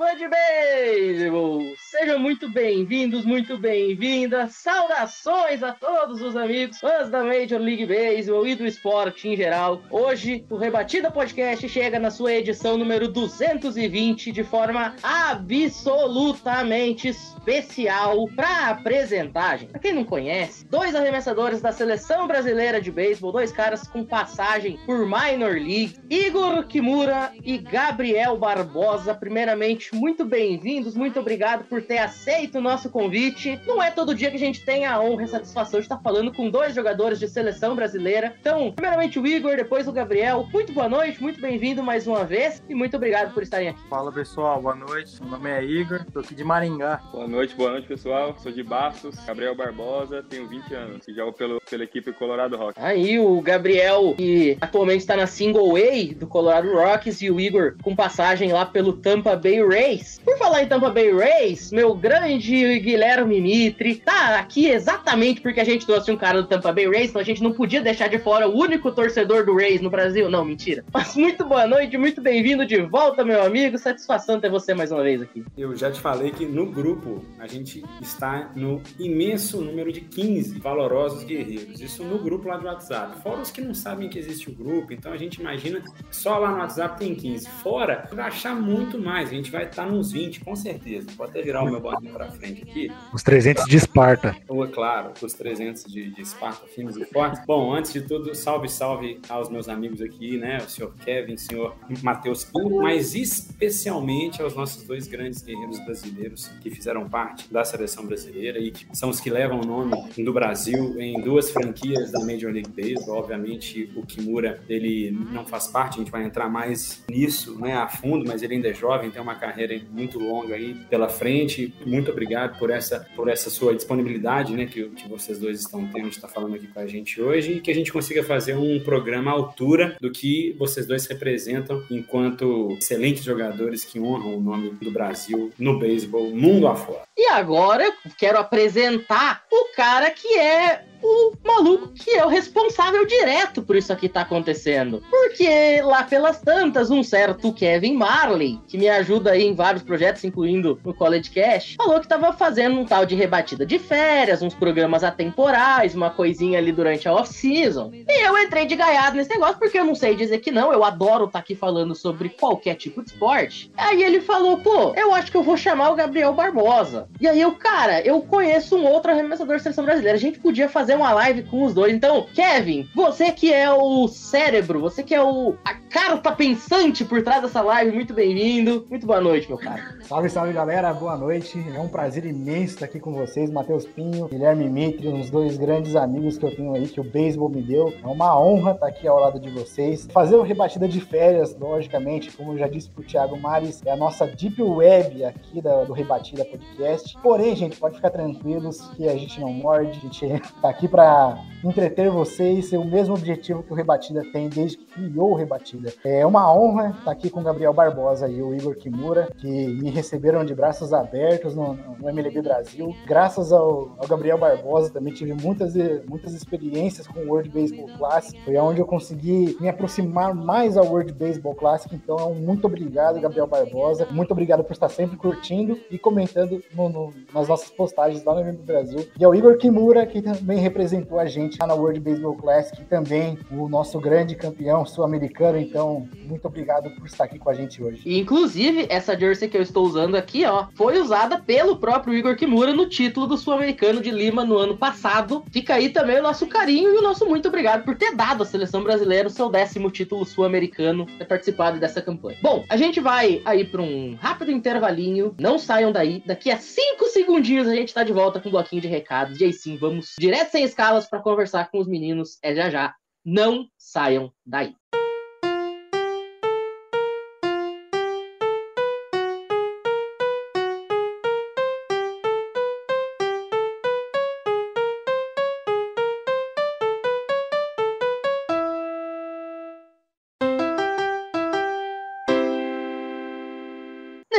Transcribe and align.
Fã 0.00 0.16
de 0.16 0.26
beisebol! 0.26 1.76
Sejam 2.00 2.18
muito 2.18 2.50
bem-vindos, 2.50 3.26
muito 3.26 3.58
bem-vindas. 3.58 4.54
Saudações 4.54 5.62
a 5.62 5.72
todos 5.72 6.22
os 6.22 6.34
amigos, 6.34 6.80
fãs 6.80 7.10
da 7.10 7.22
Major 7.22 7.60
League 7.60 7.84
Baseball 7.84 8.46
e 8.46 8.54
do 8.54 8.64
esporte 8.64 9.28
em 9.28 9.36
geral. 9.36 9.82
Hoje, 9.90 10.42
o 10.48 10.56
Rebatida 10.56 11.10
Podcast 11.10 11.68
chega 11.68 11.98
na 11.98 12.10
sua 12.10 12.32
edição 12.32 12.78
número 12.78 13.06
220 13.06 14.32
de 14.32 14.42
forma 14.42 14.96
absolutamente 15.02 17.08
especial 17.08 18.26
para 18.34 18.70
apresentar, 18.70 19.58
gente. 19.58 19.72
Pra 19.72 19.78
quem 19.78 19.92
não 19.92 20.04
conhece, 20.04 20.64
dois 20.64 20.94
arremessadores 20.94 21.60
da 21.60 21.70
seleção 21.70 22.26
brasileira 22.26 22.80
de 22.80 22.90
beisebol, 22.90 23.30
dois 23.30 23.52
caras 23.52 23.86
com 23.86 24.06
passagem 24.06 24.80
por 24.86 25.00
Minor 25.00 25.52
League, 25.52 25.96
Igor 26.08 26.66
Kimura 26.66 27.30
e 27.44 27.58
Gabriel 27.58 28.38
Barbosa. 28.38 29.14
Primeiramente, 29.14 29.94
muito 29.94 30.24
bem-vindos, 30.24 30.94
muito 30.94 31.20
obrigado 31.20 31.64
por 31.64 31.89
ter 31.90 31.98
aceito 31.98 32.58
o 32.58 32.60
nosso 32.60 32.88
convite. 32.88 33.60
Não 33.66 33.82
é 33.82 33.90
todo 33.90 34.14
dia 34.14 34.30
que 34.30 34.36
a 34.36 34.38
gente 34.38 34.64
tem 34.64 34.86
a 34.86 35.00
honra 35.00 35.22
e 35.22 35.24
a 35.24 35.28
satisfação 35.28 35.80
de 35.80 35.86
estar 35.86 35.98
falando 35.98 36.32
com 36.32 36.48
dois 36.48 36.72
jogadores 36.72 37.18
de 37.18 37.26
seleção 37.26 37.74
brasileira. 37.74 38.32
Então, 38.40 38.70
primeiramente 38.70 39.18
o 39.18 39.26
Igor, 39.26 39.56
depois 39.56 39.88
o 39.88 39.92
Gabriel. 39.92 40.46
Muito 40.52 40.72
boa 40.72 40.88
noite, 40.88 41.20
muito 41.20 41.40
bem-vindo 41.40 41.82
mais 41.82 42.06
uma 42.06 42.24
vez 42.24 42.62
e 42.68 42.76
muito 42.76 42.96
obrigado 42.96 43.34
por 43.34 43.42
estarem 43.42 43.70
aqui. 43.70 43.80
Fala 43.88 44.12
pessoal, 44.12 44.62
boa 44.62 44.76
noite. 44.76 45.20
Meu 45.20 45.32
nome 45.32 45.50
é 45.50 45.64
Igor, 45.64 46.04
tô 46.12 46.20
aqui 46.20 46.32
de 46.32 46.44
Maringá. 46.44 47.00
Boa 47.10 47.26
noite, 47.26 47.56
boa 47.56 47.72
noite 47.72 47.88
pessoal. 47.88 48.36
Sou 48.38 48.52
de 48.52 48.62
Bastos, 48.62 49.16
Gabriel 49.26 49.56
Barbosa, 49.56 50.22
tenho 50.22 50.46
20 50.46 50.72
anos 50.72 51.08
e 51.08 51.12
jogo 51.12 51.32
pelo, 51.32 51.60
pela 51.68 51.82
equipe 51.82 52.12
Colorado 52.12 52.56
Rock. 52.56 52.74
Aí 52.80 53.18
o 53.18 53.40
Gabriel, 53.40 54.14
que 54.16 54.56
atualmente 54.60 55.00
está 55.00 55.16
na 55.16 55.26
Single 55.26 55.74
A 55.74 56.14
do 56.14 56.28
Colorado 56.28 56.72
Rockies, 56.72 57.20
e 57.20 57.32
o 57.32 57.40
Igor 57.40 57.74
com 57.82 57.96
passagem 57.96 58.52
lá 58.52 58.64
pelo 58.64 58.92
Tampa 58.92 59.34
Bay 59.34 59.60
Rays. 59.66 60.20
Por 60.24 60.38
falar 60.38 60.62
em 60.62 60.68
Tampa 60.68 60.88
Bay 60.88 61.10
Rays, 61.12 61.72
meu 61.80 61.94
grande 61.94 62.78
Guilherme 62.78 63.40
Mitre 63.40 63.94
tá 63.94 64.38
aqui 64.38 64.68
exatamente 64.68 65.40
porque 65.40 65.60
a 65.60 65.64
gente 65.64 65.86
trouxe 65.86 66.12
um 66.12 66.16
cara 66.16 66.42
do 66.42 66.46
Tampa 66.46 66.70
Bay 66.70 66.86
Rays, 66.86 67.08
então 67.08 67.22
a 67.22 67.24
gente 67.24 67.42
não 67.42 67.52
podia 67.52 67.80
deixar 67.80 68.08
de 68.08 68.18
fora 68.18 68.46
o 68.46 68.54
único 68.54 68.92
torcedor 68.92 69.46
do 69.46 69.56
Rays 69.56 69.80
no 69.80 69.88
Brasil. 69.88 70.28
Não, 70.28 70.44
mentira. 70.44 70.84
Mas 70.92 71.16
muito 71.16 71.42
boa 71.42 71.66
noite, 71.66 71.96
muito 71.96 72.20
bem-vindo 72.20 72.66
de 72.66 72.82
volta, 72.82 73.24
meu 73.24 73.42
amigo. 73.42 73.78
Satisfação 73.78 74.38
ter 74.38 74.50
você 74.50 74.74
mais 74.74 74.92
uma 74.92 75.02
vez 75.02 75.22
aqui. 75.22 75.42
Eu 75.56 75.74
já 75.74 75.90
te 75.90 75.98
falei 75.98 76.32
que 76.32 76.44
no 76.44 76.66
grupo 76.66 77.24
a 77.38 77.46
gente 77.46 77.82
está 77.98 78.50
no 78.54 78.82
imenso 78.98 79.62
número 79.62 79.90
de 79.90 80.02
15 80.02 80.58
valorosos 80.58 81.24
guerreiros. 81.24 81.80
Isso 81.80 82.04
no 82.04 82.18
grupo 82.18 82.46
lá 82.46 82.58
do 82.58 82.66
WhatsApp. 82.66 83.22
Fora 83.22 83.40
os 83.40 83.50
que 83.50 83.62
não 83.62 83.72
sabem 83.72 84.10
que 84.10 84.18
existe 84.18 84.50
o 84.50 84.52
grupo, 84.52 84.92
então 84.92 85.14
a 85.14 85.16
gente 85.16 85.40
imagina 85.40 85.82
só 86.10 86.36
lá 86.36 86.50
no 86.50 86.58
WhatsApp 86.58 86.98
tem 86.98 87.14
15. 87.14 87.48
Fora, 87.48 88.06
vai 88.12 88.26
achar 88.26 88.54
muito 88.54 88.98
mais. 88.98 89.30
A 89.30 89.32
gente 89.32 89.50
vai 89.50 89.64
estar 89.64 89.86
nos 89.86 90.12
20, 90.12 90.40
com 90.40 90.54
certeza. 90.54 91.08
Pode 91.16 91.30
até 91.30 91.40
virar 91.40 91.64
o 91.64 91.69
meu 91.70 91.80
bolinho 91.80 92.12
para 92.12 92.30
frente 92.30 92.62
aqui. 92.62 92.92
Os 93.12 93.22
300 93.22 93.64
de 93.64 93.76
Esparta. 93.76 94.36
Claro, 94.72 95.12
os 95.20 95.32
300 95.34 95.84
de, 95.84 96.10
de 96.10 96.22
Esparta, 96.22 96.66
firmes 96.66 96.96
e 96.96 97.04
fortes. 97.04 97.40
Bom, 97.46 97.72
antes 97.72 97.92
de 97.92 98.02
tudo, 98.02 98.34
salve, 98.34 98.68
salve 98.68 99.20
aos 99.28 99.48
meus 99.48 99.68
amigos 99.68 100.00
aqui, 100.00 100.36
né? 100.36 100.58
O 100.58 100.68
senhor 100.68 100.94
Kevin, 101.04 101.34
o 101.34 101.38
senhor 101.38 101.76
Matheus 102.02 102.44
Pinho, 102.44 102.82
mas 102.82 103.14
especialmente 103.14 104.42
aos 104.42 104.54
nossos 104.54 104.82
dois 104.84 105.06
grandes 105.06 105.42
guerreiros 105.42 105.78
brasileiros 105.84 106.48
que 106.60 106.70
fizeram 106.70 107.08
parte 107.08 107.52
da 107.52 107.64
seleção 107.64 108.06
brasileira 108.06 108.58
e 108.58 108.70
que 108.70 108.86
são 108.96 109.10
os 109.10 109.20
que 109.20 109.30
levam 109.30 109.60
o 109.60 109.66
nome 109.66 109.92
do 110.18 110.32
Brasil 110.32 111.00
em 111.00 111.20
duas 111.20 111.50
franquias 111.50 112.10
da 112.10 112.20
Major 112.20 112.52
League 112.52 112.70
Baseball. 112.70 113.18
Obviamente, 113.18 113.90
o 113.96 114.04
Kimura, 114.04 114.60
ele 114.68 115.10
não 115.10 115.44
faz 115.44 115.68
parte, 115.68 115.96
a 115.96 115.98
gente 115.98 116.10
vai 116.10 116.24
entrar 116.24 116.48
mais 116.48 117.04
nisso, 117.10 117.58
né, 117.58 117.74
a 117.74 117.88
fundo, 117.88 118.24
mas 118.26 118.42
ele 118.42 118.54
ainda 118.54 118.68
é 118.68 118.74
jovem, 118.74 119.10
tem 119.10 119.20
uma 119.20 119.34
carreira 119.34 119.80
muito 119.90 120.18
longa 120.18 120.54
aí 120.54 120.74
pela 120.88 121.08
frente. 121.08 121.59
Muito 121.84 122.10
obrigado 122.10 122.58
por 122.58 122.70
essa, 122.70 123.06
por 123.14 123.28
essa 123.28 123.50
sua 123.50 123.74
disponibilidade, 123.74 124.54
né, 124.54 124.66
que, 124.66 124.88
que 124.90 125.08
vocês 125.08 125.38
dois 125.38 125.60
estão 125.60 125.86
tendo, 125.88 126.08
está 126.08 126.28
falando 126.28 126.54
aqui 126.54 126.66
com 126.66 126.80
a 126.80 126.86
gente 126.86 127.20
hoje 127.20 127.54
e 127.54 127.60
que 127.60 127.70
a 127.70 127.74
gente 127.74 127.92
consiga 127.92 128.22
fazer 128.22 128.56
um 128.56 128.80
programa 128.80 129.30
à 129.30 129.34
altura 129.34 129.96
do 130.00 130.10
que 130.10 130.54
vocês 130.58 130.86
dois 130.86 131.06
representam 131.06 131.82
enquanto 131.90 132.76
excelentes 132.78 133.22
jogadores 133.24 133.84
que 133.84 134.00
honram 134.00 134.36
o 134.36 134.40
nome 134.40 134.70
do 134.70 134.90
Brasil 134.90 135.50
no 135.58 135.78
beisebol 135.78 136.30
mundo 136.30 136.66
afora. 136.66 137.02
E 137.16 137.26
agora 137.28 137.84
eu 137.84 137.92
quero 138.16 138.38
apresentar 138.38 139.44
o 139.50 139.74
cara 139.74 140.10
que 140.10 140.38
é 140.38 140.84
o 141.02 141.32
maluco 141.44 141.88
que 141.88 142.10
é 142.10 142.24
o 142.24 142.28
responsável 142.28 143.06
direto 143.06 143.62
por 143.62 143.76
isso 143.76 143.92
aqui 143.92 144.08
tá 144.08 144.22
acontecendo. 144.22 145.02
Porque 145.10 145.80
lá 145.82 146.02
pelas 146.02 146.40
tantas, 146.40 146.90
um 146.90 147.02
certo 147.02 147.52
Kevin 147.52 147.94
Marley, 147.94 148.58
que 148.66 148.78
me 148.78 148.88
ajuda 148.88 149.32
aí 149.32 149.44
em 149.44 149.54
vários 149.54 149.82
projetos, 149.82 150.24
incluindo 150.24 150.78
no 150.84 150.94
College 150.94 151.30
Cash, 151.30 151.76
falou 151.76 152.00
que 152.00 152.08
tava 152.08 152.32
fazendo 152.32 152.78
um 152.78 152.84
tal 152.84 153.06
de 153.06 153.14
rebatida 153.14 153.64
de 153.66 153.78
férias, 153.78 154.42
uns 154.42 154.54
programas 154.54 155.04
atemporais, 155.04 155.94
uma 155.94 156.10
coisinha 156.10 156.58
ali 156.58 156.72
durante 156.72 157.08
a 157.08 157.14
off-season. 157.14 157.90
E 157.92 158.26
eu 158.26 158.38
entrei 158.38 158.66
de 158.66 158.76
gaiado 158.76 159.16
nesse 159.16 159.30
negócio 159.30 159.58
porque 159.58 159.78
eu 159.78 159.84
não 159.84 159.94
sei 159.94 160.14
dizer 160.14 160.38
que 160.38 160.50
não, 160.50 160.72
eu 160.72 160.84
adoro 160.84 161.24
estar 161.24 161.38
aqui 161.38 161.54
falando 161.54 161.94
sobre 161.94 162.28
qualquer 162.28 162.74
tipo 162.74 163.02
de 163.02 163.10
esporte. 163.10 163.70
Aí 163.76 164.02
ele 164.02 164.20
falou, 164.20 164.58
pô, 164.58 164.94
eu 164.94 165.14
acho 165.14 165.30
que 165.30 165.36
eu 165.36 165.42
vou 165.42 165.56
chamar 165.56 165.90
o 165.90 165.94
Gabriel 165.94 166.32
Barbosa. 166.32 167.08
E 167.20 167.28
aí 167.28 167.40
eu, 167.40 167.52
cara, 167.52 168.00
eu 168.02 168.20
conheço 168.22 168.76
um 168.76 168.86
outro 168.86 169.10
arremessador 169.10 169.56
de 169.56 169.62
seleção 169.62 169.84
brasileira, 169.84 170.16
a 170.16 170.20
gente 170.20 170.38
podia 170.38 170.68
fazer 170.68 170.89
uma 170.96 171.12
live 171.12 171.42
com 171.44 171.64
os 171.64 171.74
dois. 171.74 171.92
Então, 171.92 172.26
Kevin, 172.34 172.88
você 172.94 173.32
que 173.32 173.52
é 173.52 173.70
o 173.72 174.08
cérebro, 174.08 174.80
você 174.80 175.02
que 175.02 175.14
é 175.14 175.22
o 175.22 175.54
a 175.64 175.74
carta 175.74 176.30
pensante 176.32 177.04
por 177.04 177.22
trás 177.22 177.42
dessa 177.42 177.60
live, 177.60 177.92
muito 177.92 178.14
bem-vindo. 178.14 178.86
Muito 178.88 179.06
boa 179.06 179.20
noite, 179.20 179.48
meu 179.48 179.58
cara. 179.58 179.98
Salve, 180.10 180.28
salve 180.28 180.52
galera, 180.52 180.92
boa 180.92 181.16
noite. 181.16 181.58
É 181.74 181.78
um 181.78 181.88
prazer 181.88 182.24
imenso 182.24 182.74
estar 182.74 182.86
aqui 182.86 182.98
com 182.98 183.12
vocês, 183.12 183.50
Matheus 183.50 183.86
Pinho, 183.86 184.28
Guilherme 184.28 184.68
Mitre, 184.68 185.08
uns 185.08 185.30
dois 185.30 185.56
grandes 185.56 185.94
amigos 185.94 186.36
que 186.36 186.44
eu 186.44 186.54
tenho 186.54 186.74
aí, 186.74 186.88
que 186.88 187.00
o 187.00 187.04
beisebol 187.04 187.48
me 187.48 187.62
deu. 187.62 187.92
É 188.02 188.06
uma 188.06 188.40
honra 188.40 188.72
estar 188.72 188.86
aqui 188.86 189.06
ao 189.06 189.20
lado 189.20 189.38
de 189.38 189.50
vocês. 189.50 190.08
Fazer 190.12 190.36
uma 190.36 190.46
rebatida 190.46 190.88
de 190.88 191.00
férias, 191.00 191.56
logicamente, 191.58 192.30
como 192.32 192.52
eu 192.52 192.58
já 192.58 192.68
disse 192.68 192.90
pro 192.90 193.04
Thiago 193.04 193.38
Mares, 193.38 193.82
é 193.84 193.90
a 193.90 193.96
nossa 193.96 194.26
deep 194.26 194.60
web 194.62 195.24
aqui 195.24 195.60
da, 195.60 195.84
do 195.84 195.92
Rebatida 195.92 196.44
Podcast. 196.44 197.16
Porém, 197.22 197.54
gente, 197.54 197.78
pode 197.78 197.96
ficar 197.96 198.10
tranquilos 198.10 198.80
que 198.96 199.08
a 199.08 199.16
gente 199.16 199.40
não 199.40 199.52
morde, 199.52 199.98
a 199.98 200.00
gente 200.00 200.42
tá 200.60 200.70
aqui 200.70 200.79
para 200.88 201.38
entreter 201.62 202.10
vocês, 202.10 202.66
ser 202.66 202.78
o 202.78 202.84
mesmo 202.84 203.14
objetivo 203.14 203.62
que 203.62 203.72
o 203.72 203.76
Rebatida 203.76 204.22
tem 204.32 204.48
desde 204.48 204.78
que 204.78 204.86
criou 204.86 205.32
o 205.32 205.34
Rebatida. 205.34 205.92
É 206.04 206.24
uma 206.24 206.52
honra 206.52 206.94
estar 206.98 207.10
aqui 207.10 207.28
com 207.28 207.40
o 207.40 207.42
Gabriel 207.42 207.72
Barbosa 207.72 208.28
e 208.28 208.42
o 208.42 208.54
Igor 208.54 208.74
Kimura, 208.76 209.28
que 209.38 209.48
me 209.48 209.90
receberam 209.90 210.44
de 210.44 210.54
braços 210.54 210.92
abertos 210.92 211.54
no, 211.54 211.74
no 211.98 212.08
MLB 212.08 212.42
Brasil. 212.42 212.94
Graças 213.06 213.52
ao, 213.52 213.90
ao, 213.98 214.08
Gabriel 214.08 214.38
Barbosa, 214.38 214.90
também 214.90 215.12
tive 215.12 215.34
muitas, 215.34 215.74
muitas 216.08 216.34
experiências 216.34 217.06
com 217.06 217.20
o 217.20 217.28
World 217.28 217.50
Baseball 217.50 217.88
Classic. 217.98 218.42
Foi 218.44 218.56
onde 218.56 218.80
eu 218.80 218.86
consegui 218.86 219.56
me 219.60 219.68
aproximar 219.68 220.34
mais 220.34 220.76
ao 220.76 220.86
World 220.86 221.12
Baseball 221.12 221.54
Classic. 221.54 221.94
Então, 221.94 222.34
muito 222.34 222.66
obrigado, 222.66 223.20
Gabriel 223.20 223.46
Barbosa. 223.46 224.06
Muito 224.10 224.30
obrigado 224.30 224.64
por 224.64 224.72
estar 224.72 224.88
sempre 224.88 225.16
curtindo 225.16 225.78
e 225.90 225.98
comentando 225.98 226.62
no, 226.74 226.88
no, 226.88 227.12
nas 227.34 227.48
nossas 227.48 227.70
postagens 227.70 228.24
lá 228.24 228.34
no 228.34 228.40
MLB 228.40 228.62
Brasil. 228.64 229.06
E 229.18 229.24
ao 229.24 229.34
Igor 229.34 229.56
Kimura, 229.58 230.06
que 230.06 230.22
também 230.22 230.58
representou 230.70 231.18
a 231.18 231.26
gente 231.26 231.58
lá 231.60 231.66
na 231.66 231.74
World 231.74 232.00
Baseball 232.00 232.36
Classic, 232.36 232.82
também 232.84 233.36
o 233.50 233.68
nosso 233.68 233.98
grande 233.98 234.36
campeão 234.36 234.86
sul-americano. 234.86 235.58
Então, 235.58 236.08
muito 236.24 236.46
obrigado 236.46 236.90
por 236.90 237.06
estar 237.06 237.24
aqui 237.24 237.38
com 237.38 237.50
a 237.50 237.54
gente 237.54 237.82
hoje. 237.82 238.02
E, 238.06 238.18
inclusive, 238.18 238.86
essa 238.88 239.18
jersey 239.18 239.48
que 239.48 239.56
eu 239.56 239.62
estou 239.62 239.84
usando 239.84 240.14
aqui, 240.14 240.44
ó, 240.46 240.66
foi 240.74 240.98
usada 240.98 241.38
pelo 241.38 241.76
próprio 241.76 242.14
Igor 242.14 242.36
Kimura 242.36 242.72
no 242.72 242.88
título 242.88 243.26
do 243.26 243.36
Sul-Americano 243.36 244.00
de 244.00 244.10
Lima 244.10 244.44
no 244.44 244.56
ano 244.56 244.76
passado. 244.76 245.44
Fica 245.50 245.74
aí 245.74 245.88
também 245.90 246.20
o 246.20 246.22
nosso 246.22 246.46
carinho 246.46 246.94
e 246.94 246.98
o 246.98 247.02
nosso 247.02 247.26
muito 247.26 247.48
obrigado 247.48 247.84
por 247.84 247.96
ter 247.96 248.14
dado 248.14 248.42
à 248.42 248.46
seleção 248.46 248.82
brasileira 248.82 249.28
o 249.28 249.30
seu 249.30 249.48
décimo 249.48 249.90
título 249.90 250.24
sul-americano 250.24 251.06
ter 251.18 251.24
participado 251.24 251.78
dessa 251.78 252.00
campanha. 252.00 252.38
Bom, 252.40 252.64
a 252.68 252.76
gente 252.76 253.00
vai 253.00 253.42
aí 253.44 253.64
para 253.64 253.82
um 253.82 254.16
rápido 254.20 254.52
intervalinho. 254.52 255.34
Não 255.38 255.58
saiam 255.58 255.90
daí. 255.90 256.22
Daqui 256.24 256.50
a 256.50 256.58
cinco 256.58 257.06
segundinhos 257.06 257.66
a 257.66 257.74
gente 257.74 257.92
tá 257.92 258.04
de 258.04 258.12
volta 258.12 258.38
com 258.38 258.48
um 258.48 258.52
bloquinho 258.52 258.82
de 258.82 258.88
recados. 258.88 259.40
E 259.40 259.44
aí 259.44 259.52
sim, 259.52 259.76
vamos 259.76 260.14
direto 260.18 260.50
sem 260.50 260.59
escalas 260.62 261.06
para 261.06 261.20
conversar 261.20 261.70
com 261.70 261.78
os 261.78 261.86
meninos. 261.86 262.38
É 262.42 262.54
já 262.54 262.70
já. 262.70 262.94
Não 263.24 263.66
saiam 263.76 264.32
daí. 264.44 264.74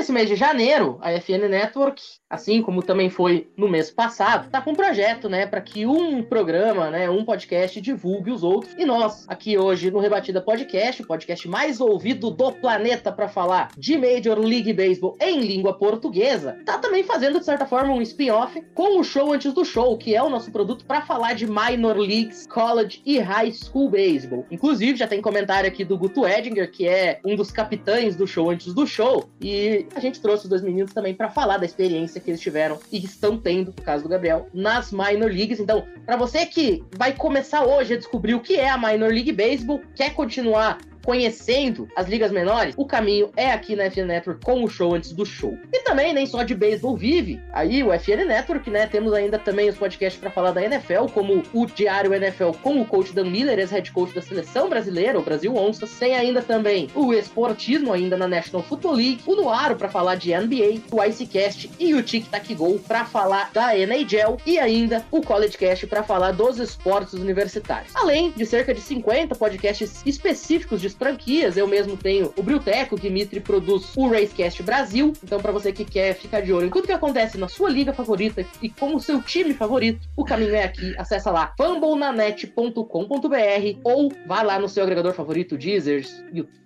Nesse 0.02 0.12
mês 0.12 0.28
de 0.28 0.36
janeiro, 0.36 0.98
a 1.00 1.12
FN 1.12 1.48
Network, 1.48 2.02
assim 2.28 2.60
como 2.64 2.82
também 2.82 3.08
foi 3.08 3.52
no 3.56 3.68
mês 3.68 3.92
passado, 3.92 4.50
tá 4.50 4.60
com 4.60 4.72
um 4.72 4.76
projeto, 4.76 5.30
né, 5.30 5.46
para 5.46 5.62
que 5.62 5.86
um 5.86 6.24
programa, 6.24 6.90
né, 6.90 7.08
um 7.08 7.24
podcast 7.24 7.80
divulgue 7.80 8.32
os 8.32 8.42
outros. 8.42 8.74
E 8.80 8.86
nós, 8.86 9.26
aqui 9.28 9.60
hoje 9.60 9.92
no 9.92 10.00
Rebatida 10.00 10.42
Podcast, 10.42 11.04
o 11.04 11.06
podcast 11.06 11.48
mais 11.48 11.80
ouvido 11.80 12.32
do 12.32 12.52
planeta 12.52 13.12
para 13.12 13.28
falar 13.28 13.70
de 13.78 13.96
Major 13.96 14.40
League 14.40 14.74
Baseball 14.74 15.16
em 15.22 15.42
língua 15.42 15.74
portuguesa, 15.74 16.58
tá 16.66 16.80
também 16.80 17.04
fazendo 17.04 17.38
de 17.38 17.46
certa 17.46 17.68
forma 17.68 17.94
um 17.94 18.02
spin-off 18.02 18.60
com 18.74 19.00
o 19.00 19.04
show 19.04 19.32
antes 19.32 19.54
do 19.54 19.64
show, 19.64 19.96
que 20.00 20.16
é 20.16 20.24
o 20.24 20.30
nosso 20.30 20.52
produto 20.52 20.84
para 20.84 21.02
falar 21.04 21.34
de 21.34 21.46
minor 21.46 21.96
leagues, 21.96 22.48
college 22.48 23.04
e 23.06 23.20
high 23.20 23.52
school 23.52 23.88
baseball. 23.88 24.48
Inclusive, 24.50 24.98
já 24.98 25.08
tem 25.08 25.22
comentário 25.22 25.68
aqui 25.68 25.86
do 25.86 25.96
Guto 25.96 26.26
Edinger, 26.26 26.72
que 26.72 26.88
é 26.88 27.20
um 27.24 27.36
dos 27.36 27.52
capitães 27.52 28.16
do 28.16 28.26
show 28.26 28.50
antes 28.50 28.74
do 28.74 28.88
show, 28.88 29.30
e 29.40 29.86
a 29.96 30.00
gente 30.00 30.20
trouxe 30.22 30.44
os 30.44 30.50
dois 30.50 30.62
meninos 30.62 30.94
também 30.94 31.14
para 31.14 31.30
falar 31.30 31.58
da 31.58 31.66
experiência 31.66 32.20
que 32.20 32.30
eles 32.30 32.42
tiveram 32.42 32.80
e 32.92 33.04
estão 33.04 33.38
tendo, 33.38 33.74
no 33.78 33.84
caso 33.84 34.04
do 34.04 34.10
Gabriel, 34.10 34.48
nas 34.54 34.92
minor 34.92 35.32
leagues. 35.32 35.60
Então, 35.60 35.86
para 36.06 36.16
você 36.16 36.46
que 36.46 36.84
vai 36.98 37.14
começar 37.14 37.66
hoje 37.66 37.94
a 37.94 37.98
descobrir 37.98 38.36
o 38.36 38.40
que 38.40 38.56
é 38.56 38.70
a 38.70 38.78
minor 38.78 39.12
league 39.12 39.32
baseball, 39.32 39.82
quer 39.96 40.14
continuar 40.14 40.78
conhecendo 41.04 41.88
as 41.96 42.08
ligas 42.08 42.32
menores, 42.32 42.74
o 42.78 42.86
caminho 42.86 43.32
é 43.36 43.52
aqui 43.52 43.76
na 43.76 43.90
FN 43.90 44.06
Network 44.06 44.44
com 44.44 44.64
o 44.64 44.68
show 44.70 44.94
antes 44.94 45.12
do 45.12 45.26
show. 45.26 45.58
E 45.72 45.84
também 45.84 46.14
nem 46.14 46.26
só 46.26 46.44
de 46.44 46.56
beisebol 46.56 46.96
vive. 46.96 47.42
Aí 47.54 47.84
o 47.84 47.92
FN 48.00 48.26
Network, 48.26 48.70
né, 48.70 48.88
temos 48.88 49.14
ainda 49.14 49.38
também 49.40 49.70
os 49.70 49.78
podcasts 49.78 50.20
para 50.20 50.32
falar 50.32 50.52
da 50.52 50.64
NFL, 50.64 51.06
como 51.14 51.44
o 51.54 51.66
Diário 51.66 52.14
NFL 52.14 52.52
com 52.62 52.82
o 52.82 52.86
coach 52.86 53.14
Dan 53.14 53.26
Miller, 53.26 53.60
ex-head 53.60 53.92
coach 53.92 54.14
da 54.14 54.22
seleção 54.22 54.70
brasileira, 54.70 55.20
o 55.20 55.24
Brasil 55.24 55.56
Onças. 55.56 55.92
Tem 55.98 56.16
ainda 56.16 56.42
também 56.42 56.90
o 56.96 57.14
Esportismo 57.14 57.94
ainda 57.94 58.18
na 58.18 58.28
National 58.28 58.64
Football 58.64 58.94
League, 58.94 59.22
o 59.26 59.36
Noaro 59.36 59.76
para 59.76 59.90
falar 59.90 60.16
de 60.16 60.36
NBA, 60.36 60.82
o 60.92 61.04
Icecast 61.04 61.70
e 61.80 61.94
o 61.94 62.04
Tic 62.04 62.28
Tac 62.30 62.54
Go 62.54 62.80
para 62.80 63.06
falar 63.06 63.50
da 63.54 63.78
NHL 63.78 64.38
e 64.46 64.60
ainda 64.60 65.04
o 65.12 65.22
College 65.22 65.58
Cast 65.58 65.88
para 65.88 66.04
falar 66.04 66.32
dos 66.32 66.58
esportes 66.60 67.14
universitários. 67.14 67.96
Além 67.96 68.32
de 68.32 68.46
cerca 68.46 68.74
de 68.74 68.82
50 68.82 69.36
podcasts 69.36 70.02
específicos 70.06 70.82
de 70.82 70.88
franquias. 70.94 71.58
Eu 71.58 71.68
mesmo 71.68 71.98
tenho 71.98 72.34
o 72.36 72.44
Brilteco, 72.44 72.96
o 72.96 73.00
Dimitri 73.00 73.40
produz 73.40 73.96
o 73.96 74.08
Racecast 74.08 74.62
Brasil. 74.64 75.14
Então, 75.24 75.40
para 75.40 75.52
você 75.52 75.72
que 75.72 75.86
quer 75.86 76.14
ficar 76.14 76.42
de 76.42 76.54
olho 76.54 76.68
em 76.68 76.70
tudo 76.70 76.88
que 76.88 76.94
acontece 76.94 77.38
na 77.38 77.48
sua 77.48 77.70
liga 77.70 77.94
favorita 77.94 78.46
e 78.62 78.70
com 78.70 78.96
o 78.96 79.00
seu 79.00 79.22
time 79.22 79.54
favorito, 79.54 80.08
o 80.16 80.24
caminho 80.24 80.56
é 80.56 80.64
aqui. 80.64 80.94
Acessa 80.98 81.32
lá 81.32 81.54
fumblenanet.com.br 81.58 83.80
ou 83.84 84.12
vá 84.28 84.42
lá 84.42 84.60
no 84.60 84.70
seu 84.70 84.84
agregador 84.84 85.14
favorito, 85.14 85.58
Deezer, 85.58 86.06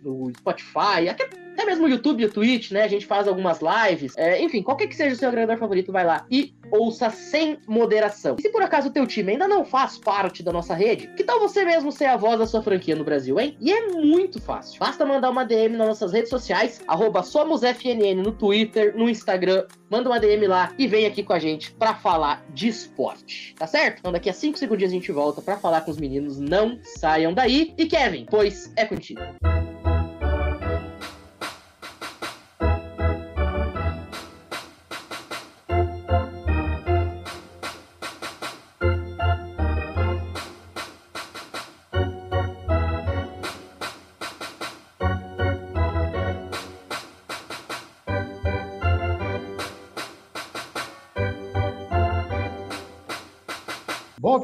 o 0.03 0.31
Spotify, 0.37 1.09
até 1.09 1.27
até 1.55 1.65
mesmo 1.65 1.85
o 1.85 1.89
YouTube 1.89 2.21
e 2.21 2.25
o 2.25 2.31
Twitch, 2.31 2.71
né? 2.71 2.83
A 2.83 2.87
gente 2.87 3.05
faz 3.05 3.27
algumas 3.27 3.59
lives. 3.61 4.13
É, 4.17 4.41
enfim, 4.41 4.61
qualquer 4.61 4.87
que 4.87 4.95
seja 4.95 5.15
o 5.15 5.17
seu 5.17 5.29
agregador 5.29 5.57
favorito, 5.57 5.91
vai 5.91 6.05
lá 6.05 6.25
e 6.29 6.53
ouça 6.69 7.09
sem 7.09 7.57
moderação. 7.65 8.35
E 8.37 8.41
se 8.41 8.49
por 8.49 8.61
acaso 8.61 8.89
o 8.89 8.91
teu 8.91 9.07
time 9.07 9.31
ainda 9.31 9.47
não 9.47 9.63
faz 9.63 9.97
parte 9.97 10.43
da 10.43 10.51
nossa 10.51 10.75
rede, 10.75 11.07
que 11.15 11.23
tal 11.23 11.39
você 11.39 11.63
mesmo 11.63 11.91
ser 11.91 12.05
a 12.05 12.17
voz 12.17 12.37
da 12.37 12.45
sua 12.45 12.61
franquia 12.61 12.95
no 12.95 13.05
Brasil, 13.05 13.39
hein? 13.39 13.57
E 13.61 13.71
é 13.71 13.87
muito 13.87 14.41
fácil. 14.41 14.79
Basta 14.79 15.05
mandar 15.05 15.29
uma 15.29 15.45
DM 15.45 15.77
nas 15.77 15.87
nossosas 15.87 16.13
redes 16.13 16.29
sociais, 16.29 16.81
SomosFNN 17.23 18.21
no 18.21 18.33
Twitter, 18.33 18.95
no 18.95 19.09
Instagram. 19.09 19.65
Manda 19.89 20.09
uma 20.09 20.19
DM 20.19 20.47
lá 20.47 20.73
e 20.77 20.87
vem 20.87 21.05
aqui 21.05 21.23
com 21.23 21.31
a 21.31 21.39
gente 21.39 21.71
para 21.71 21.95
falar 21.95 22.43
de 22.53 22.67
esporte, 22.67 23.55
tá 23.57 23.65
certo? 23.65 23.99
Então 23.99 24.11
daqui 24.11 24.29
a 24.29 24.33
5 24.33 24.57
segundinhos 24.57 24.91
a 24.91 24.95
gente 24.95 25.11
volta 25.11 25.41
para 25.41 25.57
falar 25.57 25.81
com 25.81 25.91
os 25.91 25.97
meninos. 25.97 26.37
Não 26.37 26.77
saiam 26.99 27.33
daí. 27.33 27.73
E 27.77 27.85
Kevin, 27.85 28.25
pois 28.29 28.73
é 28.75 28.85
contigo. 28.85 29.21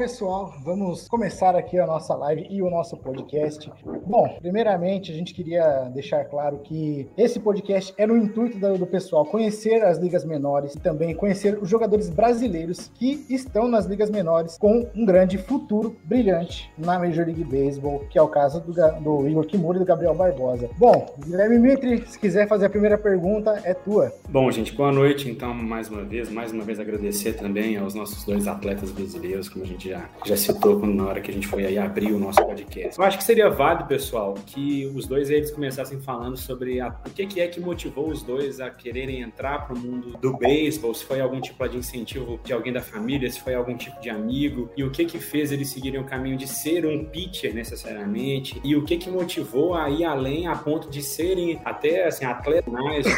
Pessoal, 0.02 0.56
vamos 0.64 1.08
começar 1.08 1.56
aqui 1.56 1.78
a 1.78 1.86
nossa 1.86 2.16
live 2.16 2.48
e 2.50 2.60
o 2.64 2.72
nosso 2.72 2.98
podcast. 2.98 3.72
Bom, 4.08 4.36
primeiramente, 4.42 5.12
a 5.12 5.14
gente 5.14 5.32
queria 5.32 5.92
deixar 5.94 6.26
claro 6.26 6.58
que 6.64 7.08
esse 7.16 7.40
podcast 7.40 7.94
é 8.00 8.08
no 8.08 8.18
intuito 8.18 8.58
do, 8.58 8.88
pessoal 8.88 9.24
conhecer 9.24 9.84
as 9.84 10.00
ligas 10.00 10.26
menores 10.26 10.74
e 10.74 10.80
também 10.80 11.14
conhecer 11.14 11.56
os 11.62 11.70
jogadores 11.70 12.10
brasileiros 12.10 12.92
que 12.96 13.28
estão 13.30 13.68
nas 13.68 13.86
ligas 13.86 14.10
menores 14.10 14.58
com 14.58 14.90
um 14.96 15.06
grande 15.06 15.38
futuro 15.38 15.96
brilhante 16.04 16.74
na 16.80 16.98
Major 16.98 17.24
League 17.24 17.44
Baseball, 17.44 18.00
que 18.10 18.18
é 18.18 18.22
o 18.24 18.28
caso 18.28 18.60
do, 18.60 18.74
do 18.74 19.30
Igor 19.30 19.46
Kimura 19.46 19.78
e 19.78 19.82
do 19.82 19.86
Gabriel 19.86 20.16
Barbosa. 20.16 20.68
Bom, 20.80 21.14
Guilherme 21.24 21.60
Mitri, 21.60 22.04
se 22.08 22.18
quiser 22.18 22.48
fazer 22.48 22.66
a 22.66 22.70
primeira 22.72 22.98
pergunta, 22.98 23.62
é 23.64 23.76
tua. 23.76 24.12
Bom, 24.28 24.50
gente, 24.50 24.74
boa 24.74 24.92
noite. 24.92 25.30
Então, 25.30 25.54
mais 25.54 25.90
uma 25.90 26.04
vez, 26.04 26.28
mais 26.32 26.52
uma 26.52 26.64
vez 26.64 26.80
agradecer 26.80 27.34
também 27.34 27.78
aos 27.78 27.94
nossos 27.94 28.24
dois 28.24 28.48
atletas 28.48 28.90
brasileiros, 28.90 29.48
como 29.48 29.64
a 29.64 29.68
gente 29.68 29.91
já, 29.92 30.10
já 30.26 30.38
citou 30.38 30.80
na 30.86 31.06
hora 31.06 31.22
que 31.22 31.30
a 31.30 31.34
gente 31.34 31.48
foi 31.48 31.66
aí 31.66 31.78
abrir 31.78 32.14
o 32.14 32.20
nosso 32.20 32.44
podcast. 32.44 32.98
Eu 32.98 33.06
acho 33.06 33.18
que 33.18 33.24
seria 33.24 33.50
válido, 33.50 33.86
pessoal, 33.86 34.34
que 34.46 34.90
os 34.96 35.06
dois 35.06 35.30
eles 35.30 35.52
começassem 35.52 36.00
falando 36.00 36.38
sobre 36.38 36.80
a, 36.80 36.96
o 37.06 37.10
que, 37.10 37.26
que 37.26 37.42
é 37.42 37.48
que 37.48 37.60
motivou 37.60 38.10
os 38.10 38.24
dois 38.24 38.62
a 38.62 38.70
quererem 38.70 39.22
entrar 39.22 39.66
para 39.66 39.76
o 39.76 39.80
mundo 39.80 40.18
do 40.18 40.38
beisebol, 40.38 40.94
se 40.94 41.04
foi 41.04 41.20
algum 41.20 41.42
tipo 41.42 41.62
de 41.68 41.78
incentivo 41.78 42.40
de 42.44 42.54
alguém 42.54 42.74
da 42.74 42.82
família, 42.82 43.30
se 43.30 43.40
foi 43.40 43.54
algum 43.54 43.76
tipo 43.76 44.00
de 44.02 44.10
amigo, 44.10 44.70
e 44.76 44.84
o 44.84 44.90
que 44.90 45.06
que 45.06 45.20
fez 45.20 45.52
eles 45.52 45.70
seguirem 45.70 46.00
o 46.00 46.06
caminho 46.06 46.38
de 46.38 46.48
ser 46.48 46.86
um 46.86 47.06
pitcher 47.06 47.54
necessariamente, 47.54 48.60
e 48.64 48.76
o 48.76 48.84
que 48.84 48.98
que 48.98 49.10
motivou 49.10 49.76
a 49.76 49.90
ir 49.90 50.06
além 50.06 50.48
a 50.48 50.56
ponto 50.56 50.90
de 50.90 51.02
serem 51.02 51.60
até 51.64 52.08
assim, 52.08 52.26
atletas 52.26 52.74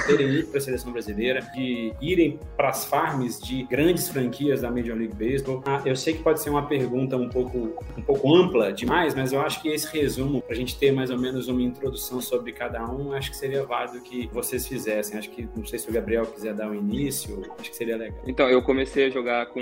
terem 0.06 0.28
ido 0.28 0.48
para 0.48 0.58
a 0.58 0.62
seleção 0.62 0.92
brasileira, 0.92 1.42
de 1.54 1.94
irem 2.02 2.40
para 2.58 2.70
as 2.70 2.84
farms 2.86 3.40
de 3.40 3.64
grandes 3.64 4.10
franquias 4.10 4.62
da 4.62 4.70
Major 4.72 4.98
League 4.98 5.16
Baseball. 5.16 5.64
Ah, 5.66 5.82
eu 5.86 5.96
sei 5.96 6.14
que 6.14 6.24
pode 6.24 6.42
ser 6.42 6.50
uma 6.54 6.66
pergunta 6.66 7.18
um 7.18 7.30
pouco, 7.30 7.74
um 7.98 8.02
pouco 8.02 8.36
ampla 8.36 8.72
demais, 8.72 9.14
mas 9.14 9.34
eu 9.34 9.42
acho 9.42 9.62
que 9.62 9.70
esse 9.70 9.88
resumo, 9.88 10.42
para 10.42 10.54
a 10.54 10.56
gente 10.56 10.78
ter 10.78 10.92
mais 10.92 11.10
ou 11.10 11.18
menos 11.18 11.48
uma 11.48 11.62
introdução 11.62 12.22
sobre 12.22 12.52
cada 12.52 12.84
um, 12.90 13.14
acho 13.14 13.32
que 13.32 13.38
seria 13.38 13.66
válido 13.66 14.02
que 14.02 14.28
vocês 14.28 14.68
fizessem. 14.68 15.18
Acho 15.18 15.30
que, 15.30 15.48
não 15.56 15.66
sei 15.66 15.80
se 15.80 15.90
o 15.90 15.94
Gabriel 15.94 16.26
quiser 16.26 16.54
dar 16.54 16.68
o 16.68 16.72
um 16.72 16.76
início, 16.76 17.44
acho 17.60 17.70
que 17.70 17.76
seria 17.76 17.98
legal. 17.98 18.18
Então, 18.26 18.50
eu 18.50 18.62
comecei 18.62 19.08
a 19.08 19.10
jogar 19.10 19.48
com 19.48 19.62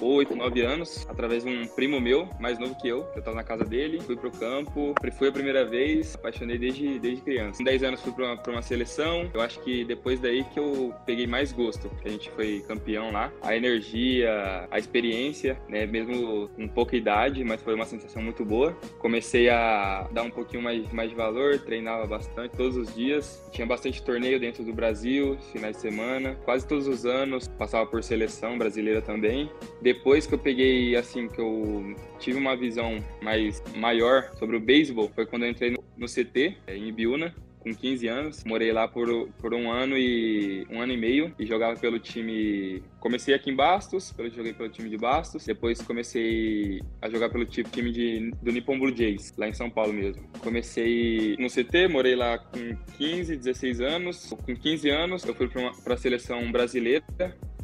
8, 0.00 0.34
9 0.34 0.60
anos, 0.62 1.06
através 1.08 1.44
de 1.44 1.50
um 1.50 1.66
primo 1.66 2.00
meu, 2.00 2.28
mais 2.38 2.58
novo 2.58 2.76
que 2.76 2.88
eu, 2.88 3.04
que 3.04 3.18
eu 3.18 3.22
tava 3.22 3.36
na 3.36 3.44
casa 3.44 3.64
dele, 3.64 4.00
fui 4.00 4.16
pro 4.16 4.30
campo, 4.30 4.94
fui 5.18 5.28
a 5.28 5.32
primeira 5.32 5.64
vez, 5.64 6.14
apaixonei 6.14 6.58
desde, 6.58 6.98
desde 6.98 7.22
criança. 7.22 7.58
Com 7.58 7.64
10 7.64 7.82
anos 7.82 8.00
fui 8.00 8.12
pra 8.12 8.34
uma, 8.34 8.42
uma 8.48 8.62
seleção, 8.62 9.30
eu 9.32 9.40
acho 9.40 9.60
que 9.60 9.84
depois 9.84 10.20
daí 10.20 10.44
que 10.44 10.58
eu 10.58 10.94
peguei 11.06 11.26
mais 11.26 11.52
gosto, 11.52 11.88
que 12.02 12.08
a 12.08 12.10
gente 12.10 12.30
foi 12.30 12.64
campeão 12.66 13.10
lá. 13.10 13.32
A 13.42 13.56
energia, 13.56 14.68
a 14.70 14.78
experiência, 14.78 15.60
né, 15.68 15.86
mesmo 15.86 16.09
com 16.54 16.68
pouca 16.68 16.96
idade, 16.96 17.42
mas 17.44 17.62
foi 17.62 17.74
uma 17.74 17.86
sensação 17.86 18.22
muito 18.22 18.44
boa. 18.44 18.72
Comecei 18.98 19.48
a 19.48 20.08
dar 20.12 20.22
um 20.22 20.30
pouquinho 20.30 20.62
mais, 20.62 20.92
mais 20.92 21.10
de 21.10 21.16
valor, 21.16 21.58
treinava 21.58 22.06
bastante 22.06 22.56
todos 22.56 22.76
os 22.76 22.94
dias. 22.94 23.42
Tinha 23.52 23.66
bastante 23.66 24.02
torneio 24.02 24.38
dentro 24.38 24.64
do 24.64 24.72
Brasil, 24.72 25.38
finais 25.52 25.76
de 25.76 25.82
semana, 25.82 26.36
quase 26.44 26.66
todos 26.66 26.86
os 26.86 27.04
anos, 27.04 27.48
passava 27.48 27.86
por 27.86 28.02
seleção 28.02 28.58
brasileira 28.58 29.00
também. 29.00 29.50
Depois 29.80 30.26
que 30.26 30.34
eu 30.34 30.38
peguei, 30.38 30.96
assim, 30.96 31.28
que 31.28 31.40
eu 31.40 31.94
tive 32.18 32.38
uma 32.38 32.56
visão 32.56 32.98
mais 33.22 33.62
maior 33.76 34.30
sobre 34.38 34.56
o 34.56 34.60
beisebol, 34.60 35.10
foi 35.14 35.26
quando 35.26 35.44
eu 35.44 35.50
entrei 35.50 35.70
no, 35.70 35.84
no 35.96 36.06
CT, 36.06 36.56
em 36.68 36.88
Ibiúna, 36.88 37.34
com 37.60 37.74
15 37.74 38.08
anos. 38.08 38.44
Morei 38.44 38.72
lá 38.72 38.88
por, 38.88 39.28
por 39.38 39.54
um 39.54 39.70
ano 39.70 39.96
e 39.96 40.66
um 40.70 40.80
ano 40.80 40.92
e 40.92 40.96
meio 40.96 41.34
e 41.38 41.46
jogava 41.46 41.78
pelo 41.78 41.98
time. 41.98 42.82
Comecei 42.98 43.34
aqui 43.34 43.50
em 43.50 43.56
Bastos, 43.56 44.12
pelo, 44.12 44.30
joguei 44.30 44.52
pelo 44.52 44.68
time 44.68 44.88
de 44.88 44.96
Bastos. 44.96 45.44
Depois 45.44 45.80
comecei 45.82 46.80
a 47.00 47.08
jogar 47.08 47.30
pelo 47.30 47.44
time 47.44 47.92
de, 47.92 48.30
do 48.42 48.50
Nippon 48.50 48.78
Blue 48.78 48.94
Jays, 48.94 49.32
lá 49.36 49.48
em 49.48 49.54
São 49.54 49.70
Paulo 49.70 49.92
mesmo. 49.92 50.22
Comecei 50.40 51.36
no 51.38 51.48
CT, 51.48 51.88
morei 51.88 52.16
lá 52.16 52.38
com 52.38 52.76
15, 52.96 53.36
16 53.36 53.80
anos. 53.80 54.34
Com 54.44 54.56
15 54.56 54.88
anos, 54.88 55.24
eu 55.24 55.34
fui 55.34 55.48
para 55.84 55.94
a 55.94 55.98
seleção 55.98 56.50
brasileira 56.50 57.04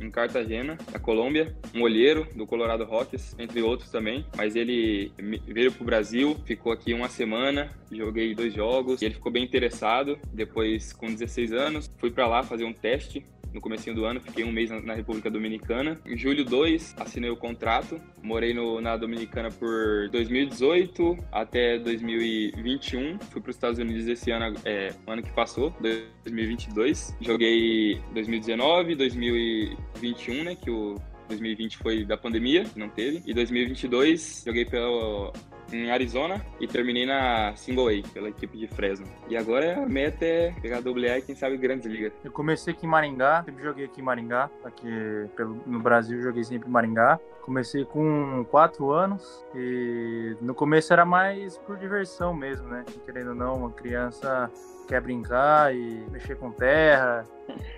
em 0.01 0.11
Cartagena, 0.11 0.79
na 0.93 0.99
Colômbia, 0.99 1.55
um 1.75 1.83
olheiro 1.83 2.27
do 2.35 2.47
Colorado 2.47 2.85
Rockies, 2.85 3.35
entre 3.39 3.63
outros 3.63 3.91
também. 3.91 4.25
Mas 4.37 4.57
ele 4.57 5.13
veio 5.47 5.73
para 5.73 5.83
o 5.83 5.87
Brasil, 5.87 6.37
ficou 6.45 6.73
aqui 6.73 6.93
uma 6.95 7.09
semana, 7.09 7.71
joguei 7.91 8.35
dois 8.35 8.55
jogos 8.55 9.03
e 9.03 9.07
ele 9.07 9.15
ficou 9.15 9.33
bem 9.33 9.45
interessado. 9.45 10.19
Depois, 10.33 10.93
com 10.93 11.07
16 11.07 11.53
anos, 11.53 11.91
fui 11.99 12.11
para 12.11 12.27
lá 12.27 12.43
fazer 12.43 12.65
um 12.65 12.73
teste 12.73 13.25
no 13.57 13.61
comecinho 13.61 13.97
do 13.97 14.05
ano, 14.05 14.21
fiquei 14.21 14.45
um 14.45 14.53
mês 14.53 14.71
na, 14.71 14.81
na 14.81 14.95
República 14.95 15.31
Dominicana. 15.31 15.99
Em 16.05 16.17
julho 16.17 16.45
2, 16.45 16.95
assinei 16.99 17.31
o 17.31 17.37
contrato, 17.37 17.99
morei 18.23 18.53
no, 18.53 18.81
na 18.83 18.97
Dominicana 18.97 19.51
por 19.51 20.09
2018 20.11 21.17
até 21.33 21.79
2021. 21.79 23.19
Fui 23.19 23.41
para 23.41 23.51
os 23.51 23.57
Estados 23.57 23.79
Unidos 23.79 24.07
esse 24.07 24.31
ano, 24.31 24.55
é, 24.65 24.93
ano 25.07 25.23
que 25.23 25.33
passou, 25.33 25.75
2022. 25.81 27.17
Joguei 27.21 27.99
2019, 28.13 28.95
2021, 28.95 30.45
né, 30.45 30.55
que 30.55 30.71
o 30.71 30.97
2020 31.29 31.79
foi 31.79 32.05
da 32.05 32.17
pandemia, 32.17 32.65
não 32.77 32.91
teve. 32.91 33.23
E 33.27 33.33
2022 33.33 34.45
joguei 34.47 34.67
pelo 34.67 35.33
em 35.73 35.91
Arizona 35.91 36.45
e 36.61 36.67
terminei 36.67 37.07
na 37.07 37.55
Single 37.57 37.89
A, 37.89 38.09
pela 38.13 38.29
equipe 38.29 38.57
de 38.57 38.67
Fresno. 38.67 39.07
E 39.29 39.37
agora 39.37 39.83
a 39.83 39.87
meta 39.87 40.25
é 40.25 40.53
pegar 40.61 40.77
a 40.77 40.81
AA 40.81 41.19
e 41.19 41.23
quem 41.23 41.35
sabe 41.35 41.57
grandes 41.57 41.87
ligas. 41.87 42.13
Eu 42.25 42.31
comecei 42.31 42.73
aqui 42.73 42.87
em 42.87 42.89
Maringá, 42.89 43.43
sempre 43.45 43.63
joguei 43.63 43.85
aqui 43.85 44.01
em 44.01 44.05
Maringá, 44.05 44.51
aqui 44.65 44.89
pelo, 45.37 45.61
no 45.67 45.81
Brasil 45.81 46.21
joguei 46.21 46.45
sempre 46.45 46.69
em 46.69 46.73
Maringá. 46.73 47.19
Comecei 47.43 47.85
com 47.85 48.45
quatro 48.51 48.91
anos 48.91 49.45
e 49.55 50.37
no 50.41 50.53
começo 50.53 50.93
era 50.93 51.05
mais 51.05 51.57
por 51.59 51.77
diversão 51.77 52.35
mesmo, 52.35 52.67
né? 52.67 52.85
Querendo 53.05 53.29
ou 53.29 53.35
não, 53.37 53.55
uma 53.55 53.71
criança 53.71 54.51
quer 54.89 55.01
brincar 55.01 55.73
e 55.73 56.05
mexer 56.11 56.37
com 56.37 56.51
terra. 56.51 57.25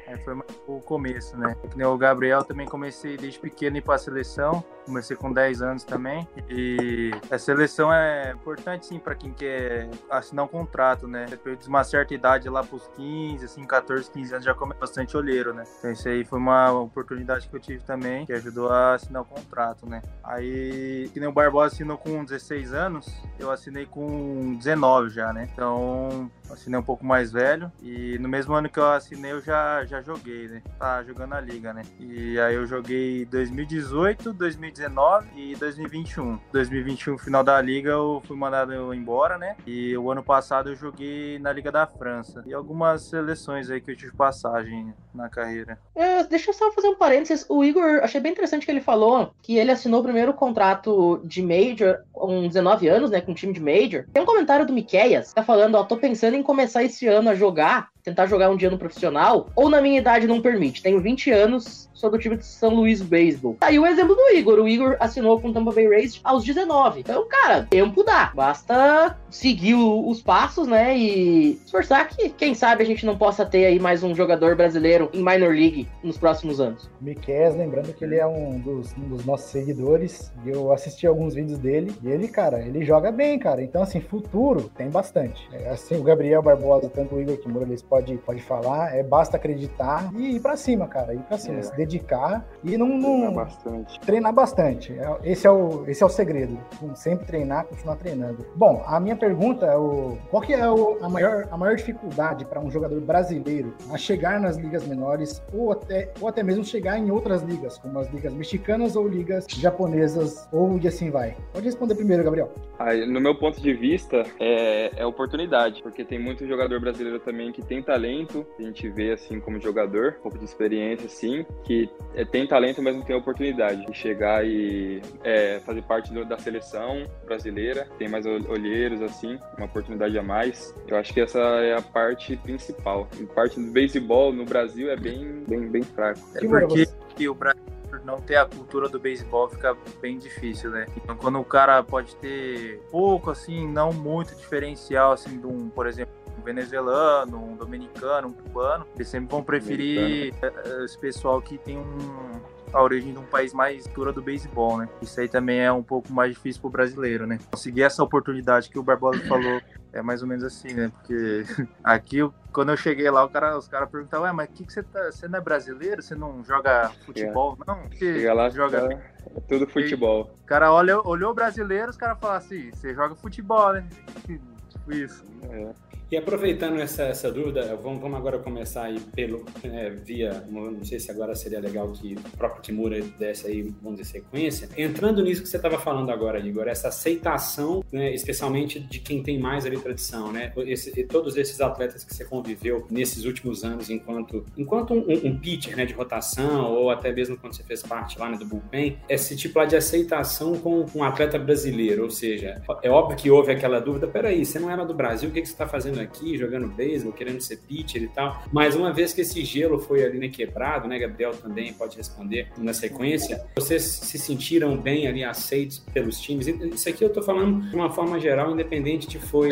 Aí 0.09 0.17
foi 0.25 0.35
o 0.67 0.81
começo, 0.81 1.37
né? 1.37 1.55
Que 1.71 1.77
nem 1.77 1.87
o 1.87 1.97
Gabriel 1.99 2.43
também 2.43 2.67
comecei 2.67 3.19
desde 3.19 3.39
pequeno 3.39 3.77
ir 3.77 3.83
para 3.83 3.97
a 3.97 3.99
seleção. 3.99 4.65
Comecei 4.87 5.15
com 5.15 5.31
10 5.31 5.61
anos 5.61 5.85
também. 5.85 6.27
E 6.49 7.11
a 7.31 7.39
seleção 7.39 7.93
é 7.93 8.33
importante 8.33 8.87
sim 8.87 8.99
para 8.99 9.15
quem 9.15 9.35
quer 9.35 9.91
assinar 10.11 10.47
um 10.47 10.49
contrato, 10.49 11.07
né? 11.07 11.27
Depois 11.29 11.59
de 11.59 11.69
uma 11.69 11.85
certa 11.85 12.15
idade 12.15 12.49
lá 12.49 12.65
pros 12.65 12.89
15, 12.97 13.45
assim, 13.45 13.67
14, 13.67 14.11
15 14.11 14.33
anos 14.33 14.45
já 14.47 14.55
começa 14.55 14.81
bastante 14.81 15.15
olheiro, 15.15 15.53
né? 15.53 15.65
Então 15.79 15.93
isso 15.93 16.09
aí 16.09 16.25
foi 16.25 16.39
uma 16.39 16.73
oportunidade 16.73 17.47
que 17.47 17.55
eu 17.55 17.61
tive 17.61 17.85
também, 17.85 18.25
que 18.25 18.33
ajudou 18.33 18.71
a 18.71 18.95
assinar 18.95 19.21
o 19.21 19.27
contrato, 19.27 19.87
né? 19.87 20.01
Aí, 20.25 21.11
que 21.13 21.21
nem 21.21 21.29
o 21.29 21.33
Barbosa 21.33 21.75
assinou 21.75 21.99
com 21.99 22.25
16 22.25 22.73
anos, 22.73 23.23
eu 23.39 23.51
assinei 23.51 23.85
com 23.85 24.57
19 24.57 25.11
já, 25.11 25.35
né? 25.35 25.47
Então, 25.53 26.31
assinei 26.51 26.79
um 26.79 26.83
pouco 26.83 27.05
mais 27.05 27.31
velho. 27.31 27.71
E 27.83 28.19
no 28.19 28.29
mesmo 28.29 28.55
ano 28.55 28.69
que 28.69 28.79
eu 28.79 28.91
assinei, 28.91 29.33
eu 29.33 29.41
já, 29.41 29.85
já 29.85 29.98
joguei, 30.03 30.49
né? 30.49 30.63
Tá 30.79 31.03
jogando 31.03 31.35
a 31.35 31.41
liga, 31.41 31.73
né? 31.73 31.83
E 31.99 32.39
aí 32.39 32.55
eu 32.55 32.67
joguei 32.67 33.25
2018, 33.27 34.33
2019 34.33 35.29
e 35.37 35.57
2021. 35.57 36.39
2021, 36.53 37.19
final 37.19 37.45
da 37.45 37.61
liga, 37.61 37.91
eu 37.91 38.23
fui 38.27 38.37
mandado 38.37 38.95
embora, 38.95 39.39
né? 39.39 39.57
E 39.67 39.97
o 39.97 40.11
ano 40.11 40.23
passado 40.23 40.71
eu 40.71 40.77
joguei 40.77 41.39
na 41.39 41.53
Liga 41.53 41.71
da 41.71 41.87
França. 41.87 42.43
E 42.47 42.55
algumas 42.55 43.03
seleções 43.03 43.71
aí 43.71 43.81
que 43.81 43.91
eu 43.91 43.97
tive 43.97 44.13
passagem 44.13 44.93
na 45.15 45.29
carreira. 45.29 45.79
É, 45.95 46.23
deixa 46.25 46.51
eu 46.51 46.55
só 46.55 46.71
fazer 46.73 46.89
um 46.89 46.97
parênteses. 46.97 47.47
O 47.49 47.65
Igor, 47.65 48.01
achei 48.03 48.21
bem 48.21 48.33
interessante 48.33 48.65
que 48.65 48.71
ele 48.71 48.81
falou 48.81 49.33
que 49.43 49.57
ele 49.57 49.71
assinou 49.71 50.01
o 50.01 50.05
primeiro 50.05 50.33
contrato 50.33 51.21
de 51.25 51.43
Major 51.43 51.99
com 52.13 52.47
19 52.47 52.89
anos, 52.89 53.11
né? 53.11 53.21
Com 53.21 53.33
um 53.33 53.35
time 53.35 53.53
de 53.53 53.61
Major. 53.61 54.05
Tem 54.13 54.23
um 54.23 54.27
comentário 54.27 54.67
do 54.67 54.73
Miqueias, 54.73 55.33
tá 55.33 55.43
falando, 55.43 55.75
ó, 55.75 55.85
tô 55.85 55.97
pensando 55.97 56.35
em 56.35 56.43
começar 56.43 56.83
esse 56.85 57.07
ano 57.07 57.31
a 57.31 57.35
jogar 57.35 57.89
tentar 58.09 58.27
jogar 58.27 58.51
um 58.51 58.57
dia 58.57 58.71
no 58.71 58.79
profissional, 58.79 59.51
ou 59.55 59.69
na 59.69 59.81
minha 59.81 59.99
idade 59.99 60.27
não 60.27 60.41
permite. 60.41 60.83
Tenho 60.83 61.01
20 61.01 61.31
anos, 61.31 61.88
sou 61.99 62.11
do 62.11 62.19
time 62.19 62.37
de 62.37 62.47
São 62.47 62.75
Luís 62.75 63.03
Baseball. 63.03 63.57
Tá 63.59 63.67
aí 63.67 63.79
o 63.79 63.87
exemplo 63.87 64.15
do 64.15 64.31
Igor. 64.31 64.61
O 64.61 64.69
Igor 64.69 64.97
assinou 65.01 65.41
com 65.41 65.49
o 65.49 65.53
Tampa 65.53 65.73
Bay 65.73 65.89
Rays 65.89 66.21
aos 66.23 66.45
19. 66.45 67.01
Então, 67.01 67.27
cara, 67.29 67.67
tempo 67.69 68.05
dá. 68.05 68.33
Basta 68.35 69.19
seguir 69.29 69.75
o, 69.75 70.09
os 70.09 70.23
passos, 70.23 70.69
né? 70.69 70.97
E 70.97 71.61
esforçar 71.65 72.09
que, 72.09 72.29
quem 72.31 72.55
sabe, 72.55 72.83
a 72.85 72.87
gente 72.87 73.05
não 73.05 73.19
possa 73.19 73.45
ter 73.45 73.67
aí 73.67 73.81
mais 73.81 74.05
um 74.05 74.15
jogador 74.15 74.55
brasileiro 74.55 75.11
em 75.13 75.23
Minor 75.23 75.51
League 75.51 75.89
nos 76.03 76.17
próximos 76.17 76.61
anos. 76.61 76.89
Miquel, 77.01 77.57
lembrando 77.57 77.93
que 77.93 78.05
ele 78.05 78.17
é 78.17 78.27
um 78.27 78.61
dos, 78.61 78.95
um 78.97 79.09
dos 79.09 79.25
nossos 79.25 79.51
seguidores. 79.51 80.33
Eu 80.47 80.73
assisti 80.73 81.07
alguns 81.07 81.35
vídeos 81.35 81.59
dele. 81.59 81.93
E 82.03 82.09
ele, 82.09 82.29
cara, 82.29 82.61
ele 82.61 82.85
joga 82.85 83.11
bem, 83.11 83.39
cara. 83.39 83.61
Então, 83.61 83.83
assim, 83.83 84.01
futuro 84.01 84.71
tem 84.77 84.89
bastante. 84.89 85.49
É, 85.53 85.71
assim, 85.71 85.97
o 85.97 86.03
Gabriel 86.03 86.43
Barbosa, 86.43 86.89
tanto 86.89 87.17
o 87.17 87.21
Igor 87.21 87.37
Kimura, 87.39 87.65
eles 87.65 87.83
pode, 87.83 88.17
pode 88.19 88.41
falar, 88.41 88.95
é 88.95 89.03
basta 89.03 89.37
acreditar 89.37 90.11
e 90.15 90.37
ir 90.37 90.41
pra 90.41 90.57
cima, 90.57 90.87
cara, 90.87 91.15
ir 91.15 91.21
pra 91.21 91.39
cima, 91.39 91.59
é. 91.59 91.63
Dedicar 91.89 92.47
e 92.63 92.77
não, 92.77 92.89
não 92.89 93.19
treinar 93.19 93.35
bastante. 93.35 94.01
Treinar 94.01 94.33
bastante. 94.33 94.93
É, 94.93 95.19
esse 95.25 95.47
é 95.47 95.51
o, 95.51 95.85
esse 95.89 96.03
é 96.03 96.07
o 96.07 96.09
segredo. 96.09 96.59
Sempre 96.95 97.27
treinar, 97.27 97.65
continuar 97.65 97.97
treinando. 97.97 98.45
Bom, 98.55 98.85
a 98.87 99.01
minha 99.01 99.17
pergunta 99.17 99.67
é 99.67 99.77
o, 99.77 100.19
qual 100.31 100.43
que 100.43 100.53
é 100.53 100.69
o, 100.71 100.99
a, 101.03 101.09
maior, 101.09 101.49
a 101.51 101.57
maior 101.57 101.75
dificuldade 101.77 102.45
para 102.45 102.61
um 102.61 102.71
jogador 102.71 103.01
brasileiro 103.01 103.75
a 103.91 103.97
chegar 103.97 104.39
nas 104.39 104.57
ligas 104.57 104.87
menores 104.87 105.43
ou 105.53 105.73
até, 105.73 106.13
ou 106.21 106.29
até 106.29 106.43
mesmo 106.43 106.65
chegar 106.65 106.99
em 106.99 107.11
outras 107.11 107.43
ligas, 107.43 107.79
como 107.79 107.99
as 107.99 108.13
ligas 108.13 108.33
mexicanas 108.33 108.95
ou 108.95 109.09
ligas 109.09 109.47
japonesas 109.49 110.49
ou 110.53 110.79
e 110.79 110.87
assim 110.87 111.11
vai? 111.11 111.35
Pode 111.53 111.65
responder 111.65 111.95
primeiro, 111.95 112.23
Gabriel. 112.23 112.53
Ah, 112.79 112.95
no 112.95 113.21
meu 113.21 113.35
ponto 113.35 113.61
de 113.61 113.73
vista, 113.73 114.25
é, 114.39 114.93
é 114.97 115.07
oportunidade, 115.07 115.83
porque 115.83 116.05
tem 116.05 116.19
muito 116.19 116.47
jogador 116.47 116.81
brasileiro 116.81 117.19
também 117.19 117.51
que 117.51 117.63
tem 117.63 117.83
talento, 117.83 118.47
a 118.59 118.63
gente 118.63 118.89
vê 118.89 119.13
assim 119.13 119.41
como 119.41 119.61
jogador, 119.61 120.17
um 120.19 120.23
pouco 120.23 120.39
de 120.39 120.45
experiência 120.45 121.07
assim, 121.07 121.45
que 121.65 121.78
é, 122.15 122.25
tem 122.25 122.47
talento, 122.47 122.83
mas 122.83 122.97
não 122.97 123.03
tem 123.03 123.15
oportunidade 123.15 123.85
de 123.85 123.95
chegar 123.95 124.45
e 124.45 125.03
é, 125.23 125.61
fazer 125.61 125.83
parte 125.83 126.13
do, 126.13 126.25
da 126.25 126.39
seleção 126.39 127.05
brasileira, 127.25 127.87
tem 127.99 128.09
mais 128.09 128.25
olheiros 128.27 129.03
assim, 129.03 129.39
uma 129.57 129.67
oportunidade 129.67 130.19
a 130.19 130.23
mais. 130.23 130.75
Eu 130.87 130.97
acho 130.97 131.13
que 131.13 131.21
essa 131.21 131.39
é 131.39 131.75
a 131.75 131.83
parte 131.83 132.37
principal. 132.37 133.09
A 133.21 133.35
parte 133.35 133.61
do 133.61 133.71
beisebol 133.71 134.33
no 134.33 134.45
Brasil 134.45 134.91
é 134.91 134.97
bem, 134.97 135.45
bem, 135.47 135.69
bem 135.69 135.83
fraco. 135.83 136.21
É 136.35 136.41
porque 136.41 137.29
o 137.29 137.35
Brasil 137.35 137.63
por 137.89 138.05
não 138.05 138.21
ter 138.21 138.37
a 138.37 138.45
cultura 138.45 138.89
do 138.89 138.99
beisebol 138.99 139.49
fica 139.49 139.77
bem 140.01 140.19
difícil, 140.19 140.71
né? 140.71 140.87
Então 140.97 141.17
quando 141.17 141.41
o 141.41 141.45
cara 141.45 141.83
pode 141.83 142.15
ter 142.17 142.81
pouco 142.91 143.31
assim, 143.31 143.67
não 143.67 143.93
muito 143.93 144.35
diferencial 144.37 145.13
assim 145.13 145.39
de 145.39 145.47
um, 145.47 145.69
por 145.71 145.87
exemplo, 145.87 146.15
um 146.39 146.43
venezuelano, 146.43 147.43
um 147.43 147.57
dominicano, 147.57 148.29
um 148.29 148.33
cubano, 148.33 148.87
eles 148.95 149.09
sempre 149.09 149.31
vão 149.31 149.43
preferir 149.43 150.35
eh, 150.43 150.53
eh, 150.65 150.85
esse 150.85 150.99
pessoal 150.99 151.41
que 151.43 151.59
tem 151.59 151.79
um, 151.79 152.41
a 152.73 152.83
origem 152.83 153.13
de 153.13 153.19
um 153.19 153.25
país 153.25 153.53
mais 153.53 153.87
dura 153.89 154.13
do 154.13 154.23
beisebol, 154.23 154.79
né? 154.79 154.89
Isso 155.01 155.21
aí 155.21 155.29
também 155.29 155.61
é 155.61 155.73
um 155.73 155.83
pouco 155.83 156.13
mais 156.13 156.33
difícil 156.33 156.61
pro 156.61 156.71
brasileiro, 156.71 157.27
né? 157.27 157.39
Conseguir 157.51 157.83
essa 157.83 158.03
oportunidade 158.03 158.69
que 158.69 158.79
o 158.79 158.83
Barbosa 158.83 159.21
falou 159.27 159.61
é 159.93 160.03
mais 160.03 160.23
ou 160.23 160.29
menos 160.29 160.45
assim, 160.45 160.73
né? 160.73 160.91
Porque 160.95 161.45
aqui, 161.83 162.19
quando 162.53 162.71
eu 162.71 162.77
cheguei 162.77 163.11
lá, 163.11 163.27
cara, 163.29 163.57
os 163.57 163.69
caras 163.69 163.89
perguntavam, 163.91 164.27
ué, 164.27 164.33
mas 164.33 164.49
o 164.49 164.53
que, 164.53 164.65
que 164.65 164.73
você 164.73 164.83
tá. 164.83 165.11
Você 165.11 165.29
não 165.29 165.39
é 165.39 165.43
brasileiro? 165.43 166.03
Você 166.03 166.15
não 166.15 166.45
joga 166.45 166.91
futebol? 167.05 167.57
É. 167.63 167.65
Não, 167.67 167.83
você 167.89 168.15
Chega 168.15 168.35
lá, 168.35 168.51
joga. 168.51 168.89
Tá, 168.89 168.95
é 168.95 169.41
tudo 169.49 169.67
futebol. 169.67 170.31
O 170.43 170.47
cara 170.47 170.73
olha, 170.73 171.01
olhou 171.01 171.31
o 171.31 171.35
brasileiro, 171.35 171.91
os 171.91 171.97
caras 171.97 172.19
falam 172.21 172.37
assim, 172.37 172.71
você 172.71 172.95
joga 172.95 173.15
futebol, 173.15 173.73
né? 173.73 173.87
Tipo 174.69 174.93
isso. 174.93 175.25
É. 175.51 175.88
E 176.11 176.17
aproveitando 176.17 176.81
essa, 176.81 177.03
essa 177.03 177.31
dúvida, 177.31 177.77
vamos, 177.77 178.01
vamos 178.01 178.17
agora 178.17 178.39
começar 178.39 178.85
aí 178.85 178.99
pelo, 179.15 179.45
é, 179.63 179.91
via, 179.91 180.43
não 180.49 180.83
sei 180.83 180.99
se 180.99 181.11
agora 181.11 181.35
seria 181.35 181.61
legal 181.61 181.93
que 181.93 182.15
o 182.15 182.37
próprio 182.37 182.63
Timura 182.63 182.99
desse 183.19 183.47
aí, 183.47 183.75
vamos 183.83 183.99
dizer, 184.01 184.13
sequência. 184.13 184.71
Entrando 184.75 185.23
nisso 185.23 185.43
que 185.43 185.49
você 185.49 185.59
estava 185.59 185.79
falando 185.79 186.11
agora, 186.11 186.39
Igor, 186.39 186.67
essa 186.67 186.89
aceitação, 186.89 187.85
né, 187.93 188.15
especialmente 188.15 188.81
de 188.81 189.01
quem 189.01 189.23
tem 189.23 189.39
mais 189.39 189.67
ali 189.67 189.79
tradição, 189.79 190.33
né? 190.33 190.51
Esse, 190.59 191.05
todos 191.05 191.37
esses 191.37 191.61
atletas 191.61 192.05
que 192.05 192.15
você 192.15 192.25
conviveu 192.25 192.87
nesses 192.91 193.27
últimos 193.27 193.63
anos 193.63 193.91
enquanto, 193.91 194.47
enquanto 194.57 194.95
um, 194.95 195.13
um 195.27 195.39
pitcher 195.39 195.77
né, 195.77 195.85
de 195.85 195.93
rotação, 195.93 196.73
ou 196.73 196.91
até 196.91 197.13
mesmo 197.13 197.37
quando 197.37 197.55
você 197.55 197.63
fez 197.63 197.83
parte 197.83 198.19
lá 198.19 198.31
né, 198.31 198.39
do 198.39 198.47
bullpen, 198.47 198.97
esse 199.11 199.37
tipo 199.37 199.59
lá 199.59 199.67
de 199.67 199.77
aceitação 199.77 200.57
com 200.57 200.87
um 200.95 201.05
atleta 201.05 201.39
brasileiro, 201.39 202.05
ou 202.05 202.11
seja, 202.11 202.63
é 202.83 202.89
óbvio 202.89 203.17
que 203.17 203.31
houve 203.31 203.53
aquela 203.53 203.79
dúvida, 203.79 204.07
peraí, 204.07 204.47
você 204.47 204.59
não 204.59 204.71
era 204.71 204.87
do 204.87 204.95
Brasil, 204.95 205.29
o 205.29 205.33
que, 205.33 205.43
que 205.43 205.47
você 205.47 205.53
está 205.53 205.69
fazendo 205.69 205.98
aqui, 206.01 206.37
jogando 206.37 206.69
beisebol, 206.69 207.13
querendo 207.13 207.41
ser 207.41 207.59
pitcher 207.59 208.03
e 208.03 208.09
tal. 208.09 208.43
Mas 208.53 208.75
uma 208.75 208.93
vez 208.93 209.13
que 209.13 209.21
esse 209.21 209.45
gelo 209.45 209.79
foi 209.79 210.05
ali 210.05 210.19
né, 210.19 210.29
quebrado, 210.29 210.89
né, 210.89 210.99
Gabriel 210.99 211.33
também 211.33 211.73
pode 211.73 211.97
responder 211.97 212.49
na 212.57 212.73
sequência, 212.73 213.45
vocês 213.55 213.83
se 213.83 214.19
sentiram 214.19 214.77
bem 214.77 215.07
ali 215.07 215.25
aceitos 215.25 215.79
pelos 215.93 216.21
times? 216.21 216.47
Isso 216.47 216.89
aqui 216.89 217.05
eu 217.05 217.11
tô 217.11 217.23
falando 217.23 217.69
de 217.69 217.75
uma 217.75 217.91
forma 217.91 218.19
geral, 218.19 218.53
independente 218.53 219.07
de 219.07 219.19
foi 219.19 219.51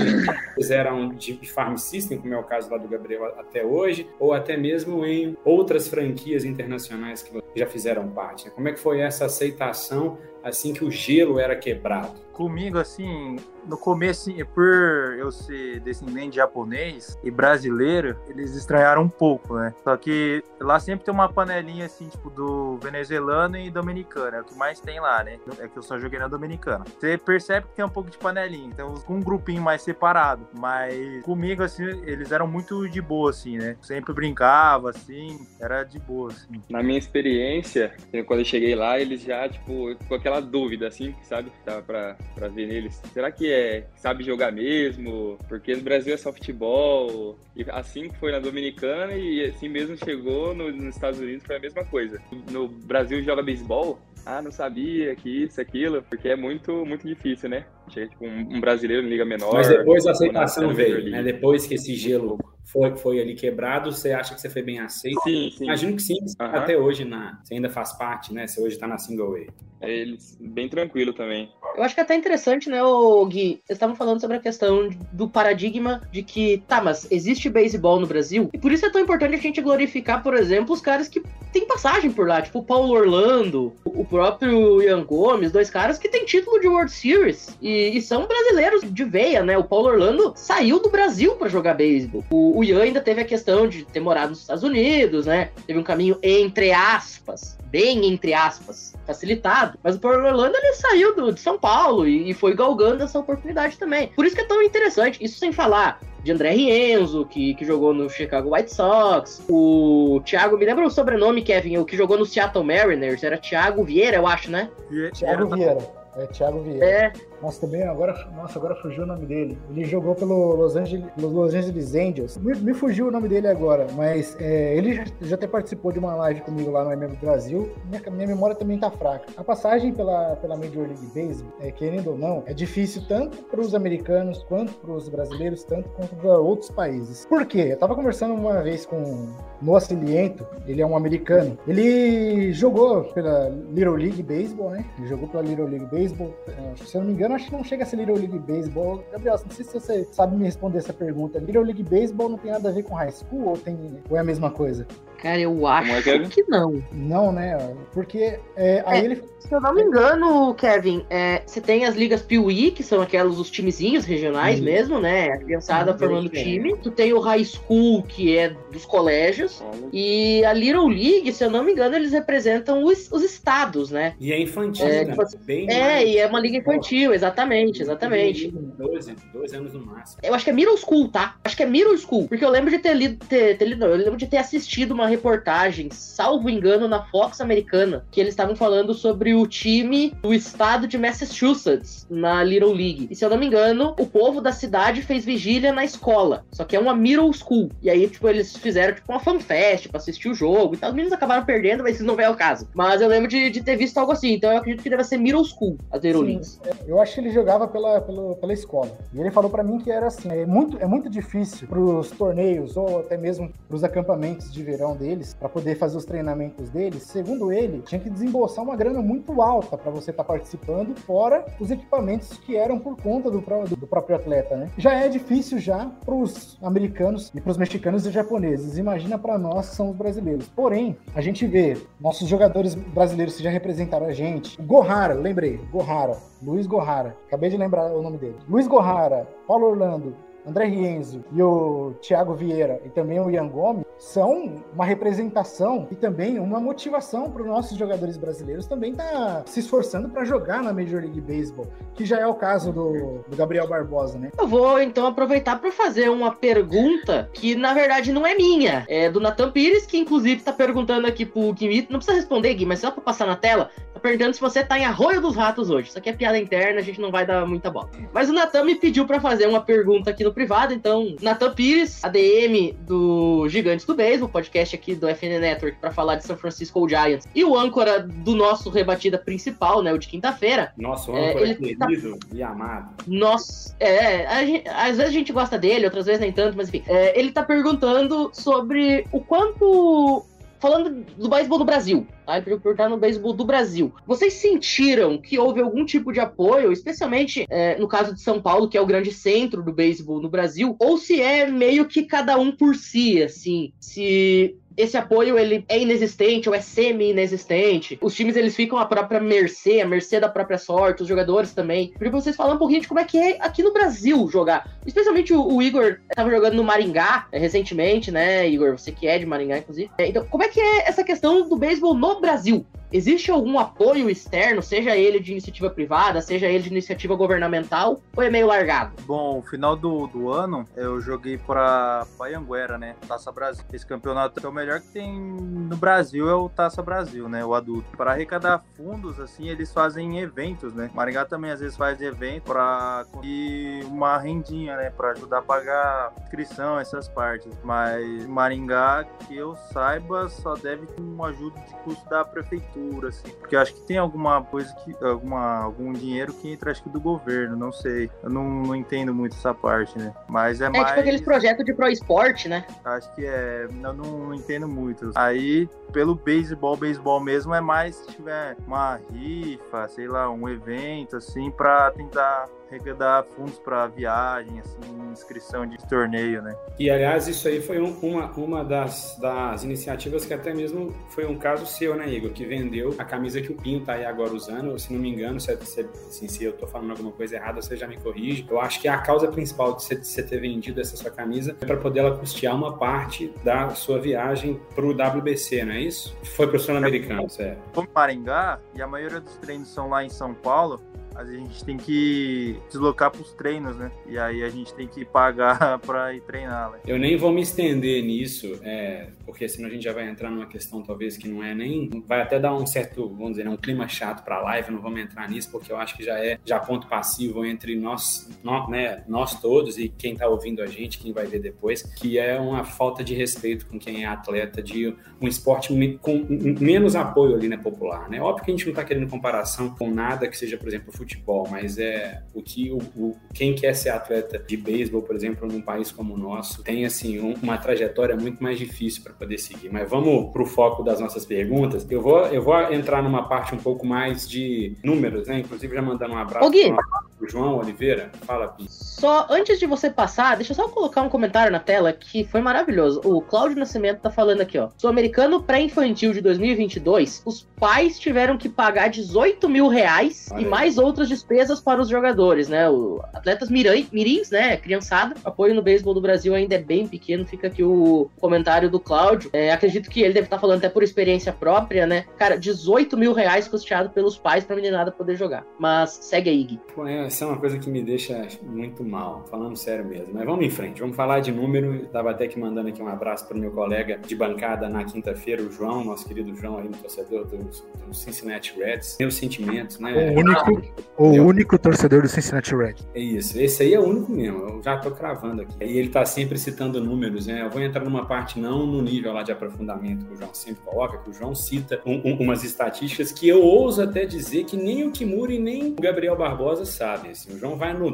eles 0.57 0.71
eram 0.71 1.15
de 1.15 1.39
farm 1.47 1.77
system, 1.77 2.19
como 2.19 2.35
é 2.35 2.39
o 2.39 2.45
caso 2.45 2.71
lá 2.71 2.79
do 2.79 2.89
Gabriel 2.89 3.25
até 3.39 3.65
hoje, 3.65 4.07
ou 4.19 4.33
até 4.33 4.57
mesmo 4.57 5.05
em 5.05 5.37
outras 5.45 5.89
franquias 5.89 6.45
internacionais 6.45 7.23
que 7.23 7.43
já 7.55 7.67
fizeram 7.67 8.09
parte. 8.09 8.47
Né? 8.47 8.53
Como 8.55 8.69
é 8.69 8.73
que 8.73 8.81
foi 8.81 9.01
essa 9.01 9.27
aceitação 9.27 10.19
assim 10.43 10.73
que 10.73 10.85
o 10.85 10.91
gelo 10.91 11.39
era 11.39 11.57
quebrado? 11.57 12.21
Comigo, 12.33 12.79
assim, 12.79 13.37
no 13.67 13.77
começo, 13.77 14.31
por 14.55 15.17
eu 15.19 15.31
ser 15.31 15.81
descendente 15.81 16.31
de 16.31 16.37
japonês 16.37 17.19
e 17.23 17.31
brasileiro, 17.31 18.17
eles 18.29 18.55
estranharam 18.55 19.03
um 19.03 19.09
pouco, 19.09 19.57
né? 19.57 19.75
Só 19.83 19.97
que 19.97 20.43
lá 20.61 20.79
sempre 20.79 21.05
tem 21.05 21.13
uma 21.13 21.29
panelinha 21.29 21.87
assim, 21.87 22.09
tipo, 22.09 22.31
do 22.31 22.79
venezuelano 22.79 23.57
e 23.57 23.71
dominicano. 23.71 24.37
É 24.37 24.41
o 24.41 24.45
que 24.45 24.55
mais 24.55 24.81
tem 24.81 25.01
lá, 25.01 25.23
né? 25.23 25.39
É 25.59 25.69
que 25.69 25.77
eu 25.77 25.83
só 25.83 25.99
joguei 25.99 26.19
na 26.19 26.29
dominicana. 26.29 26.85
Você 26.99 27.19
percebe 27.19 27.67
que 27.69 27.75
tem 27.75 27.85
um 27.85 27.91
pouco 27.91 28.11
de 28.11 28.19
panelinha, 28.19 28.67
então 28.67 28.95
um 29.09 29.21
grupinho 29.21 29.63
mais 29.63 29.83
separado. 29.83 30.47
Mas 30.53 31.23
comigo, 31.23 31.63
assim, 31.63 31.85
eles 32.05 32.33
eram 32.33 32.47
muito 32.47 32.89
de 32.89 33.01
boa, 33.01 33.31
assim, 33.31 33.59
né? 33.59 33.77
Sempre 33.83 34.13
brincava, 34.13 34.91
assim, 34.91 35.47
era 35.61 35.85
de 35.85 35.99
boa, 35.99 36.31
assim. 36.33 36.61
Na 36.69 36.83
minha 36.83 36.99
experiência, 36.99 37.95
quando 38.27 38.41
eu 38.41 38.45
cheguei 38.45 38.75
lá, 38.75 38.99
eles 38.99 39.23
já, 39.23 39.49
tipo, 39.49 39.97
com 40.09 40.15
aquela 40.15 40.41
dúvida, 40.41 40.89
assim, 40.89 41.15
sabe? 41.23 41.53
Tava 41.65 41.83
pra, 41.83 42.17
pra 42.35 42.49
ver 42.49 42.67
neles. 42.67 43.01
Será 43.13 43.31
que 43.31 43.51
é, 43.51 43.56
sabe 43.97 44.25
jogar 44.25 44.53
mesmo? 44.53 45.39
Porque 45.49 45.75
no 45.75 45.83
Brasil 45.83 46.15
é 46.15 46.17
só 46.17 46.33
futebol. 46.33 47.39
E 47.55 47.65
assim 47.71 48.09
que 48.09 48.17
foi 48.19 48.33
na 48.33 48.39
Dominicana 48.39 49.13
e 49.15 49.45
assim 49.45 49.69
mesmo 49.69 49.97
chegou 49.97 50.55
no- 50.55 50.71
nos 50.73 50.95
Estados 50.95 51.21
Unidos 51.21 51.45
foi 51.47 51.57
a 51.57 51.61
mesma 51.61 51.85
coisa. 51.85 52.21
No 52.51 52.69
Brasil 52.69 53.23
joga 53.23 53.43
beisebol? 53.43 53.99
Ah, 54.25 54.43
não 54.43 54.51
sabia 54.51 55.15
que 55.15 55.45
isso, 55.45 55.61
aquilo, 55.61 56.03
porque 56.03 56.29
é 56.29 56.37
muito, 56.37 56.85
muito 56.85 57.07
difícil, 57.07 57.49
né? 57.49 57.65
Chega 57.89 58.09
tipo 58.09 58.25
um, 58.27 58.57
um 58.57 58.61
brasileiro 58.61 59.07
em 59.07 59.11
liga 59.11 59.25
menor. 59.25 59.53
Mas 59.55 59.69
depois 59.69 60.05
a 60.07 60.11
ou 60.11 60.33
na- 60.33 60.43
aceitação 60.45 60.75
veio, 60.75 61.11
né? 61.11 61.23
Depois 61.23 61.67
que 61.67 61.75
esse 61.75 61.95
gelo 61.95 62.39
foi, 62.65 62.97
foi 62.97 63.21
ali 63.21 63.35
quebrado, 63.35 63.93
você 63.93 64.13
acha 64.13 64.35
que 64.35 64.41
você 64.41 64.51
foi 64.51 64.63
bem 64.63 64.81
aceito? 64.81 65.21
Sim, 65.23 65.51
sim. 65.57 65.65
Imagino 65.65 65.95
que 65.97 66.03
sim. 66.03 66.17
Até 66.39 66.77
hoje 66.77 67.05
na, 67.05 67.39
você 67.45 67.55
ainda 67.55 67.71
faz 67.71 67.93
parte, 67.97 68.35
né? 68.35 68.47
Você 68.47 68.61
hoje 68.61 68.77
tá 68.77 68.87
na 68.89 68.99
single 68.99 69.31
way. 69.33 69.47
É 69.81 69.91
eles 69.93 70.37
bem 70.41 70.69
tranquilo 70.69 71.13
também. 71.13 71.51
Eu 71.77 71.83
acho 71.83 71.95
que 71.95 72.01
é 72.01 72.03
até 72.03 72.15
interessante, 72.15 72.71
né, 72.71 72.83
ô 72.83 73.25
Gui? 73.27 73.61
Vocês 73.67 73.77
estavam 73.77 73.95
falando 73.95 74.19
sobre 74.21 74.39
a 74.39 74.41
questão 74.41 74.89
do 75.13 75.29
paradigma 75.29 76.01
de 76.11 76.23
que, 76.23 76.63
tá, 76.67 76.83
mas 76.83 77.07
existe 77.13 77.51
beisebol 77.51 78.01
no 78.01 78.07
Brasil, 78.07 78.49
e 78.55 78.57
por 78.59 78.73
isso 78.73 78.87
é 78.87 78.91
tão 78.91 79.03
importante 79.03 79.35
a 79.35 79.39
gente 79.39 79.61
glorificar, 79.61 80.23
por 80.23 80.33
exemplo, 80.35 80.73
os 80.73 80.81
caras 80.81 81.07
que 81.09 81.23
têm 81.53 81.67
passagem 81.67 82.11
por 82.11 82.27
lá, 82.27 82.41
tipo 82.41 82.61
o 82.61 82.65
Paulo 82.65 82.95
Orlando, 82.95 83.75
o 83.85 84.03
próprio 84.07 84.81
Ian 84.83 85.05
Gomes, 85.05 85.53
dois 85.53 85.69
caras 85.69 85.99
que 85.99 86.09
têm 86.09 86.25
título 86.25 86.59
de 86.59 86.67
World 86.67 86.91
Series 86.91 87.55
e, 87.61 87.69
e 87.77 88.03
são 88.03 88.27
brasileiros 88.27 88.83
de 88.83 89.05
veia, 89.05 89.43
né? 89.43 89.57
O 89.57 89.65
Paulo 89.65 89.89
Orlando 89.89 90.33
saiu 90.37 90.81
do 90.81 90.91
Brasil 90.91 91.35
pra 91.37 91.49
jogar 91.49 91.75
beisebol. 91.75 92.25
O, 92.31 92.59
o 92.59 92.65
Ian 92.65 92.83
ainda 92.83 93.01
teve 93.01 93.21
a 93.21 93.25
questão 93.25 93.69
de 93.69 93.85
ter 93.85 94.01
morado 94.01 94.31
nos 94.31 94.41
Estados 94.41 94.63
Unidos, 94.63 95.27
né? 95.27 95.51
Teve 95.67 95.79
um 95.79 95.83
caminho 95.83 96.19
entre 96.23 96.73
aspas, 96.73 97.59
bem 97.67 98.07
entre 98.07 98.35
aspas, 98.35 98.95
facilitado. 99.07 99.79
Mas 99.83 99.97
o 99.97 100.01
Paulo 100.01 100.27
Orlando 100.27 100.57
ele 100.57 100.75
saiu 100.75 101.15
do, 101.15 101.33
de 101.33 101.41
São 101.41 101.59
Paulo 101.59 102.07
e, 102.07 102.31
e 102.31 102.35
foi 102.35 102.55
galgando 102.55 103.03
essa 103.03 103.19
oportunidade 103.19 103.79
também. 103.79 104.09
Por 104.09 104.25
isso 104.25 104.35
que 104.35 104.43
é 104.43 104.47
tão 104.47 104.63
interessante. 104.63 105.23
Isso 105.23 105.39
sem 105.39 105.53
falar 105.53 106.01
de 106.27 106.33
André 106.33 106.51
Rienzo, 106.51 107.25
que, 107.25 107.55
que 107.55 107.65
jogou 107.65 107.95
no 107.95 108.11
Chicago 108.11 108.53
White 108.53 108.75
Sox. 108.75 109.45
O 109.49 110.21
Thiago, 110.25 110.59
me 110.59 110.67
lembra 110.67 110.85
o 110.85 110.91
sobrenome, 110.91 111.41
Kevin, 111.41 111.79
o 111.79 111.85
que 111.85 111.97
jogou 111.97 112.19
no 112.19 112.27
Seattle 112.27 112.65
Mariners? 112.65 113.23
Era 113.23 113.39
Thiago 113.39 113.85
Vieira, 113.85 114.17
eu 114.17 114.27
acho, 114.27 114.51
né? 114.51 114.69
Thiago 115.13 115.55
Vieira. 115.55 115.79
É, 116.17 116.27
Thiago 116.27 116.63
Vieira. 116.63 116.85
É, 116.85 117.13
Nossa, 117.43 117.61
também 117.61 117.83
agora, 117.83 118.13
nossa, 118.35 118.59
agora 118.59 118.75
fugiu 118.77 119.05
o 119.05 119.07
nome 119.07 119.27
dele. 119.27 119.59
Ele 119.71 119.85
jogou 119.85 120.15
pelo 120.15 120.55
Los 120.57 120.77
Angeles, 120.77 121.07
los 121.19 121.55
Angeles 121.55 121.95
Angels. 121.95 122.37
Me, 122.39 122.55
me 122.57 122.75
fugiu 122.75 123.09
o 123.09 123.11
nome 123.11 123.29
dele 123.29 123.49
agora, 123.49 123.87
mas 123.95 124.37
é, 124.41 124.77
ele 124.77 124.95
já, 124.95 125.05
já 125.21 125.35
até 125.35 125.47
participou 125.47 125.93
de 125.93 125.99
uma 125.99 126.15
live 126.15 126.41
comigo 126.41 126.71
lá 126.71 126.85
no 126.85 126.93
MM 126.93 127.17
Brasil. 127.17 127.71
Minha, 127.89 128.03
minha 128.11 128.27
memória 128.27 128.57
também 128.57 128.79
tá 128.79 128.91
fraca. 128.91 129.27
A 129.37 129.45
passagem 129.45 129.93
pela, 129.93 130.37
pela 130.37 130.57
Major 130.57 130.87
League 130.87 131.07
Baseball, 131.15 131.53
é, 131.61 131.71
querendo 131.71 132.11
ou 132.11 132.19
não, 132.19 132.43
é 132.47 132.55
difícil 132.55 133.03
tanto 133.09 133.39
para 133.45 133.61
os 133.61 133.75
americanos 133.75 134.43
quanto 134.45 134.73
para 134.75 134.93
os 134.93 135.09
brasileiros, 135.09 135.65
tanto 135.65 135.89
quanto 135.91 136.15
para 136.17 136.39
outros 136.39 136.71
países. 136.71 137.27
Por 137.27 137.45
quê? 137.47 137.69
Eu 137.71 137.79
tava 137.79 137.95
conversando 137.95 138.35
uma 138.35 138.63
vez 138.63 138.87
com 138.87 138.97
o 138.97 139.29
Noah 139.61 139.81
Ciliento, 139.81 140.47
ele 140.67 140.81
é 140.81 140.87
um 140.87 140.97
americano. 140.97 141.59
Ele 141.67 142.53
jogou 142.53 143.05
pela 143.05 143.49
Little 143.49 143.95
League 143.97 144.23
Baseball, 144.23 144.71
né? 144.71 144.85
Ele 144.99 145.09
jogou 145.09 145.29
pela 145.29 145.43
Little 145.43 145.67
League 145.67 145.87
Baseball. 145.87 146.35
É, 146.49 146.85
Se 146.85 146.97
eu 146.97 147.01
não 147.01 147.09
me 147.09 147.15
engano, 147.15 147.26
acho 147.35 147.47
que 147.47 147.53
não 147.53 147.65
chega 147.65 147.83
a 147.83 147.87
ser 147.87 147.97
Little 147.97 148.17
League 148.17 148.39
Baseball. 148.39 149.05
Gabriel, 149.11 149.39
não 149.45 149.51
sei 149.51 149.65
se 149.65 149.73
você 149.73 150.05
sabe 150.13 150.37
me 150.37 150.45
responder 150.45 150.79
essa 150.79 150.93
pergunta. 150.93 151.39
Little 151.39 151.63
League 151.63 151.83
Baseball 151.83 152.29
não 152.29 152.39
tem 152.39 152.53
nada 152.53 152.69
a 152.69 152.73
ver 152.73 152.83
com 152.83 152.95
high 152.95 153.11
school 153.11 153.49
ou, 153.49 153.59
tem, 153.59 153.77
ou 154.09 154.17
é 154.17 154.21
a 154.21 154.25
mesma 154.25 154.51
coisa? 154.51 154.87
Cara, 155.17 155.41
eu 155.41 155.67
acho 155.67 155.91
é, 155.93 156.03
Kevin? 156.03 156.29
que 156.29 156.45
não. 156.49 156.83
Não, 156.93 157.33
né? 157.33 157.57
Porque 157.93 158.39
é, 158.57 158.83
aí 158.87 159.01
É. 159.01 159.05
ele. 159.05 159.23
Se 159.39 159.55
eu 159.55 159.61
não 159.61 159.73
me 159.77 159.83
engano, 159.83 160.53
Kevin, 160.55 161.07
é, 161.09 161.41
você 161.47 161.61
tem 161.61 161.85
as 161.85 161.95
ligas 161.95 162.21
Piuí, 162.21 162.73
que 162.73 162.83
são 162.83 163.01
aquelas, 163.01 163.39
os 163.39 163.49
timezinhos 163.49 164.05
regionais 164.05 164.59
Sim. 164.59 164.65
mesmo, 164.65 164.99
né? 164.99 165.29
A 165.31 165.39
criançada 165.39 165.93
Sim, 165.93 165.99
formando 166.01 166.29
time. 166.31 166.77
Tu 166.83 166.91
tem 166.91 167.13
o 167.13 167.21
High 167.21 167.45
School, 167.45 168.03
que 168.03 168.37
é 168.37 168.49
dos 168.73 168.85
colégios. 168.85 169.63
E 169.93 170.45
a 170.45 170.53
Little 170.53 170.89
League, 170.89 171.33
se 171.33 171.45
eu 171.45 171.51
não 171.51 171.63
me 171.63 171.71
engano, 171.71 171.95
eles 171.95 172.11
representam 172.11 172.83
os, 172.83 173.09
os 173.13 173.23
estados, 173.23 173.93
né? 173.93 174.15
E 174.19 174.33
é 174.33 174.41
infantil, 174.41 174.85
É, 174.85 175.05
né? 175.05 175.11
tipo 175.11 175.23
assim, 175.23 175.37
Bem 175.47 175.71
É, 175.71 175.81
mais- 175.81 176.09
e 176.09 176.19
é 176.19 176.27
uma 176.27 176.41
liga 176.41 176.57
infantil, 176.59 177.15
exatamente, 177.15 177.81
exatamente. 177.83 178.49
12, 178.51 179.15
12 179.33 179.55
anos 179.57 179.73
no 179.75 179.87
máximo. 179.87 180.19
Eu 180.25 180.35
acho 180.35 180.43
que 180.45 180.51
é 180.51 180.53
middle 180.53 180.77
school, 180.77 181.09
tá? 181.09 181.37
Acho 181.45 181.57
que 181.57 181.63
é 181.63 181.67
middle 181.67 181.97
school. 181.97 182.27
Porque 182.27 182.45
eu 182.45 182.51
lembro 182.51 182.69
de 182.71 182.79
ter 182.79 182.95
lido, 182.95 183.25
ter, 183.27 183.57
ter 183.57 183.65
lido, 183.65 183.79
não, 183.79 183.89
eu 183.89 183.97
lembro 183.97 184.17
de 184.17 184.27
ter 184.27 184.39
assistido 184.39 184.91
uma 184.91 185.06
reportagem, 185.07 185.89
salvo 185.91 186.51
engano, 186.51 186.89
na 186.89 187.03
Fox 187.05 187.41
americana, 187.41 188.05
que 188.11 188.21
eles 188.21 188.33
estavam 188.33 188.57
falando 188.57 188.95
sobre 188.95 189.35
o 189.35 189.47
time 189.47 190.13
do 190.23 190.33
estado 190.35 190.87
de 190.87 190.99
Massachusetts 190.99 192.07
na 192.11 192.43
Little 192.43 192.73
League. 192.73 193.09
E 193.11 193.17
se 193.17 193.25
eu 193.25 193.31
não 193.31 193.39
me 193.39 193.47
engano, 193.47 193.95
o 193.99 194.07
povo 194.07 194.41
da 194.41 194.53
cidade 194.53 195.03
fez 195.03 195.25
vigília 195.25 195.73
na 195.73 195.85
escola. 195.85 196.45
Só 196.53 196.65
que 196.65 196.77
é 196.77 196.81
uma 196.81 196.95
middle 196.95 197.33
school. 197.33 197.71
E 197.83 197.91
aí, 197.91 198.09
tipo, 198.09 198.29
eles 198.29 198.57
fizeram 198.57 198.95
tipo 198.95 199.11
uma 199.11 199.21
fanfest 199.21 199.89
pra 199.89 199.99
assistir 199.99 200.29
o 200.29 200.35
jogo 200.35 200.75
e 200.75 200.79
tal. 200.79 200.91
Os 200.91 200.97
meninos 200.97 201.13
acabaram 201.13 201.45
perdendo, 201.45 201.83
mas 201.83 201.97
isso 201.97 202.05
não 202.05 202.19
é 202.19 202.29
o 202.29 202.37
caso. 202.37 202.69
Mas 202.75 203.01
eu 203.01 203.09
lembro 203.09 203.29
de, 203.29 203.51
de 203.51 203.63
ter 203.63 203.77
visto 203.77 203.99
algo 203.99 204.13
assim. 204.13 204.33
Então 204.33 204.51
eu 204.51 204.59
acredito 204.59 204.83
que 204.83 204.91
deve 204.91 205.05
ser 205.05 205.19
middle 205.19 205.45
school, 205.45 205.77
as 205.91 206.03
Little 206.03 206.23
Sim. 206.23 206.27
Leagues. 206.27 206.61
Eu 206.87 207.01
acho 207.01 207.15
que 207.15 207.21
ele 207.21 207.31
jogava 207.31 207.69
pela, 207.69 208.01
pela, 208.01 208.35
pela 208.35 208.53
escola. 208.53 208.91
E 209.13 209.21
ele 209.21 209.31
falou 209.31 209.51
pra 209.51 209.63
mim 209.63 209.79
que 209.79 209.91
era 209.91 210.07
assim: 210.07 210.31
é 210.31 210.47
muito, 210.47 210.79
é 210.79 210.87
muito 210.87 211.11
difícil 211.11 211.69
pros 211.69 212.11
torneios 212.11 212.77
ou 212.77 213.01
até 213.01 213.17
mesmo 213.17 213.53
pros 213.69 213.85
acampamentos 213.85 214.53
de 214.53 214.63
verão 214.63 214.96
deles, 214.97 215.35
pra 215.35 215.49
poder 215.49 215.77
fazer 215.77 215.97
os 215.97 216.05
treinamentos 216.05 216.71
deles. 216.71 217.05
Segundo 217.05 217.53
ele, 217.53 217.83
tinha 217.83 218.01
que 218.01 218.11
desembolsar 218.11 218.65
uma 218.65 218.75
grana 218.75 219.01
muito 219.01 219.41
alta 219.41 219.77
pra 219.77 219.91
você 219.91 220.11
estar 220.11 220.25
participando, 220.25 220.99
fora 221.01 221.45
os 221.61 221.71
equipamentos 221.71 222.37
que 222.39 222.57
eram 222.57 222.79
por 222.79 222.97
conta 222.97 223.31
do, 223.31 223.39
do 223.77 223.87
próprio 223.87 224.17
atleta, 224.17 224.57
né? 224.57 224.71
Já 224.77 224.95
é 224.95 225.09
difícil 225.09 225.59
já 225.59 225.91
pros 226.05 226.59
americanos 226.63 227.31
e 227.35 227.41
pros 227.41 227.57
mexicanos 227.57 228.07
e 228.07 228.11
japoneses. 228.11 228.79
Imagina 228.79 229.19
pra 229.19 229.39
nós 229.39 229.69
que 229.69 229.77
são 229.77 229.91
os 229.91 229.97
brasileiros. 229.97 230.49
Porém, 230.49 230.97
a 231.15 231.21
gente 231.21 231.47
vê 231.47 231.77
nossos 232.01 232.29
jogadores 232.29 232.75
brasileiros 232.75 233.37
que 233.37 233.43
já 233.43 233.51
representaram 233.51 234.07
a 234.07 234.13
gente. 234.13 234.61
Gohara, 234.63 235.15
lembrei, 235.15 235.61
Gohara, 235.71 236.17
Luiz 236.43 236.67
Gohara, 236.67 237.17
acabei 237.27 237.51
de 237.51 237.57
lembrar 237.57 237.87
o 237.93 238.03
nome 238.03 238.19
dele. 238.19 238.37
Luiz 238.49 238.67
Gohara, 238.67 239.27
Paulo 239.47 239.67
Orlando, 239.67 240.15
André 240.47 240.67
Rienzo 240.67 241.25
e 241.33 241.43
o 241.43 241.95
Thiago 242.01 242.35
Vieira 242.35 242.81
e 242.85 242.89
também 242.89 243.19
o 243.19 243.31
Ian 243.31 243.49
Gomes 243.49 243.85
são 243.99 244.63
uma 244.73 244.85
representação 244.85 245.89
e 245.91 245.95
também 245.95 246.39
uma 246.39 246.61
motivação 246.61 247.31
para 247.31 247.43
os 247.43 247.49
nossos 247.49 247.77
jogadores 247.77 248.17
brasileiros 248.17 248.67
também 248.67 248.95
tá 248.95 249.43
se 249.47 249.61
esforçando 249.61 250.09
para 250.09 250.25
jogar 250.25 250.63
na 250.63 250.73
Major 250.73 251.01
League 251.01 251.21
Baseball, 251.21 251.67
que 251.95 252.05
já 252.05 252.21
é 252.21 252.27
o 252.27 252.35
caso 252.35 252.73
do, 252.73 253.25
do 253.29 253.37
Gabriel 253.37 253.67
Barbosa, 253.67 254.19
né? 254.19 254.31
Eu 254.39 254.47
vou 254.47 254.81
então 254.81 255.07
aproveitar 255.07 255.59
para 255.59 255.73
fazer 255.73 256.11
uma 256.11 256.33
pergunta 256.33 257.29
que 257.33 257.55
na 257.55 257.73
verdade 257.73 258.13
não 258.13 258.27
é 258.27 258.35
minha, 258.35 258.85
é 258.89 259.11
do 259.11 259.21
Nathan 259.21 259.51
Pires, 259.51 259.87
que 259.87 259.97
inclusive 259.99 260.43
tá 260.43 260.53
perguntando 260.53 261.07
aqui 261.07 261.25
pro 261.25 261.53
Gui. 261.53 261.87
Não 261.91 261.99
precisa 261.99 262.17
responder, 262.17 262.55
Gui, 262.55 262.67
mas 262.67 262.81
só 262.81 262.91
para 262.91 263.03
passar 263.03 263.27
na 263.27 263.37
tela, 263.37 263.71
perguntando 264.07 264.35
se 264.35 264.41
você 264.41 264.63
tá 264.63 264.79
em 264.79 264.85
Arroio 264.85 265.21
dos 265.21 265.35
Ratos 265.35 265.69
hoje. 265.69 265.89
Isso 265.89 265.99
aqui 265.99 266.09
é 266.09 266.13
piada 266.13 266.39
interna, 266.39 266.79
a 266.79 266.83
gente 266.83 267.01
não 267.01 267.11
vai 267.11 267.27
dar 267.27 267.45
muita 267.45 267.71
bola. 267.71 267.91
Mas 268.13 268.31
o 268.31 268.33
Nathan 268.33 268.63
me 268.65 268.77
pediu 268.77 269.05
para 269.05 269.21
fazer 269.21 269.49
uma 269.49 269.61
pergunta 269.61 270.11
aqui 270.11 270.23
no 270.23 270.33
privado, 270.33 270.73
então, 270.73 271.17
Nathan 271.21 271.53
Pires, 271.53 272.05
ADM 272.05 272.77
do 272.87 273.49
Gigantes 273.49 273.85
do 273.85 273.95
Beisebol, 273.97 274.29
podcast 274.29 274.77
aqui 274.77 274.95
do 274.95 275.09
FN 275.09 275.41
Network 275.41 275.79
para 275.81 275.91
falar 275.91 276.15
de 276.17 276.25
São 276.25 276.37
Francisco 276.37 276.89
Giants, 276.89 277.27
e 277.35 277.45
o 277.45 277.57
âncora 277.59 278.01
do 278.01 278.35
nosso 278.37 278.71
rebatida 278.71 279.19
principal, 279.19 279.83
né, 279.83 279.93
o 279.93 279.99
de 279.99 280.07
quinta-feira. 280.07 280.73
Nosso 280.77 281.11
É, 281.17 281.31
âncora 281.31 281.45
ele 281.45 281.77
tá- 281.77 281.87
querido 281.87 282.19
e 282.33 282.43
amado. 282.43 282.91
Nossa, 283.09 283.75
é, 283.81 284.47
gente- 284.47 284.69
às 284.69 284.97
vezes 284.97 285.11
a 285.11 285.15
gente 285.15 285.33
gosta 285.33 285.59
dele, 285.59 285.85
outras 285.87 286.07
vezes 286.07 286.21
nem 286.21 286.31
tanto, 286.33 286.57
mas 286.57 286.69
enfim. 286.69 286.83
É, 286.87 287.19
ele 287.19 287.33
tá 287.33 287.43
perguntando 287.43 288.31
sobre 288.33 289.05
o 289.11 289.21
quanto. 289.21 290.25
Falando 290.67 291.07
do 291.17 291.29
beisebol 291.29 291.59
do 291.59 291.65
Brasil, 291.65 292.09
tá? 292.27 292.39
Ele 292.39 292.59
perguntar 292.59 292.89
no 292.89 292.97
beisebol 292.97 293.33
do 293.33 293.45
Brasil. 293.45 293.95
Vocês 294.05 294.33
sentiram 294.33 295.17
que 295.17 295.39
houve 295.39 295.61
algum 295.61 295.85
tipo 295.85 296.13
de 296.13 296.19
apoio, 296.19 296.73
especialmente 296.73 297.47
é, 297.49 297.79
no 297.79 297.87
caso 297.87 298.13
de 298.13 298.21
São 298.21 298.43
Paulo, 298.43 298.69
que 298.69 298.77
é 298.77 298.81
o 298.81 298.87
grande 298.87 299.13
centro 299.13 299.63
do 299.63 299.73
beisebol 299.73 300.21
no 300.21 300.29
Brasil, 300.29 300.75
ou 300.81 300.99
se 300.99 301.23
é 301.23 301.47
meio 301.47 301.87
que 301.87 302.03
cada 302.03 302.37
um 302.37 302.51
por 302.51 302.75
si, 302.75 303.23
assim? 303.23 303.73
Se 303.79 304.57
esse 304.77 304.97
apoio 304.97 305.39
ele 305.39 305.65
é 305.69 305.79
inexistente 305.79 306.49
ou 306.49 306.55
é 306.55 306.61
semi-inexistente. 306.61 307.99
Os 308.03 308.15
times 308.15 308.37
eles 308.37 308.55
ficam 308.55 308.79
à 308.79 308.85
própria 308.85 309.21
mercê, 309.21 309.81
à 309.81 309.87
mercê 309.87 310.21
da 310.21 310.29
própria 310.29 310.59
sorte, 310.59 311.03
os 311.03 311.09
jogadores 311.09 311.53
também. 311.53 311.89
Queria 311.89 312.11
vocês 312.11 312.37
falar 312.37 312.55
um 312.55 312.59
pouquinho 312.59 312.81
de 312.81 312.89
como 312.89 313.01
é 313.01 313.05
que 313.05 313.19
é 313.19 313.39
aqui 313.41 313.63
no 313.63 313.73
Brasil 313.73 314.29
jogar. 314.31 314.79
Especialmente 314.85 315.33
o, 315.33 315.47
o 315.47 315.63
Igor 315.63 315.99
estava 316.11 316.31
jogando 316.31 316.55
no 316.55 316.65
Maringá 316.65 317.27
é, 317.33 317.39
recentemente, 317.39 318.11
né, 318.11 318.49
Igor? 318.49 318.73
Você 318.73 318.93
que 318.93 319.07
é 319.07 319.19
de 319.19 319.27
Maringá, 319.27 319.59
inclusive. 319.59 319.91
É, 319.99 320.09
então, 320.09 320.25
como 320.27 320.45
é 320.45 320.49
que 320.49 320.61
é 320.61 320.89
essa 320.89 321.03
questão 321.03 321.49
do 321.49 321.57
beisebol 321.57 321.95
no 321.95 322.21
Brasil? 322.21 322.67
Existe 322.93 323.31
algum 323.31 323.59
apoio 323.59 324.09
externo, 324.09 324.63
seja 324.63 324.97
ele 324.97 325.19
de 325.19 325.33
iniciativa 325.33 325.69
privada, 325.69 326.23
seja 326.23 326.47
ele 326.47 326.63
de 326.63 326.71
iniciativa 326.71 327.15
governamental, 327.17 328.01
ou 328.17 328.23
é 328.23 328.31
meio 328.31 328.47
largado? 328.47 328.93
Bom, 329.03 329.43
final 329.43 329.75
do, 329.75 330.07
do 330.07 330.33
ano 330.33 330.65
eu 330.77 331.01
joguei 331.01 331.37
para 331.37 332.07
Payanguera, 332.17 332.79
né? 332.79 332.95
Taça 333.09 333.33
Brasil. 333.33 333.65
Esse 333.73 333.85
campeonato 333.85 334.45
é 334.45 334.49
o 334.49 334.53
melhor 334.53 334.81
que 334.81 334.89
tem 334.89 335.19
no 335.19 335.77
Brasil, 335.77 336.29
é 336.29 336.35
o 336.35 336.49
Taça 336.49 336.83
Brasil, 336.83 337.29
né? 337.29 337.45
O 337.45 337.55
adulto. 337.55 337.97
Para 337.97 338.13
arrecadar 338.13 338.65
fundos, 338.77 339.19
assim, 339.19 339.49
eles 339.49 339.73
fazem 339.73 340.21
eventos, 340.21 340.73
né? 340.73 340.91
Maringá 340.95 341.25
também 341.25 341.51
às 341.51 341.61
vezes 341.61 341.77
faz 341.77 342.01
evento 342.01 342.45
para 342.45 343.05
conseguir 343.11 343.85
uma 343.87 344.17
rendinha, 344.19 344.77
né? 344.77 344.91
Para 344.91 345.11
ajudar 345.11 345.39
a 345.39 345.43
pagar 345.43 346.13
inscrição, 346.23 346.79
essas 346.79 347.09
partes. 347.09 347.53
Mas 347.65 348.27
Maringá, 348.27 349.05
que 349.27 349.37
eu 349.37 349.57
saiba, 349.73 350.29
só 350.29 350.55
deve 350.55 350.87
ter 350.87 351.01
uma 351.01 351.29
ajuda 351.29 351.59
de 351.61 351.75
custo 351.83 352.09
da 352.09 352.25
prefeitura 352.25 352.76
assim. 353.07 353.29
Porque 353.39 353.57
acho 353.57 353.75
que 353.75 353.81
tem 353.83 353.99
alguma 353.99 354.43
coisa 354.43 354.75
que. 354.85 354.95
Alguma, 355.05 355.63
algum 355.63 355.93
dinheiro 355.93 356.33
que 356.33 356.51
entra, 356.51 356.71
acho 356.71 356.83
que 356.83 356.89
do 356.89 357.01
governo, 357.01 357.57
não 357.57 357.73
sei. 357.73 358.11
Eu 358.23 358.31
não, 358.31 358.45
não 358.45 358.75
entendo 358.75 359.15
muito 359.15 359.35
essa 359.37 359.55
parte, 359.55 359.99
né? 359.99 360.15
Mas 360.29 360.61
é, 360.61 360.67
É 360.67 360.69
mais. 360.71 360.87
tipo 360.89 361.01
aqueles 361.01 361.21
projetos 361.21 361.65
de 361.65 361.75
pro 361.75 361.89
esporte, 361.89 362.49
né? 362.49 362.65
Acho 362.85 363.15
que 363.15 363.25
é. 363.25 363.69
Eu 363.83 363.93
não 363.93 364.35
entendo 364.35 364.69
muito. 364.69 365.13
Aí, 365.15 365.69
pelo 365.93 366.15
beisebol, 366.15 366.77
beisebol 366.77 367.21
mesmo, 367.21 367.55
é 367.55 367.61
mais 367.61 367.97
se 367.97 368.07
tiver 368.09 368.57
uma 368.67 369.01
rifa, 369.13 369.89
sei 369.89 370.09
lá, 370.09 370.31
um 370.31 370.49
evento, 370.49 371.17
assim, 371.17 371.51
pra 371.51 371.91
tentar 371.91 372.47
arrecadar 372.69 373.25
fundos 373.25 373.59
pra 373.59 373.87
viagem, 373.87 374.61
assim, 374.61 374.79
inscrição 375.13 375.67
de 375.67 375.79
torneio, 375.89 376.43
né? 376.43 376.55
E, 376.79 376.91
aliás, 376.91 377.27
isso 377.29 377.47
aí 377.49 377.61
foi 377.63 377.81
um- 377.81 377.97
uma, 378.03 378.27
uma 378.33 378.65
das, 378.65 379.17
das 379.21 379.65
iniciativas 379.65 380.25
que 380.27 380.35
até 380.35 380.53
mesmo 380.53 380.93
foi 381.11 381.25
um 381.27 381.39
caso 381.39 381.65
seu, 381.67 381.95
né, 381.95 382.09
Igor? 382.09 382.31
Que 382.33 382.45
vendeu 382.45 382.95
a 382.99 383.05
camisa 383.05 383.41
que 383.41 383.51
o 383.53 383.57
Pinho 383.57 383.85
tá 383.85 383.95
aí 383.95 384.05
agora 384.05 384.33
usando. 384.33 384.79
Se 384.79 384.93
não 384.93 385.01
me 385.01 385.09
engano, 385.09 385.41
se, 385.41 385.57
se, 385.65 385.81
assim, 385.81 386.29
se 386.29 386.45
eu 386.45 386.53
tô 386.53 386.67
falando 386.67 386.91
alguma 386.91 387.13
coisa 387.13 387.37
errada, 387.37 387.63
você 387.63 387.77
já 387.77 387.87
me 387.87 387.97
corrige. 387.97 388.47
Eu 388.49 388.61
acho 388.61 388.81
que 388.81 388.89
a 388.89 388.99
causa 388.99 389.29
principal 389.29 389.75
de 389.75 389.83
você, 389.85 390.23
ter 390.23 390.41
vendido 390.41 390.81
essa 390.81 390.97
sua 390.97 391.11
camisa 391.11 391.57
é 391.61 391.65
para 391.67 391.77
poder 391.77 392.01
ela 392.01 392.17
custear 392.19 392.55
uma 392.55 392.77
parte 392.77 393.33
da 393.45 393.71
sua 393.71 393.99
viagem 393.99 394.61
pro 394.75 394.91
WBC, 394.91 395.65
não 395.65 395.73
é 395.73 395.81
isso? 395.81 396.17
Foi 396.37 396.47
pro 396.47 396.59
Sul-Americano, 396.59 397.29
certo? 397.31 397.59
Como 397.73 397.89
Maringá, 397.95 398.59
e 398.75 398.83
a 398.83 398.87
maioria 398.87 399.21
dos 399.21 399.37
treinos 399.37 399.69
são 399.69 399.89
lá 399.89 400.05
em 400.05 400.09
São 400.09 400.35
Paulo, 400.35 400.81
a 401.17 401.25
gente 401.25 401.65
tem 401.65 401.77
que 401.77 402.57
deslocar 402.69 403.11
para 403.11 403.21
os 403.21 403.33
treinos, 403.33 403.77
né? 403.77 403.91
E 404.07 404.19
aí 404.19 404.43
a 404.43 404.51
gente 404.51 404.75
tem 404.75 404.87
que 404.87 405.05
pagar 405.05 405.79
para 405.85 406.15
ir 406.15 406.21
treinar, 406.21 406.71
né? 406.71 406.79
Eu 406.87 406.99
nem 406.99 407.17
vou 407.17 407.33
me 407.33 407.43
estender 407.43 408.03
nisso, 408.05 408.59
é, 408.63 409.09
porque 409.27 409.49
senão 409.49 409.69
a 409.69 409.73
gente 409.73 409.83
já 409.85 409.93
vai 409.93 410.09
entrar 410.09 410.31
numa 410.31 410.47
questão 410.47 410.83
talvez 410.83 411.17
que 411.19 411.29
não 411.29 411.43
é 411.43 411.55
nem. 411.55 411.91
Vai 412.07 412.23
até 412.23 412.39
dar 412.39 412.55
um 412.55 412.65
certo, 412.65 413.09
vamos 413.09 413.33
dizer, 413.33 413.45
né, 413.45 413.51
um 413.51 413.57
clima 413.57 413.87
chato 413.89 414.25
para 414.25 414.37
a 414.37 414.41
live, 414.43 414.71
não 414.73 414.81
vamos 414.81 415.01
entrar 415.01 415.29
nisso, 415.29 415.51
porque 415.51 415.71
eu 415.73 415.77
acho 415.77 415.97
que 415.97 416.05
já 416.05 416.19
é 416.25 416.39
já 416.45 416.59
ponto 416.61 416.87
passivo 416.87 417.45
entre 417.45 417.77
nós, 417.77 418.29
nós, 418.43 418.69
né, 418.71 419.05
nós 419.09 419.39
todos 419.41 419.77
e 419.79 419.89
quem 419.89 420.13
está 420.13 420.29
ouvindo 420.29 420.63
a 420.63 420.67
gente, 420.67 420.99
quem 420.99 421.13
vai 421.13 421.27
ver 421.27 421.41
depois, 421.41 421.83
que 421.83 422.19
é 422.19 422.39
uma 422.39 422.65
falta 422.65 423.03
de 423.03 423.15
respeito 423.15 423.67
com 423.67 423.79
quem 423.79 424.05
é 424.05 424.07
atleta 424.07 424.63
de 424.63 424.95
um 425.21 425.27
esporte 425.27 425.73
me- 425.73 425.99
com 425.99 426.25
menos 426.61 426.95
apoio 426.95 427.35
ali, 427.35 427.49
né, 427.49 427.57
popular, 427.57 428.09
né? 428.09 428.21
Óbvio 428.21 428.45
que 428.45 428.51
a 428.51 428.55
gente 428.55 428.65
não 428.65 428.71
está 428.73 428.85
querendo 428.85 429.09
comparação 429.09 429.71
com 429.75 429.91
nada 429.91 430.29
que 430.29 430.37
seja, 430.39 430.57
por 430.57 430.69
exemplo, 430.69 430.93
futebol, 430.93 431.49
mas 431.51 431.79
é 431.79 432.23
o 432.33 432.43
que 432.43 432.71
o, 432.71 432.79
o- 432.97 433.17
quem 433.35 433.55
quer 433.55 433.75
ser 433.75 433.91
atleta 433.91 434.39
de 434.39 434.57
beisebol, 434.57 435.03
por 435.03 435.17
exemplo, 435.17 435.49
num 435.49 435.61
país 435.61 435.91
como 435.91 436.15
o 436.15 436.19
nosso, 436.19 436.63
tem 436.63 436.85
assim 436.85 437.19
um- 437.19 437.35
uma 437.43 437.59
trajetória 437.59 438.17
muito 438.17 438.43
mais 438.43 438.59
difícil 438.59 439.03
para 439.03 439.13
poder 439.19 439.39
seguir. 439.39 439.71
Mas 439.73 439.89
vamos 439.89 440.33
pro 440.33 440.47
foco 440.47 440.83
das 440.83 441.01
nossas 441.01 441.25
perguntas. 441.25 441.87
Eu 441.91 442.01
vou 442.03 442.27
eu 442.27 442.43
vou 442.43 442.55
entrar 442.73 443.03
numa 443.03 443.29
parte 443.29 443.55
um 443.55 443.59
pouco 443.59 443.87
mais 443.87 444.29
de 444.29 444.77
números, 444.83 445.29
né? 445.29 445.41
Inclusive 445.41 445.75
já 445.75 445.83
mandando 445.83 446.15
um 446.15 446.19
abraço 446.19 446.51
Gui. 446.51 446.73
pro 447.19 447.29
João 447.29 447.59
Oliveira. 447.59 448.11
Fala, 448.27 448.49
Pi. 448.49 448.67
Só 448.69 449.27
antes 449.31 449.59
de 449.59 449.67
você 449.67 449.89
passar, 449.91 450.37
deixa 450.37 450.53
eu 450.53 450.57
só 450.57 450.69
colocar 450.69 451.03
um 451.03 451.09
comentário 451.09 451.51
na 451.53 451.59
tela 451.61 451.93
que 451.93 452.25
foi 452.25 452.41
maravilhoso. 452.41 453.01
O 453.05 453.21
Cláudio 453.23 453.59
Nascimento 453.59 454.01
tá 454.01 454.11
falando 454.11 454.41
aqui, 454.41 454.59
ó. 454.59 454.69
Sul-Americano 454.77 455.43
pré-infantil 455.43 456.13
de 456.13 456.21
2022, 456.21 457.23
os 457.25 457.47
pais 457.59 457.99
tiveram 457.99 458.37
que 458.37 458.49
pagar 458.49 458.89
18 458.89 459.49
mil 459.49 459.69
reais 459.69 460.29
Olha 460.33 460.43
e 460.43 460.45
mais 460.45 460.77
outras 460.79 461.09
despesas 461.09 461.61
para 461.61 461.81
os 461.81 461.89
jogadores, 461.89 462.49
né? 462.49 462.69
O 462.69 463.01
atletas 463.15 463.49
mirai- 463.51 463.87
mirins, 463.93 464.31
né? 464.31 464.57
Criançada. 464.57 465.15
O 465.25 465.29
apoio 465.29 465.55
no 465.55 465.63
beisebol 465.63 465.95
do 465.95 466.01
Brasil 466.01 466.35
ainda 466.35 466.55
é 466.55 466.59
bem 466.59 466.87
pequeno. 466.87 467.25
Fica 467.27 467.47
aqui 467.47 467.63
o 467.63 468.11
comentário 468.21 468.71
do 468.71 468.79
Cláudio. 468.81 469.06
É, 469.33 469.53
acredito 469.53 469.91
que 469.91 470.01
ele 470.03 470.13
deve 470.15 470.27
estar 470.27 470.39
falando 470.39 470.59
até 470.59 470.69
por 470.69 470.83
experiência 470.83 471.33
própria, 471.33 471.87
né? 471.87 472.05
Cara, 472.19 472.39
18 472.39 472.97
mil 472.97 473.13
reais 473.13 473.47
custeado 473.49 473.91
pelos 473.91 474.17
pais 474.19 474.45
pra 474.45 474.57
meninada 474.57 474.91
poder 474.91 475.17
jogar. 475.17 475.45
Mas 475.59 475.91
segue 476.03 476.31
aí, 476.31 476.43
Gui. 476.45 476.61
Pô, 476.75 476.87
é, 476.87 477.07
Essa 477.07 477.25
é 477.25 477.29
uma 477.29 477.37
coisa 477.39 477.59
que 477.59 477.69
me 477.71 477.83
deixa 477.83 478.27
muito 478.43 478.83
mal, 478.85 479.25
falando 479.31 479.57
sério 479.57 479.85
mesmo. 479.85 480.09
Mas 480.15 480.25
vamos 480.25 480.45
em 480.45 480.51
frente, 480.51 480.81
vamos 480.81 480.97
falar 480.97 481.21
de 481.21 481.31
número. 481.33 481.87
Tava 481.93 482.11
até 482.11 482.27
que 482.27 482.39
mandando 482.39 482.69
aqui 482.69 482.83
um 482.83 482.89
abraço 482.89 483.27
para 483.27 483.37
o 483.37 483.41
meu 483.41 483.51
colega 483.51 483.99
de 484.07 484.15
bancada 484.17 484.69
na 484.69 484.85
quinta-feira, 484.85 485.43
o 485.43 485.51
João, 485.51 485.85
nosso 485.85 486.07
querido 486.07 486.35
João 486.37 486.59
aí, 486.59 486.65
no 486.69 486.77
torcedor 486.77 487.27
do, 487.27 487.37
do 487.39 487.95
Cincinnati 487.95 488.55
Reds. 488.59 488.97
Meus 489.01 489.15
sentimentos, 489.15 489.79
né? 489.79 489.93
O 490.15 490.19
único, 490.21 490.63
o 490.99 491.15
Eu- 491.15 491.27
único 491.27 491.59
torcedor 491.59 492.03
do 492.03 492.09
Cincinnati 492.09 492.55
Red. 492.55 492.75
É 492.95 493.01
isso, 493.01 493.39
esse 493.41 493.63
aí 493.63 493.75
é 493.75 493.81
o 493.81 493.85
único 493.85 494.13
mesmo, 494.13 494.39
eu 494.49 494.63
já 494.63 494.77
tô 494.79 494.91
cravando 494.91 495.43
aqui. 495.43 495.55
E 495.61 495.79
ele 495.79 495.89
tá 495.89 496.05
sempre 496.05 496.39
citando 496.39 496.81
números, 496.83 497.27
né? 497.27 497.43
Eu 497.43 497.51
vou 497.51 497.61
entrar 497.63 497.85
numa 497.85 498.07
parte 498.07 498.39
não 498.39 498.67
no 498.67 498.83
nível 498.83 498.96
lá 499.13 499.23
de 499.23 499.33
aprofundamento 499.33 500.05
que 500.07 500.15
o 500.15 500.17
João 500.17 500.35
sempre 500.35 500.63
coloca, 500.63 500.99
que 500.99 501.11
o 501.11 501.13
João 501.13 501.35
cita 501.35 501.81
um- 501.87 502.01
um- 502.05 502.17
umas 502.23 502.45
estatísticas 502.45 503.13
que 503.13 503.29
eu 503.29 503.43
ouso 503.43 503.83
até 503.83 504.05
dizer 504.05 504.45
que 504.45 504.57
nem 504.57 504.85
o 504.87 504.91
Kimura 504.93 505.33
nem 505.39 505.69
o 505.73 505.75
Gabriel 505.75 506.17
Barbosa 506.17 506.65
sabem. 506.65 507.11
Assim. 507.11 507.35
O 507.35 507.39
João 507.39 507.57
vai 507.57 507.73
no 507.75 507.87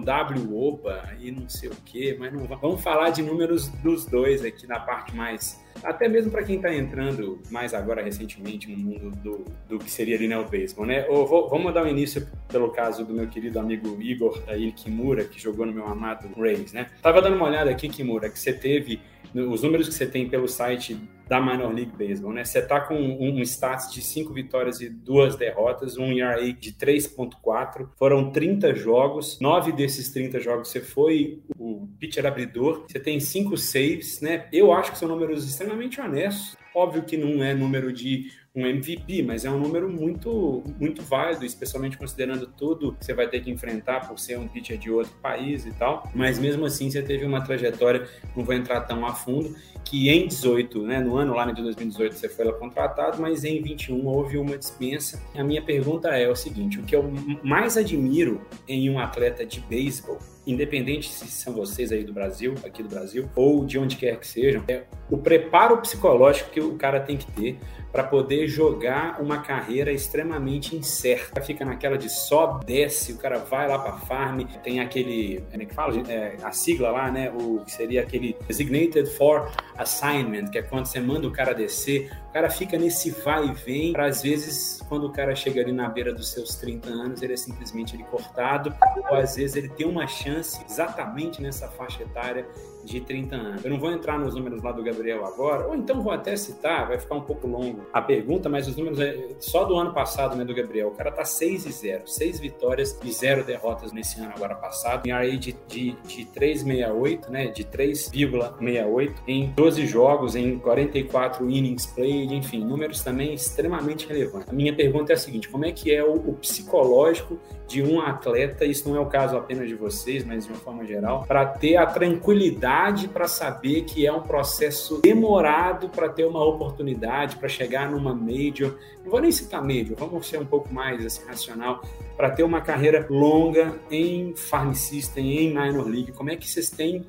WOPA 0.50 1.14
e 1.20 1.30
não 1.30 1.48
sei 1.48 1.68
o 1.70 1.76
quê, 1.84 2.16
mas 2.18 2.32
não 2.32 2.44
va- 2.44 2.56
vamos 2.56 2.80
falar 2.82 3.10
de 3.10 3.22
números 3.22 3.68
dos 3.68 4.04
dois 4.06 4.44
aqui 4.44 4.66
na 4.66 4.78
parte 4.80 5.14
mais 5.14 5.60
até 5.82 6.06
mesmo 6.06 6.30
para 6.30 6.42
quem 6.42 6.56
está 6.56 6.72
entrando 6.72 7.40
mais 7.50 7.72
agora 7.72 8.02
recentemente 8.02 8.70
no 8.70 8.76
mundo 8.76 9.10
do, 9.22 9.44
do 9.68 9.78
que 9.78 9.90
seria 9.90 10.16
ali 10.16 10.28
né, 10.28 10.36
o 10.38 10.44
beisebol, 10.44 10.84
né? 10.84 11.02
Vou, 11.08 11.48
vamos 11.48 11.72
dar 11.72 11.82
um 11.82 11.88
início 11.88 12.28
pelo 12.48 12.70
caso 12.70 13.04
do 13.06 13.14
meu 13.14 13.26
querido 13.26 13.58
amigo 13.58 13.96
Igor 14.00 14.42
aí, 14.46 14.70
Kimura, 14.70 15.24
que 15.24 15.40
jogou 15.40 15.64
no 15.64 15.72
meu 15.72 15.86
amado 15.86 16.28
Rays, 16.38 16.74
né? 16.74 16.88
Tava 17.00 17.22
dando 17.22 17.36
uma 17.36 17.46
olhada 17.46 17.70
aqui, 17.70 17.88
Kimura, 17.88 18.28
que 18.28 18.38
você 18.38 18.52
teve 18.52 19.00
os 19.34 19.62
números 19.62 19.88
que 19.88 19.94
você 19.94 20.06
tem 20.06 20.28
pelo 20.28 20.48
site 20.48 20.96
da 21.28 21.40
Minor 21.40 21.72
League 21.72 21.92
Baseball, 21.96 22.32
né? 22.32 22.44
Você 22.44 22.60
tá 22.60 22.80
com 22.80 22.94
um, 22.94 23.38
um 23.38 23.40
status 23.40 23.90
de 23.92 24.02
5 24.02 24.32
vitórias 24.34 24.80
e 24.80 24.90
duas 24.90 25.34
derrotas, 25.34 25.96
um 25.96 26.12
ERA 26.12 26.52
de 26.52 26.72
3.4, 26.72 27.88
foram 27.96 28.30
30 28.30 28.74
jogos, 28.74 29.40
9 29.40 29.72
desses 29.72 30.10
30 30.10 30.40
jogos 30.40 30.68
você 30.68 30.80
foi 30.80 31.40
o 31.58 31.88
pitcher 31.98 32.26
abridor, 32.26 32.84
você 32.86 33.00
tem 33.00 33.18
5 33.18 33.56
saves, 33.56 34.20
né? 34.20 34.46
Eu 34.52 34.72
acho 34.72 34.92
que 34.92 34.98
são 34.98 35.08
números 35.08 35.48
extremamente 35.48 36.00
honestos. 36.00 36.56
Óbvio 36.74 37.02
que 37.02 37.16
não 37.16 37.42
é 37.42 37.54
número 37.54 37.92
de 37.92 38.30
um 38.54 38.66
MVP, 38.66 39.22
mas 39.22 39.44
é 39.46 39.50
um 39.50 39.58
número 39.58 39.88
muito, 39.88 40.62
muito 40.78 41.02
válido, 41.02 41.44
especialmente 41.44 41.96
considerando 41.96 42.46
tudo 42.46 42.92
que 42.92 43.04
você 43.04 43.14
vai 43.14 43.26
ter 43.26 43.40
que 43.40 43.50
enfrentar 43.50 44.06
por 44.06 44.18
ser 44.18 44.38
um 44.38 44.46
pitcher 44.46 44.76
de 44.76 44.90
outro 44.90 45.12
país 45.22 45.64
e 45.64 45.72
tal. 45.72 46.10
Mas 46.14 46.38
mesmo 46.38 46.66
assim, 46.66 46.90
você 46.90 47.02
teve 47.02 47.24
uma 47.24 47.40
trajetória, 47.42 48.06
não 48.36 48.44
vou 48.44 48.54
entrar 48.54 48.82
tão 48.82 49.06
a 49.06 49.14
fundo, 49.14 49.56
que 49.84 50.10
em 50.10 50.26
18, 50.28 50.82
né, 50.82 51.00
no 51.00 51.16
ano 51.16 51.34
lá 51.34 51.50
de 51.50 51.62
2018 51.62 52.14
você 52.14 52.28
foi 52.28 52.44
lá 52.44 52.52
contratado, 52.52 53.20
mas 53.20 53.42
em 53.42 53.62
21 53.62 54.06
houve 54.06 54.36
uma 54.36 54.58
dispensa. 54.58 55.22
A 55.34 55.42
minha 55.42 55.62
pergunta 55.62 56.08
é 56.08 56.28
o 56.28 56.36
seguinte: 56.36 56.78
o 56.78 56.82
que 56.82 56.94
eu 56.94 57.10
mais 57.42 57.78
admiro 57.78 58.42
em 58.68 58.90
um 58.90 58.98
atleta 58.98 59.46
de 59.46 59.60
beisebol 59.60 60.18
independente 60.46 61.08
se 61.08 61.26
são 61.28 61.52
vocês 61.52 61.92
aí 61.92 62.04
do 62.04 62.12
Brasil, 62.12 62.54
aqui 62.64 62.82
do 62.82 62.88
Brasil, 62.88 63.28
ou 63.34 63.64
de 63.64 63.78
onde 63.78 63.96
quer 63.96 64.18
que 64.18 64.26
sejam, 64.26 64.62
é 64.68 64.84
o 65.10 65.18
preparo 65.18 65.78
psicológico 65.78 66.50
que 66.50 66.60
o 66.60 66.76
cara 66.76 67.00
tem 67.00 67.16
que 67.16 67.30
ter 67.32 67.58
para 67.92 68.02
poder 68.02 68.48
jogar 68.48 69.20
uma 69.20 69.42
carreira 69.42 69.92
extremamente 69.92 70.74
incerta. 70.74 71.42
Fica 71.42 71.64
naquela 71.64 71.98
de 71.98 72.08
só 72.08 72.58
desce, 72.64 73.12
o 73.12 73.18
cara 73.18 73.38
vai 73.38 73.68
lá 73.68 73.78
para 73.78 73.92
farm, 73.98 74.40
tem 74.64 74.80
aquele, 74.80 75.44
é 75.52 75.58
que 75.58 75.74
fala? 75.74 75.94
É, 76.10 76.36
a 76.42 76.50
sigla 76.52 76.90
lá, 76.90 77.12
né? 77.12 77.30
O 77.30 77.60
que 77.60 77.70
seria 77.70 78.00
aquele 78.00 78.34
designated 78.48 79.06
for 79.10 79.52
assignment, 79.76 80.46
que 80.46 80.58
é 80.58 80.62
quando 80.62 80.86
você 80.86 80.98
manda 80.98 81.28
o 81.28 81.30
cara 81.30 81.52
descer, 81.52 82.10
o 82.30 82.32
cara 82.32 82.48
fica 82.48 82.78
nesse 82.78 83.10
vai 83.10 83.46
e 83.46 83.52
vem, 83.52 83.92
para 83.92 84.06
às 84.06 84.22
vezes 84.22 84.80
quando 84.88 85.06
o 85.06 85.12
cara 85.12 85.34
chega 85.34 85.60
ali 85.60 85.72
na 85.72 85.88
beira 85.88 86.14
dos 86.14 86.30
seus 86.30 86.54
30 86.54 86.88
anos, 86.88 87.22
ele 87.22 87.34
é 87.34 87.36
simplesmente 87.36 87.94
ele 87.94 88.04
cortado, 88.04 88.74
ou 89.10 89.16
às 89.16 89.36
vezes 89.36 89.54
ele 89.56 89.68
tem 89.68 89.86
uma 89.86 90.06
chance 90.06 90.31
chance 90.32 90.64
exatamente 90.64 91.42
nessa 91.42 91.68
faixa 91.68 92.02
etária 92.02 92.48
de 92.84 93.00
30 93.00 93.36
anos. 93.36 93.64
Eu 93.64 93.70
não 93.70 93.78
vou 93.78 93.90
entrar 93.90 94.18
nos 94.18 94.34
números 94.34 94.62
lá 94.62 94.72
do 94.72 94.82
Gabriel 94.82 95.24
agora, 95.24 95.66
ou 95.66 95.74
então 95.74 96.02
vou 96.02 96.12
até 96.12 96.36
citar, 96.36 96.88
vai 96.88 96.98
ficar 96.98 97.14
um 97.14 97.20
pouco 97.20 97.46
longo 97.46 97.86
a 97.92 98.00
pergunta, 98.00 98.48
mas 98.48 98.66
os 98.68 98.76
números 98.76 98.98
é 99.00 99.28
só 99.38 99.64
do 99.64 99.76
ano 99.76 99.92
passado, 99.92 100.36
né, 100.36 100.44
do 100.44 100.54
Gabriel. 100.54 100.88
O 100.88 100.92
cara 100.92 101.10
tá 101.10 101.24
6 101.24 101.66
e 101.66 101.72
0, 101.72 102.02
6 102.06 102.40
vitórias 102.40 102.98
e 103.02 103.12
0 103.12 103.44
derrotas 103.44 103.92
nesse 103.92 104.20
ano 104.20 104.32
agora 104.34 104.54
passado. 104.54 105.06
Em 105.06 105.12
aí 105.12 105.36
de, 105.36 105.56
de, 105.68 105.92
de 106.06 106.24
3,68, 106.26 107.28
né, 107.28 107.46
de 107.48 107.64
3,68 107.64 109.14
em 109.26 109.50
12 109.50 109.86
jogos, 109.86 110.34
em 110.34 110.58
44 110.58 111.48
innings 111.48 111.86
played, 111.86 112.34
enfim, 112.34 112.64
números 112.64 113.02
também 113.02 113.34
extremamente 113.34 114.06
relevantes. 114.06 114.48
A 114.48 114.52
minha 114.52 114.74
pergunta 114.74 115.12
é 115.12 115.14
a 115.14 115.18
seguinte, 115.18 115.48
como 115.48 115.64
é 115.64 115.72
que 115.72 115.94
é 115.94 116.04
o, 116.04 116.14
o 116.14 116.34
psicológico 116.34 117.38
de 117.66 117.82
um 117.82 118.00
atleta, 118.00 118.64
isso 118.64 118.88
não 118.88 118.96
é 118.96 119.00
o 119.00 119.06
caso 119.06 119.36
apenas 119.36 119.66
de 119.66 119.74
vocês, 119.74 120.24
mas 120.24 120.44
de 120.44 120.52
uma 120.52 120.58
forma 120.58 120.84
geral, 120.84 121.24
para 121.26 121.46
ter 121.46 121.76
a 121.76 121.86
tranquilidade 121.86 122.71
para 123.08 123.28
saber 123.28 123.82
que 123.82 124.06
é 124.06 124.12
um 124.12 124.22
processo 124.22 125.00
demorado 125.02 125.88
para 125.90 126.08
ter 126.08 126.24
uma 126.24 126.42
oportunidade, 126.42 127.36
para 127.36 127.48
chegar 127.48 127.90
numa 127.90 128.14
major. 128.14 128.78
Não 129.04 129.10
vou 129.10 129.20
nem 129.20 129.30
citar 129.30 129.62
major, 129.62 129.94
vamos 129.96 130.26
ser 130.26 130.38
um 130.38 130.46
pouco 130.46 130.72
mais 130.72 131.04
assim, 131.04 131.24
racional, 131.26 131.82
para 132.16 132.30
ter 132.30 132.42
uma 132.42 132.60
carreira 132.62 133.06
longa 133.10 133.78
em 133.90 134.34
Farm 134.34 134.72
System, 134.72 135.38
em 135.38 135.48
Minor 135.48 135.86
League. 135.86 136.12
Como 136.12 136.30
é 136.30 136.36
que 136.36 136.48
vocês 136.48 136.70
têm 136.70 137.04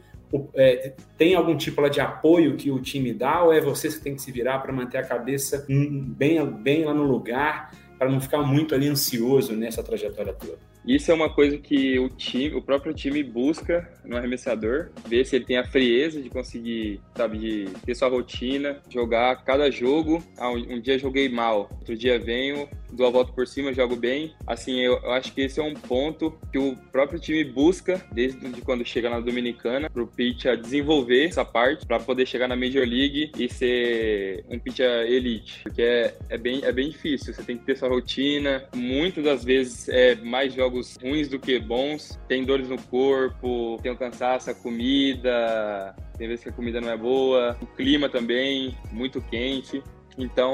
é, 0.56 0.94
tem 1.16 1.36
algum 1.36 1.56
tipo 1.56 1.88
de 1.90 2.02
apoio 2.02 2.58
que 2.58 2.72
o 2.72 2.82
time 2.82 3.14
dá 3.14 3.44
ou 3.44 3.54
é 3.54 3.62
vocês 3.62 3.96
que 3.96 4.04
tem 4.04 4.16
que 4.16 4.22
se 4.22 4.32
virar 4.32 4.60
para 4.60 4.74
manter 4.74 4.98
a 4.98 5.04
cabeça 5.04 5.64
bem, 5.70 6.44
bem 6.46 6.86
lá 6.86 6.94
no 6.94 7.04
lugar 7.04 7.72
para 8.00 8.10
não 8.10 8.20
ficar 8.20 8.42
muito 8.42 8.74
ali 8.74 8.88
ansioso 8.88 9.56
nessa 9.56 9.84
trajetória 9.84 10.34
toda. 10.34 10.73
Isso 10.86 11.12
é 11.12 11.14
uma 11.14 11.30
coisa 11.30 11.58
que 11.58 11.98
o 11.98 12.10
time, 12.10 12.56
o 12.56 12.62
próprio 12.62 12.94
time 12.94 13.24
busca 13.24 13.90
no 14.04 14.18
arremessador, 14.18 14.90
ver 15.08 15.26
se 15.26 15.38
ele 15.38 15.46
tem 15.46 15.58
a 15.58 15.66
frieza 15.66 16.22
de 16.22 16.30
conseguir, 16.30 17.00
sabe, 17.16 17.38
de 17.38 17.66
ter 17.86 17.96
sua 17.96 18.10
rotina, 18.10 18.82
jogar 18.90 19.44
cada 19.46 19.72
jogo. 19.72 20.22
Ah, 20.38 20.50
um, 20.50 20.82
dia 20.82 21.00
joguei 21.00 21.30
mal, 21.30 21.70
outro 21.72 21.96
dia 21.96 22.20
venho, 22.20 22.68
dou 22.94 23.08
a 23.08 23.10
volta 23.10 23.32
por 23.32 23.48
cima, 23.48 23.74
jogo 23.74 23.96
bem. 23.96 24.34
Assim, 24.46 24.80
eu, 24.80 25.00
eu, 25.04 25.12
acho 25.12 25.34
que 25.34 25.42
esse 25.42 25.60
é 25.60 25.64
um 25.64 25.74
ponto 25.74 26.38
que 26.52 26.58
o 26.58 26.76
próprio 26.92 27.20
time 27.20 27.44
busca 27.44 28.04
desde 28.12 28.48
de 28.50 28.62
quando 28.62 28.86
chega 28.86 29.10
na 29.10 29.20
Dominicana, 29.20 29.90
pro 29.90 30.08
pitcher 30.08 30.58
desenvolver 30.58 31.26
essa 31.26 31.46
parte 31.46 31.86
para 31.86 32.00
poder 32.00 32.26
chegar 32.26 32.48
na 32.48 32.56
Major 32.56 32.86
League 32.86 33.32
e 33.38 33.50
ser 33.50 34.46
um 34.50 34.60
pitcher 34.60 35.06
elite, 35.08 35.62
porque 35.64 35.82
é, 35.82 36.16
é 36.30 36.38
bem 36.38 36.62
é 36.64 36.72
bem 36.72 36.90
difícil. 36.90 37.34
Você 37.34 37.44
tem 37.44 37.58
que 37.58 37.66
ter 37.66 37.78
sua 37.78 37.90
rotina. 37.90 38.66
Muitas 38.76 39.24
das 39.24 39.44
vezes 39.44 39.90
é 39.90 40.16
mais 40.16 40.54
jogos 40.54 40.98
ruins 41.02 41.28
do 41.28 41.40
que 41.40 41.60
bons. 41.60 42.20
Tem 42.28 42.44
dores 42.44 42.70
no 42.70 42.82
corpo, 42.84 43.80
tem 43.82 43.92
o 43.92 43.98
cansaço, 43.98 44.50
a 44.50 44.54
comida, 44.54 45.96
tem 46.18 46.28
vezes 46.28 46.44
que 46.44 46.50
a 46.50 46.54
comida 46.54 46.80
não 46.80 46.92
é 46.92 46.98
boa, 46.98 47.58
o 47.62 47.66
clima 47.66 48.10
também, 48.10 48.78
muito 48.92 49.22
quente. 49.22 49.82
Então, 50.18 50.54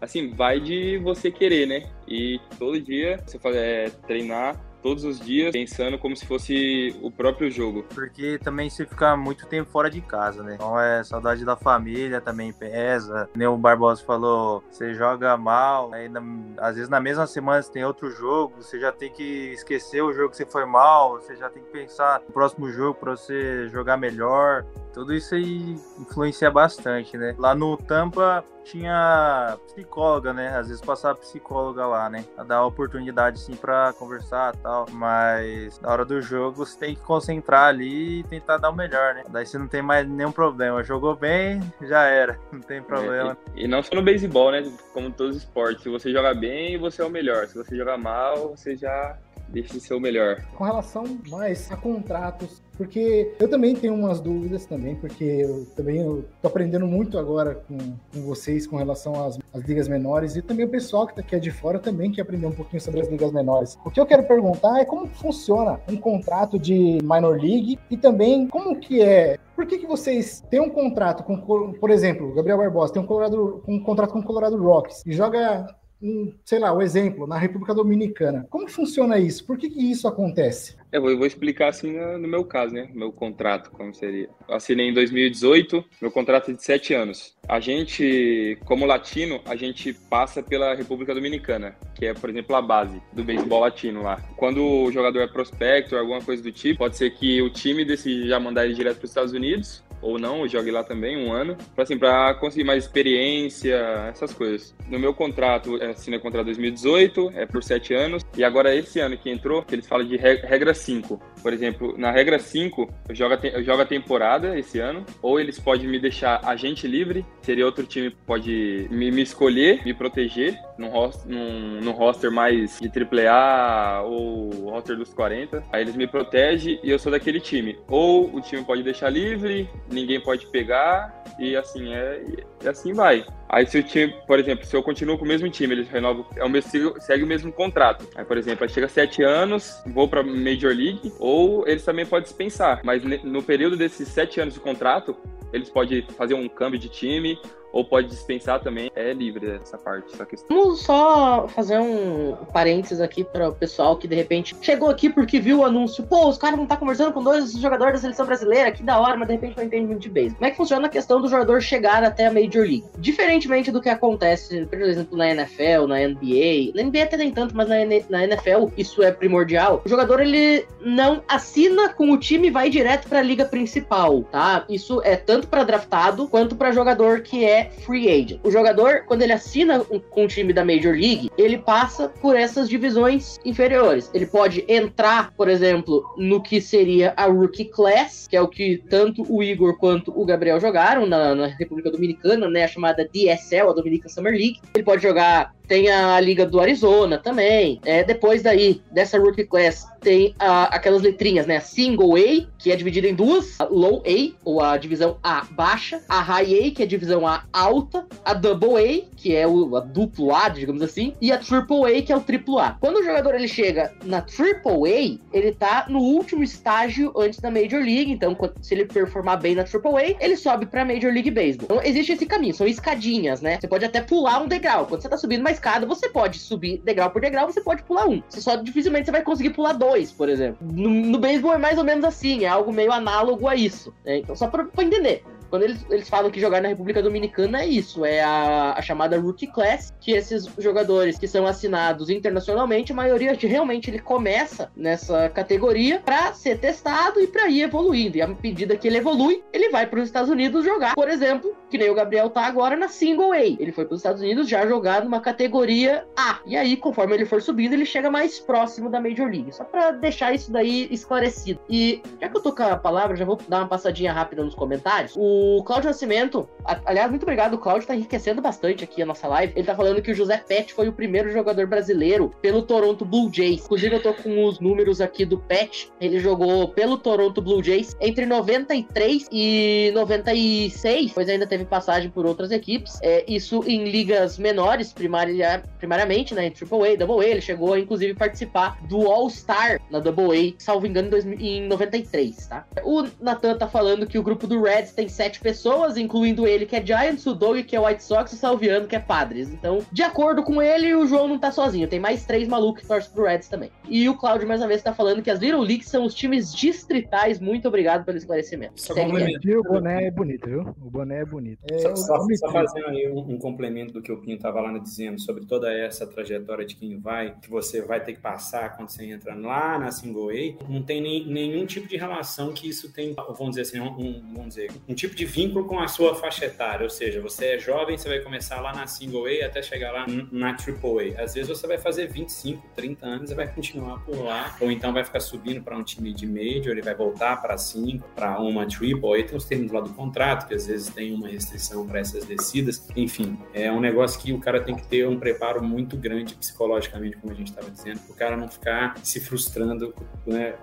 assim, 0.00 0.30
vai 0.30 0.60
de 0.60 0.98
você 0.98 1.30
querer, 1.30 1.66
né? 1.66 1.90
E 2.06 2.40
todo 2.58 2.80
dia 2.80 3.20
você 3.26 3.38
faz, 3.38 3.56
é, 3.56 3.90
treinar 4.06 4.56
todos 4.82 5.04
os 5.04 5.18
dias 5.18 5.52
pensando 5.52 5.98
como 5.98 6.16
se 6.16 6.26
fosse 6.26 6.96
o 7.02 7.10
próprio 7.10 7.50
jogo. 7.50 7.84
Porque 7.94 8.38
também 8.38 8.70
você 8.70 8.86
fica 8.86 9.16
muito 9.16 9.46
tempo 9.46 9.70
fora 9.70 9.90
de 9.90 10.00
casa, 10.00 10.42
né? 10.42 10.54
Então 10.54 10.78
é 10.78 11.02
saudade 11.04 11.44
da 11.44 11.56
família 11.56 12.20
também 12.20 12.52
pesa. 12.52 13.28
Nem 13.34 13.46
o 13.46 13.56
Barbosa 13.56 14.02
falou, 14.04 14.62
você 14.70 14.94
joga 14.94 15.36
mal, 15.36 15.92
aí 15.92 16.08
na, 16.08 16.22
às 16.58 16.76
vezes 16.76 16.88
na 16.88 17.00
mesma 17.00 17.26
semana 17.26 17.62
você 17.62 17.72
tem 17.72 17.84
outro 17.84 18.10
jogo, 18.10 18.54
você 18.62 18.78
já 18.78 18.92
tem 18.92 19.10
que 19.10 19.52
esquecer 19.52 20.02
o 20.02 20.12
jogo 20.12 20.30
que 20.30 20.36
você 20.36 20.46
foi 20.46 20.64
mal, 20.64 21.20
você 21.20 21.36
já 21.36 21.48
tem 21.50 21.62
que 21.62 21.70
pensar 21.70 22.20
no 22.20 22.32
próximo 22.32 22.70
jogo 22.70 22.98
para 22.98 23.16
você 23.16 23.68
jogar 23.68 23.96
melhor. 23.96 24.64
Tudo 24.92 25.14
isso 25.14 25.34
aí 25.34 25.76
influencia 26.00 26.50
bastante, 26.50 27.16
né? 27.16 27.34
Lá 27.38 27.54
no 27.54 27.76
Tampa 27.76 28.44
tinha 28.70 29.58
psicóloga, 29.66 30.32
né? 30.32 30.48
Às 30.56 30.68
vezes 30.68 30.82
passava 30.82 31.18
psicóloga 31.18 31.86
lá, 31.86 32.10
né? 32.10 32.24
A 32.36 32.44
dar 32.44 32.64
oportunidade 32.64 33.40
sim 33.40 33.54
para 33.54 33.92
conversar 33.94 34.54
e 34.54 34.58
tal. 34.58 34.86
Mas 34.90 35.80
na 35.80 35.90
hora 35.90 36.04
do 36.04 36.20
jogo 36.20 36.64
você 36.64 36.78
tem 36.78 36.94
que 36.94 37.02
concentrar 37.02 37.68
ali 37.68 38.20
e 38.20 38.24
tentar 38.24 38.58
dar 38.58 38.70
o 38.70 38.76
melhor, 38.76 39.14
né? 39.14 39.24
Daí 39.28 39.46
você 39.46 39.58
não 39.58 39.68
tem 39.68 39.82
mais 39.82 40.06
nenhum 40.08 40.32
problema. 40.32 40.82
Jogou 40.82 41.16
bem, 41.16 41.60
já 41.82 42.04
era. 42.04 42.38
Não 42.52 42.60
tem 42.60 42.82
problema. 42.82 43.36
É, 43.54 43.60
e, 43.60 43.64
e, 43.64 43.68
não 43.68 43.82
só 43.82 43.94
no 43.94 44.02
beisebol, 44.02 44.50
né? 44.50 44.62
Como 44.92 45.10
todos 45.10 45.36
os 45.36 45.42
esportes. 45.42 45.82
Se 45.82 45.88
você 45.88 46.12
joga 46.12 46.34
bem, 46.34 46.76
você 46.78 47.02
é 47.02 47.04
o 47.04 47.10
melhor. 47.10 47.46
Se 47.46 47.54
você 47.54 47.76
joga 47.76 47.96
mal, 47.96 48.50
você 48.56 48.76
já 48.76 49.16
deixa 49.48 49.74
de 49.74 49.80
ser 49.80 49.94
o 49.94 50.00
melhor. 50.00 50.42
Com 50.56 50.64
relação 50.64 51.04
mais 51.28 51.70
a 51.70 51.76
contratos, 51.76 52.62
porque 52.78 53.34
eu 53.40 53.48
também 53.48 53.74
tenho 53.74 53.92
umas 53.92 54.20
dúvidas 54.20 54.64
também, 54.64 54.94
porque 54.94 55.24
eu 55.24 55.66
também 55.76 56.24
tô 56.40 56.46
aprendendo 56.46 56.86
muito 56.86 57.18
agora 57.18 57.56
com, 57.56 57.76
com 57.76 58.22
vocês 58.22 58.68
com 58.68 58.76
relação 58.76 59.26
às, 59.26 59.36
às, 59.52 59.64
ligas 59.64 59.88
menores 59.88 60.36
e 60.36 60.42
também 60.42 60.64
o 60.64 60.68
pessoal 60.68 61.04
que 61.06 61.14
tá 61.14 61.20
aqui 61.20 61.38
de 61.40 61.50
fora 61.50 61.80
também 61.80 62.12
quer 62.12 62.22
aprender 62.22 62.46
um 62.46 62.52
pouquinho 62.52 62.80
sobre 62.80 63.00
as 63.00 63.08
ligas 63.08 63.32
menores. 63.32 63.76
O 63.84 63.90
que 63.90 63.98
eu 63.98 64.06
quero 64.06 64.22
perguntar 64.22 64.78
é 64.78 64.84
como 64.84 65.08
funciona 65.08 65.80
um 65.90 65.96
contrato 65.96 66.56
de 66.56 67.00
minor 67.02 67.40
league 67.40 67.78
e 67.90 67.96
também 67.96 68.46
como 68.46 68.78
que 68.78 69.02
é 69.02 69.36
por 69.56 69.66
que, 69.66 69.78
que 69.78 69.86
vocês 69.86 70.44
têm 70.48 70.60
um 70.60 70.70
contrato 70.70 71.24
com, 71.24 71.36
por 71.72 71.90
exemplo, 71.90 72.32
Gabriel 72.32 72.58
Barbosa 72.58 72.92
tem 72.92 73.02
um, 73.02 73.06
Colorado, 73.06 73.60
um 73.66 73.80
contrato 73.80 74.12
com 74.12 74.20
o 74.20 74.22
Colorado 74.22 74.56
Rocks 74.56 75.04
e 75.04 75.12
joga 75.12 75.66
um, 76.02 76.32
sei 76.44 76.58
lá, 76.58 76.72
o 76.72 76.78
um 76.78 76.82
exemplo, 76.82 77.26
na 77.26 77.38
República 77.38 77.74
Dominicana. 77.74 78.46
Como 78.50 78.68
funciona 78.68 79.18
isso? 79.18 79.44
Por 79.44 79.58
que, 79.58 79.68
que 79.68 79.90
isso 79.90 80.06
acontece? 80.06 80.76
Eu 80.90 81.02
vou, 81.02 81.26
explicar 81.26 81.68
assim 81.68 81.92
no, 81.92 82.18
no, 82.18 82.28
meu 82.28 82.44
caso, 82.44 82.72
né? 82.72 82.88
Meu 82.94 83.12
contrato, 83.12 83.70
como 83.70 83.94
seria. 83.94 84.28
Eu 84.48 84.54
assinei 84.54 84.88
em 84.88 84.94
2018, 84.94 85.84
meu 86.00 86.10
contrato 86.10 86.50
é 86.50 86.54
de 86.54 86.64
sete 86.64 86.94
anos. 86.94 87.36
A 87.46 87.60
gente, 87.60 88.58
como 88.64 88.86
latino, 88.86 89.40
a 89.44 89.54
gente 89.54 89.92
passa 89.92 90.42
pela 90.42 90.74
República 90.74 91.14
Dominicana, 91.14 91.76
que 91.94 92.06
é, 92.06 92.14
por 92.14 92.30
exemplo, 92.30 92.56
a 92.56 92.62
base 92.62 93.02
do 93.12 93.22
beisebol 93.22 93.60
latino 93.60 94.02
lá. 94.02 94.16
Quando 94.36 94.64
o 94.64 94.90
jogador 94.90 95.20
é 95.20 95.26
prospecto, 95.26 95.94
alguma 95.94 96.22
coisa 96.22 96.42
do 96.42 96.50
tipo, 96.50 96.78
pode 96.78 96.96
ser 96.96 97.10
que 97.10 97.42
o 97.42 97.50
time 97.50 97.84
decida 97.84 98.26
já 98.26 98.40
mandar 98.40 98.64
ele 98.64 98.74
direto 98.74 98.96
para 98.96 99.04
os 99.04 99.10
Estados 99.10 99.32
Unidos, 99.32 99.84
ou 100.00 100.18
não, 100.18 100.42
eu 100.42 100.48
jogue 100.48 100.70
lá 100.70 100.82
também 100.82 101.16
um 101.16 101.32
ano, 101.32 101.56
para 101.74 101.84
assim, 101.84 101.98
para 101.98 102.34
conseguir 102.34 102.64
mais 102.64 102.84
experiência, 102.84 103.76
essas 104.08 104.32
coisas. 104.32 104.74
No 104.88 104.98
meu 104.98 105.12
contrato, 105.12 105.76
eu 105.76 105.90
assinei 105.90 106.18
contrato 106.18 106.46
2018, 106.46 107.32
é 107.34 107.46
por 107.46 107.62
sete 107.62 107.94
anos, 107.94 108.24
e 108.36 108.44
agora 108.44 108.74
esse 108.74 109.00
ano 109.00 109.16
que 109.16 109.30
entrou, 109.30 109.62
que 109.62 109.74
eles 109.74 109.86
falam 109.86 110.06
de 110.06 110.16
regra 110.16 110.74
5. 110.74 111.20
Por 111.42 111.52
exemplo, 111.52 111.94
na 111.96 112.10
regra 112.10 112.38
5, 112.38 112.88
eu 113.08 113.14
jogo, 113.14 113.34
a 113.34 113.46
eu 113.46 113.64
jogo 113.64 113.82
a 113.82 113.86
temporada 113.86 114.58
esse 114.58 114.78
ano, 114.78 115.04
ou 115.22 115.38
eles 115.38 115.58
podem 115.58 115.88
me 115.88 115.98
deixar 115.98 116.40
agente 116.44 116.86
livre, 116.86 117.24
seria 117.42 117.64
outro 117.64 117.86
time 117.86 118.10
que 118.10 118.16
pode 118.26 118.88
me, 118.90 119.10
me 119.10 119.22
escolher, 119.22 119.84
me 119.84 119.94
proteger, 119.94 120.58
num 120.78 120.88
roster, 120.88 121.30
num, 121.30 121.90
roster 121.90 122.30
mais 122.30 122.78
de 122.78 122.88
AAA 122.88 124.02
ou 124.02 124.70
roster 124.70 124.96
dos 124.96 125.12
40. 125.12 125.62
Aí 125.72 125.82
eles 125.82 125.96
me 125.96 126.06
protegem 126.06 126.78
e 126.82 126.90
eu 126.90 126.98
sou 126.98 127.10
daquele 127.10 127.40
time. 127.40 127.78
Ou 127.88 128.34
o 128.34 128.40
time 128.40 128.64
pode 128.64 128.82
deixar 128.82 129.10
livre, 129.10 129.68
ninguém 129.90 130.20
pode 130.20 130.46
pegar, 130.46 131.24
e 131.38 131.56
assim 131.56 131.92
é, 131.92 132.22
e 132.62 132.68
assim 132.68 132.92
vai. 132.92 133.26
Aí 133.48 133.66
se 133.66 133.78
o 133.78 133.82
time, 133.82 134.14
por 134.26 134.38
exemplo, 134.38 134.64
se 134.64 134.76
eu 134.76 134.82
continuo 134.82 135.18
com 135.18 135.24
o 135.24 135.28
mesmo 135.28 135.48
time, 135.50 135.74
eles 135.74 135.88
renovam, 135.88 136.24
é 136.36 136.44
o 136.44 136.48
mesmo, 136.48 137.00
segue 137.00 137.24
o 137.24 137.26
mesmo 137.26 137.52
contrato. 137.52 138.06
Aí, 138.14 138.24
por 138.24 138.36
exemplo, 138.36 138.64
aí 138.64 138.70
chega 138.70 138.88
sete 138.88 139.22
anos, 139.22 139.82
vou 139.86 140.06
para 140.06 140.22
Major 140.22 140.74
League, 140.74 141.12
ou 141.18 141.66
eles 141.66 141.84
também 141.84 142.06
podem 142.06 142.24
dispensar. 142.24 142.80
Mas 142.84 143.02
no 143.24 143.42
período 143.42 143.76
desses 143.76 144.08
sete 144.08 144.40
anos 144.40 144.54
de 144.54 144.60
contrato, 144.60 145.16
eles 145.52 145.70
podem 145.70 146.02
fazer 146.16 146.34
um 146.34 146.48
câmbio 146.48 146.78
de 146.78 146.88
time 146.88 147.38
ou 147.72 147.84
pode 147.84 148.08
dispensar 148.08 148.60
também, 148.60 148.90
é 148.94 149.12
livre 149.12 149.58
essa 149.62 149.78
parte, 149.78 150.12
essa 150.12 150.24
questão. 150.24 150.56
Vamos 150.56 150.80
só 150.80 151.46
fazer 151.48 151.78
um 151.78 152.34
parênteses 152.52 153.00
aqui 153.00 153.24
para 153.24 153.48
o 153.48 153.54
pessoal 153.54 153.96
que 153.96 154.08
de 154.08 154.14
repente 154.14 154.56
chegou 154.60 154.88
aqui 154.88 155.10
porque 155.10 155.38
viu 155.40 155.58
o 155.58 155.64
anúncio, 155.64 156.04
pô, 156.04 156.28
os 156.28 156.38
caras 156.38 156.56
vão 156.56 156.64
estar 156.64 156.76
conversando 156.76 157.12
com 157.12 157.22
dois 157.22 157.52
jogadores 157.52 157.94
da 157.94 158.00
seleção 158.00 158.26
brasileira, 158.26 158.72
que 158.72 158.82
da 158.82 158.98
hora, 158.98 159.16
mas 159.16 159.28
de 159.28 159.34
repente 159.34 159.56
não 159.56 159.64
entende 159.64 159.86
muito 159.86 160.00
de. 160.00 160.08
Como 160.08 160.46
é 160.46 160.50
que 160.50 160.56
funciona 160.56 160.86
a 160.86 160.90
questão 160.90 161.20
do 161.20 161.28
jogador 161.28 161.60
chegar 161.60 162.02
até 162.02 162.26
a 162.26 162.32
Major 162.32 162.62
League? 162.62 162.84
Diferentemente 162.98 163.70
do 163.70 163.80
que 163.80 163.88
acontece, 163.88 164.64
por 164.66 164.80
exemplo, 164.80 165.16
na 165.16 165.30
NFL, 165.30 165.86
na 165.86 165.98
NBA, 166.00 166.72
na 166.74 166.82
NBA 166.82 167.02
até 167.04 167.16
nem 167.16 167.30
tanto, 167.30 167.54
mas 167.54 167.68
na, 167.68 167.76
na 168.08 168.24
NFL 168.24 168.68
isso 168.76 169.02
é 169.02 169.12
primordial. 169.12 169.82
O 169.84 169.88
jogador 169.88 170.20
ele 170.20 170.66
não 170.80 171.22
assina 171.28 171.90
com 171.90 172.10
o 172.10 172.18
time 172.18 172.48
e 172.48 172.50
vai 172.50 172.70
direto 172.70 173.08
para 173.08 173.18
a 173.18 173.22
liga 173.22 173.44
principal, 173.44 174.22
tá? 174.24 174.64
Isso 174.68 175.00
é 175.04 175.14
tanto 175.14 175.46
para 175.46 175.62
draftado 175.62 176.26
quanto 176.26 176.56
para 176.56 176.72
jogador 176.72 177.20
que 177.20 177.44
é 177.44 177.57
free 177.64 178.08
agent. 178.08 178.40
O 178.42 178.50
jogador, 178.50 179.04
quando 179.06 179.22
ele 179.22 179.32
assina 179.32 179.80
com 179.80 180.24
o 180.24 180.28
time 180.28 180.52
da 180.52 180.64
Major 180.64 180.92
League, 180.92 181.30
ele 181.36 181.58
passa 181.58 182.08
por 182.08 182.36
essas 182.36 182.68
divisões 182.68 183.38
inferiores. 183.44 184.10
Ele 184.12 184.26
pode 184.26 184.64
entrar, 184.68 185.32
por 185.32 185.48
exemplo, 185.48 186.04
no 186.16 186.42
que 186.42 186.60
seria 186.60 187.12
a 187.16 187.26
Rookie 187.26 187.66
Class, 187.66 188.26
que 188.28 188.36
é 188.36 188.40
o 188.40 188.48
que 188.48 188.82
tanto 188.88 189.24
o 189.28 189.42
Igor 189.42 189.78
quanto 189.78 190.12
o 190.18 190.24
Gabriel 190.24 190.60
jogaram 190.60 191.06
na, 191.06 191.34
na 191.34 191.46
República 191.46 191.90
Dominicana, 191.90 192.48
né? 192.48 192.64
A 192.64 192.68
chamada 192.68 193.08
DSL, 193.12 193.70
a 193.70 193.72
Dominican 193.72 194.08
Summer 194.08 194.32
League. 194.32 194.60
Ele 194.74 194.84
pode 194.84 195.02
jogar 195.02 195.52
Tem 195.68 195.90
a 195.90 196.18
Liga 196.18 196.46
do 196.46 196.58
Arizona 196.58 197.18
também. 197.18 197.78
É, 197.84 198.02
depois 198.02 198.42
daí, 198.42 198.80
dessa 198.90 199.18
Rookie 199.18 199.44
Class, 199.44 199.86
tem 200.00 200.34
ah, 200.38 200.64
aquelas 200.64 201.02
letrinhas, 201.02 201.46
né? 201.46 201.60
Single 201.60 202.16
A, 202.16 202.46
que 202.58 202.72
é 202.72 202.76
dividida 202.76 203.06
em 203.06 203.14
duas. 203.14 203.60
A 203.60 203.64
Low 203.64 204.02
A, 204.06 204.34
ou 204.44 204.62
a 204.62 204.76
divisão 204.76 205.18
A 205.22 205.44
baixa. 205.50 206.02
A 206.08 206.20
High 206.20 206.68
A, 206.68 206.70
que 206.70 206.82
é 206.82 206.84
a 206.84 206.88
divisão 206.88 207.26
A 207.26 207.44
alta. 207.52 208.06
A 208.24 208.32
Double 208.32 208.76
A, 208.76 209.16
que 209.18 209.34
é 209.34 209.46
o 209.46 209.76
a 209.76 209.80
duplo 209.80 210.34
A, 210.34 210.48
digamos 210.48 210.80
assim. 210.80 211.12
E 211.20 211.32
a 211.32 211.38
Triple 211.38 211.84
A, 211.84 212.02
que 212.02 212.12
é 212.12 212.16
o 212.16 212.20
triplo 212.20 212.58
A. 212.58 212.76
Quando 212.80 212.98
o 212.98 213.02
jogador 213.02 213.34
ele 213.34 213.48
chega 213.48 213.92
na 214.04 214.20
Triple 214.20 215.18
A, 215.32 215.36
ele 215.36 215.52
tá 215.52 215.86
no 215.88 215.98
último 215.98 216.42
estágio 216.42 217.12
antes 217.16 217.40
da 217.40 217.50
Major 217.50 217.80
League. 217.80 218.12
Então, 218.12 218.36
se 218.62 218.74
ele 218.74 218.84
performar 218.84 219.40
bem 219.40 219.54
na 219.54 219.64
Triple 219.64 219.96
A, 219.96 220.24
ele 220.24 220.36
sobe 220.36 220.66
pra 220.66 220.84
Major 220.84 221.12
League 221.12 221.30
Baseball. 221.30 221.64
Então, 221.64 221.82
existe 221.82 222.12
esse 222.12 222.26
caminho. 222.26 222.54
São 222.54 222.66
escadinhas, 222.66 223.40
né? 223.40 223.58
Você 223.60 223.66
pode 223.66 223.84
até 223.84 224.00
pular 224.00 224.40
um 224.40 224.46
degrau. 224.46 224.86
Quando 224.86 225.02
você 225.02 225.08
tá 225.08 225.16
subindo 225.16 225.40
uma 225.40 225.50
escada, 225.50 225.84
você 225.84 226.08
pode 226.08 226.38
subir 226.38 226.80
degrau 226.84 227.10
por 227.10 227.20
degrau, 227.20 227.46
você 227.46 227.60
pode 227.60 227.82
pular 227.82 228.06
um. 228.08 228.22
Só 228.28 228.56
dificilmente 228.56 229.06
você 229.06 229.12
vai 229.12 229.22
conseguir 229.22 229.50
pular 229.50 229.72
dois, 229.72 230.12
por 230.12 230.28
exemplo. 230.28 230.58
No, 230.72 230.88
no 230.88 231.18
beisebol 231.18 231.54
é 231.54 231.58
mais 231.58 231.76
ou 231.76 231.84
menos 231.84 232.04
assim, 232.04 232.44
é 232.44 232.48
algo 232.48 232.72
meio 232.72 232.92
análogo 232.92 233.48
a 233.48 233.56
isso. 233.56 233.92
né? 234.04 234.18
Então, 234.18 234.36
só 234.36 234.46
pra, 234.46 234.64
pra 234.64 234.84
entender. 234.84 235.24
Quando 235.50 235.62
eles, 235.62 235.84
eles 235.90 236.08
falam 236.08 236.30
que 236.30 236.40
jogar 236.40 236.60
na 236.60 236.68
República 236.68 237.02
Dominicana 237.02 237.62
é 237.62 237.66
isso, 237.66 238.04
é 238.04 238.20
a, 238.22 238.74
a 238.76 238.82
chamada 238.82 239.18
Rookie 239.18 239.46
Class, 239.46 239.92
que 240.00 240.12
esses 240.12 240.46
jogadores 240.58 241.18
que 241.18 241.26
são 241.26 241.46
assinados 241.46 242.10
internacionalmente, 242.10 242.92
a 242.92 242.94
maioria 242.94 243.36
de- 243.36 243.46
realmente 243.46 243.90
ele 243.90 243.98
começa 243.98 244.70
nessa 244.76 245.28
categoria 245.30 246.00
pra 246.04 246.32
ser 246.34 246.58
testado 246.58 247.20
e 247.20 247.26
pra 247.26 247.48
ir 247.48 247.62
evoluindo. 247.62 248.16
E 248.16 248.22
à 248.22 248.26
medida 248.26 248.76
que 248.76 248.86
ele 248.88 248.98
evolui, 248.98 249.42
ele 249.52 249.70
vai 249.70 249.86
para 249.86 250.00
os 250.00 250.06
Estados 250.06 250.30
Unidos 250.30 250.64
jogar, 250.64 250.94
por 250.94 251.08
exemplo, 251.08 251.56
que 251.70 251.78
nem 251.78 251.90
o 251.90 251.94
Gabriel 251.94 252.30
tá 252.30 252.42
agora 252.46 252.76
na 252.76 252.88
Single 252.88 253.32
A. 253.32 253.38
Ele 253.40 253.72
foi 253.72 253.84
para 253.84 253.94
os 253.94 254.00
Estados 254.00 254.22
Unidos 254.22 254.48
já 254.48 254.66
jogar 254.66 255.04
numa 255.04 255.20
categoria 255.20 256.06
A. 256.16 256.38
E 256.46 256.56
aí, 256.56 256.76
conforme 256.76 257.14
ele 257.14 257.24
for 257.26 257.40
subindo, 257.42 257.72
ele 257.72 257.84
chega 257.86 258.10
mais 258.10 258.38
próximo 258.38 258.90
da 258.90 259.00
Major 259.00 259.26
League. 259.30 259.52
Só 259.54 259.64
pra 259.64 259.90
deixar 259.92 260.34
isso 260.34 260.50
daí 260.52 260.88
esclarecido. 260.90 261.60
E 261.68 262.02
já 262.20 262.28
que 262.28 262.36
eu 262.36 262.42
tô 262.42 262.52
com 262.52 262.62
a 262.62 262.76
palavra, 262.76 263.16
já 263.16 263.24
vou 263.24 263.38
dar 263.48 263.58
uma 263.58 263.68
passadinha 263.68 264.12
rápida 264.12 264.42
nos 264.44 264.54
comentários. 264.54 265.14
O 265.16 265.37
Cláudio 265.64 265.88
Nascimento, 265.88 266.48
a- 266.64 266.80
aliás, 266.86 267.10
muito 267.10 267.22
obrigado. 267.22 267.54
O 267.54 267.58
Cláudio 267.58 267.86
tá 267.86 267.94
enriquecendo 267.94 268.40
bastante 268.40 268.84
aqui 268.84 269.02
a 269.02 269.06
nossa 269.06 269.26
live. 269.28 269.52
Ele 269.56 269.66
tá 269.66 269.74
falando 269.74 270.00
que 270.02 270.10
o 270.10 270.14
José 270.14 270.36
Pet 270.38 270.72
foi 270.72 270.88
o 270.88 270.92
primeiro 270.92 271.30
jogador 271.32 271.66
brasileiro 271.66 272.32
pelo 272.40 272.62
Toronto 272.62 273.04
Blue 273.04 273.30
Jays. 273.32 273.64
Inclusive, 273.64 273.96
eu 273.96 274.02
tô 274.02 274.14
com 274.14 274.44
os 274.44 274.60
números 274.60 275.00
aqui 275.00 275.24
do 275.24 275.38
Pet. 275.38 275.90
Ele 276.00 276.18
jogou 276.18 276.68
pelo 276.68 276.96
Toronto 276.98 277.40
Blue 277.42 277.62
Jays 277.62 277.96
entre 278.00 278.26
93 278.26 279.26
e 279.32 279.90
96, 279.94 281.12
pois 281.12 281.28
ainda 281.28 281.46
teve 281.46 281.64
passagem 281.64 282.10
por 282.10 282.26
outras 282.26 282.50
equipes. 282.50 282.98
É, 283.02 283.24
isso 283.28 283.62
em 283.66 283.84
ligas 283.84 284.38
menores, 284.38 284.92
primária, 284.92 285.62
primariamente, 285.78 286.34
né? 286.34 286.46
Em 286.46 286.50
AAA, 286.50 286.96
Double 286.96 287.24
A. 287.24 287.28
Ele 287.28 287.40
chegou 287.40 287.72
a, 287.74 287.78
inclusive, 287.78 288.14
participar 288.14 288.78
do 288.88 289.06
All-Star 289.06 289.80
na 289.90 289.98
Double 289.98 290.54
A, 290.56 290.62
salvo 290.62 290.86
engano, 290.86 291.08
em, 291.08 291.10
2000 291.10 291.38
em 291.40 291.66
93, 291.68 292.46
tá? 292.46 292.66
O 292.84 293.04
Nathan 293.20 293.56
tá 293.56 293.66
falando 293.68 294.06
que 294.06 294.18
o 294.18 294.22
grupo 294.22 294.46
do 294.46 294.62
Reds 294.62 294.92
tem 294.92 295.08
sete 295.28 295.40
pessoas, 295.40 295.96
incluindo 295.98 296.46
ele, 296.46 296.64
que 296.64 296.74
é 296.74 296.84
Giants, 296.84 297.26
o 297.26 297.34
Doug, 297.34 297.58
que 297.64 297.76
é 297.76 297.80
White 297.80 298.02
Sox, 298.02 298.32
e 298.32 298.36
o 298.36 298.38
Salviano, 298.38 298.86
que 298.86 298.96
é 298.96 298.98
Padres. 298.98 299.50
Então, 299.52 299.84
de 299.92 300.02
acordo 300.02 300.42
com 300.42 300.62
ele, 300.62 300.94
o 300.94 301.06
João 301.06 301.28
não 301.28 301.38
tá 301.38 301.52
sozinho. 301.52 301.86
Tem 301.86 302.00
mais 302.00 302.24
três 302.24 302.48
malucos 302.48 302.82
que 302.82 302.88
torcem 302.88 303.10
pro 303.12 303.24
Reds 303.24 303.48
também. 303.48 303.70
E 303.88 304.08
o 304.08 304.16
Cláudio, 304.16 304.48
mais 304.48 304.60
uma 304.60 304.68
vez, 304.68 304.82
tá 304.82 304.94
falando 304.94 305.22
que 305.22 305.30
as 305.30 305.38
Little 305.40 305.60
Leagues 305.60 305.88
são 305.88 306.04
os 306.04 306.14
times 306.14 306.54
distritais. 306.54 307.38
Muito 307.40 307.68
obrigado 307.68 308.04
pelo 308.04 308.16
esclarecimento. 308.16 308.80
Só 308.80 308.92
o 308.92 309.62
boné 309.62 310.04
é 310.06 310.10
bonito, 310.10 310.48
viu? 310.48 310.74
O 310.80 310.90
boné 310.90 311.20
é 311.20 311.24
bonito. 311.24 311.58
É, 311.70 311.78
Só, 311.78 311.94
só- 311.96 312.18
só 312.36 312.52
fazendo 312.52 312.86
aí 312.88 313.10
um, 313.10 313.18
um 313.34 313.38
complemento 313.38 313.92
do 313.92 314.00
que 314.02 314.10
o 314.10 314.18
Pinho 314.18 314.36
estava 314.36 314.60
lá 314.60 314.78
dizendo 314.78 315.20
sobre 315.20 315.44
toda 315.44 315.70
essa 315.72 316.06
trajetória 316.06 316.64
de 316.64 316.74
quem 316.74 316.98
vai, 316.98 317.34
que 317.42 317.50
você 317.50 317.82
vai 317.82 318.02
ter 318.02 318.14
que 318.14 318.20
passar 318.20 318.76
quando 318.76 318.88
você 318.88 319.04
entra 319.04 319.34
lá 319.34 319.78
na 319.78 319.90
Single 319.90 320.30
A, 320.30 320.64
não 320.72 320.82
tem 320.82 321.00
nem- 321.02 321.26
nenhum 321.26 321.66
tipo 321.66 321.86
de 321.86 321.96
relação 321.96 322.52
que 322.52 322.68
isso 322.68 322.92
tem, 322.92 323.14
vamos 323.14 323.50
dizer 323.56 323.62
assim, 323.62 323.80
um, 323.80 323.88
um- 323.98 324.22
vamos 324.34 324.48
dizer, 324.54 324.70
um 324.88 324.94
tipo 324.94 325.14
de 325.18 325.24
vínculo 325.24 325.64
com 325.64 325.80
a 325.80 325.88
sua 325.88 326.14
faixa 326.14 326.44
etária, 326.44 326.84
ou 326.84 326.90
seja, 326.90 327.20
você 327.20 327.46
é 327.46 327.58
jovem, 327.58 327.98
você 327.98 328.08
vai 328.08 328.20
começar 328.20 328.60
lá 328.60 328.72
na 328.72 328.86
Single 328.86 329.26
A 329.26 329.46
até 329.46 329.60
chegar 329.60 329.90
lá 329.90 330.06
na 330.30 330.54
Triple 330.54 331.16
A. 331.16 331.24
Às 331.24 331.34
vezes 331.34 331.48
você 331.48 331.66
vai 331.66 331.76
fazer 331.76 332.06
25, 332.06 332.64
30 332.76 333.04
anos 333.04 333.30
e 333.32 333.34
vai 333.34 333.52
continuar 333.52 333.98
por 334.04 334.16
lá, 334.22 334.56
ou 334.60 334.70
então 334.70 334.92
vai 334.92 335.02
ficar 335.02 335.18
subindo 335.18 335.60
para 335.60 335.76
um 335.76 335.82
time 335.82 336.14
de 336.14 336.24
Major, 336.24 336.70
ele 336.70 336.82
vai 336.82 336.94
voltar 336.94 337.42
para 337.42 337.58
5, 337.58 338.08
para 338.14 338.40
uma 338.40 338.64
Triple 338.64 339.20
A, 339.20 339.26
tem 339.26 339.36
os 339.36 339.44
termos 339.44 339.72
lá 339.72 339.80
do 339.80 339.90
contrato, 339.90 340.46
que 340.46 340.54
às 340.54 340.68
vezes 340.68 340.88
tem 340.88 341.12
uma 341.12 341.26
restrição 341.26 341.84
para 341.84 341.98
essas 341.98 342.24
descidas. 342.24 342.88
Enfim, 342.94 343.36
é 343.52 343.72
um 343.72 343.80
negócio 343.80 344.20
que 344.20 344.32
o 344.32 344.38
cara 344.38 344.60
tem 344.60 344.76
que 344.76 344.86
ter 344.86 345.08
um 345.08 345.18
preparo 345.18 345.60
muito 345.62 345.96
grande 345.96 346.34
psicologicamente, 346.34 347.16
como 347.16 347.32
a 347.32 347.36
gente 347.36 347.48
estava 347.48 347.68
dizendo, 347.68 347.98
para 348.00 348.12
o 348.12 348.16
cara 348.16 348.36
não 348.36 348.48
ficar 348.48 348.94
se 349.02 349.18
frustrando 349.20 349.92
né, 350.24 350.54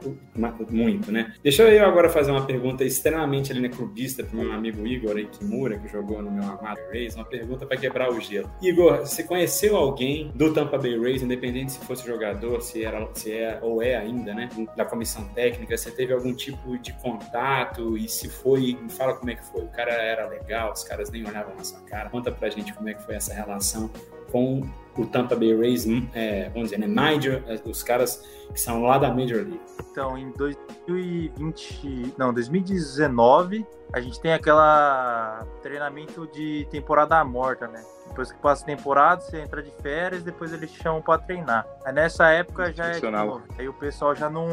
muito, 0.69 1.11
né? 1.11 1.33
Deixa 1.43 1.63
eu 1.63 1.85
agora 1.85 2.09
fazer 2.09 2.31
uma 2.31 2.45
pergunta 2.45 2.85
extremamente 2.85 3.51
ali, 3.51 3.59
né, 3.59 3.69
clubista 3.69 4.23
para 4.23 4.44
meu 4.45 4.53
amigo 4.53 4.85
Igor 4.85 5.15
Kimura, 5.27 5.77
que 5.79 5.87
jogou 5.87 6.21
no 6.21 6.31
meu 6.31 6.43
amado 6.43 6.79
Rays, 6.91 7.15
uma 7.15 7.25
pergunta 7.25 7.65
para 7.65 7.77
quebrar 7.77 8.11
o 8.11 8.19
gelo. 8.21 8.49
Igor, 8.61 8.99
você 8.99 9.23
conheceu 9.23 9.75
alguém 9.75 10.31
do 10.35 10.53
Tampa 10.53 10.77
Bay 10.77 10.97
Rays, 10.97 11.23
independente 11.23 11.73
se 11.73 11.79
fosse 11.79 12.05
jogador, 12.05 12.61
se 12.61 12.83
era, 12.83 13.07
se 13.13 13.31
é 13.31 13.59
ou 13.61 13.81
é 13.81 13.95
ainda, 13.95 14.33
né, 14.33 14.49
da 14.75 14.85
comissão 14.85 15.25
técnica, 15.29 15.75
você 15.75 15.91
teve 15.91 16.13
algum 16.13 16.33
tipo 16.33 16.77
de 16.77 16.93
contato 16.93 17.97
e 17.97 18.07
se 18.07 18.29
foi, 18.29 18.77
me 18.79 18.89
fala 18.89 19.15
como 19.15 19.31
é 19.31 19.35
que 19.35 19.45
foi. 19.45 19.63
O 19.63 19.69
cara 19.69 19.91
era 19.91 20.27
legal, 20.27 20.71
os 20.71 20.83
caras 20.83 21.09
nem 21.09 21.25
olhavam 21.25 21.55
na 21.55 21.63
sua 21.63 21.81
cara. 21.81 22.09
Conta 22.09 22.31
pra 22.31 22.49
gente 22.49 22.73
como 22.73 22.89
é 22.89 22.93
que 22.93 23.01
foi 23.03 23.15
essa 23.15 23.33
relação 23.33 23.89
com 24.31 24.61
o 24.97 25.05
Tampa 25.05 25.35
Bay 25.35 25.55
Rays, 25.55 25.85
é, 26.13 26.49
vamos 26.49 26.69
dizer, 26.69 26.79
né, 26.79 26.87
Major, 26.87 27.43
os 27.65 27.83
caras 27.83 28.23
que 28.53 28.59
são 28.59 28.83
lá 28.83 28.97
da 28.97 29.09
Major 29.09 29.43
League. 29.43 29.59
Então, 29.91 30.17
em 30.17 30.31
2020, 30.31 32.15
não, 32.17 32.33
2019, 32.33 33.65
a 33.91 33.99
gente 33.99 34.19
tem 34.19 34.33
aquela 34.33 35.45
treinamento 35.61 36.27
de 36.33 36.67
temporada 36.71 37.23
morta, 37.23 37.67
né? 37.67 37.83
Depois 38.07 38.31
que 38.31 38.37
passa 38.39 38.63
a 38.63 38.65
temporada, 38.65 39.21
você 39.21 39.39
entra 39.41 39.61
de 39.61 39.71
férias, 39.81 40.23
depois 40.23 40.53
eles 40.53 40.71
chamam 40.71 41.01
pra 41.01 41.17
treinar. 41.17 41.67
Aí 41.83 41.91
nessa 41.93 42.29
época 42.29 42.71
já 42.71 42.85
é 42.85 43.01
novo. 43.01 43.43
Aí 43.57 43.67
o 43.67 43.73
pessoal 43.73 44.15
já 44.15 44.29
não, 44.29 44.47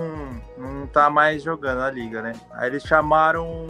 não 0.57 0.87
tá 0.87 1.09
mais 1.09 1.43
jogando 1.43 1.83
a 1.83 1.91
liga, 1.91 2.23
né? 2.23 2.33
Aí 2.53 2.69
eles 2.71 2.83
chamaram. 2.83 3.67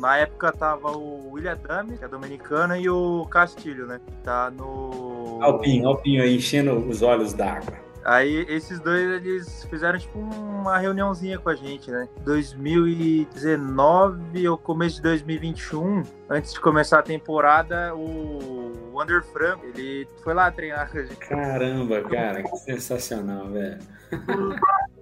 Na 0.00 0.18
época 0.18 0.52
tava 0.52 0.90
o 0.96 1.32
William 1.32 1.56
Dami, 1.56 1.96
que 1.96 2.04
é 2.04 2.08
dominicano, 2.08 2.76
e 2.76 2.88
o 2.88 3.24
Castilho, 3.26 3.86
né? 3.86 4.00
Tá 4.24 4.50
no. 4.50 5.05
Alpinho, 5.40 5.88
Alpinho 5.88 6.22
aí 6.22 6.36
enchendo 6.36 6.76
os 6.88 7.02
olhos 7.02 7.32
d'água. 7.32 7.85
Aí 8.06 8.46
esses 8.48 8.78
dois 8.78 9.02
eles 9.02 9.66
fizeram 9.68 9.98
tipo 9.98 10.16
uma 10.16 10.78
reuniãozinha 10.78 11.40
com 11.40 11.48
a 11.48 11.56
gente, 11.56 11.90
né? 11.90 12.08
2019 12.24 14.48
ou 14.48 14.56
começo 14.56 14.94
de 14.96 15.02
2021, 15.02 16.04
antes 16.30 16.52
de 16.52 16.60
começar 16.60 17.00
a 17.00 17.02
temporada, 17.02 17.92
o 17.96 18.92
Wander 18.94 19.24
Franco, 19.24 19.66
ele 19.66 20.06
foi 20.22 20.34
lá 20.34 20.48
treinar 20.52 20.88
com 20.88 20.98
a 20.98 21.02
gente. 21.02 21.16
Caramba, 21.16 22.00
cara, 22.02 22.44
que 22.44 22.56
sensacional, 22.58 23.48
velho. 23.48 23.78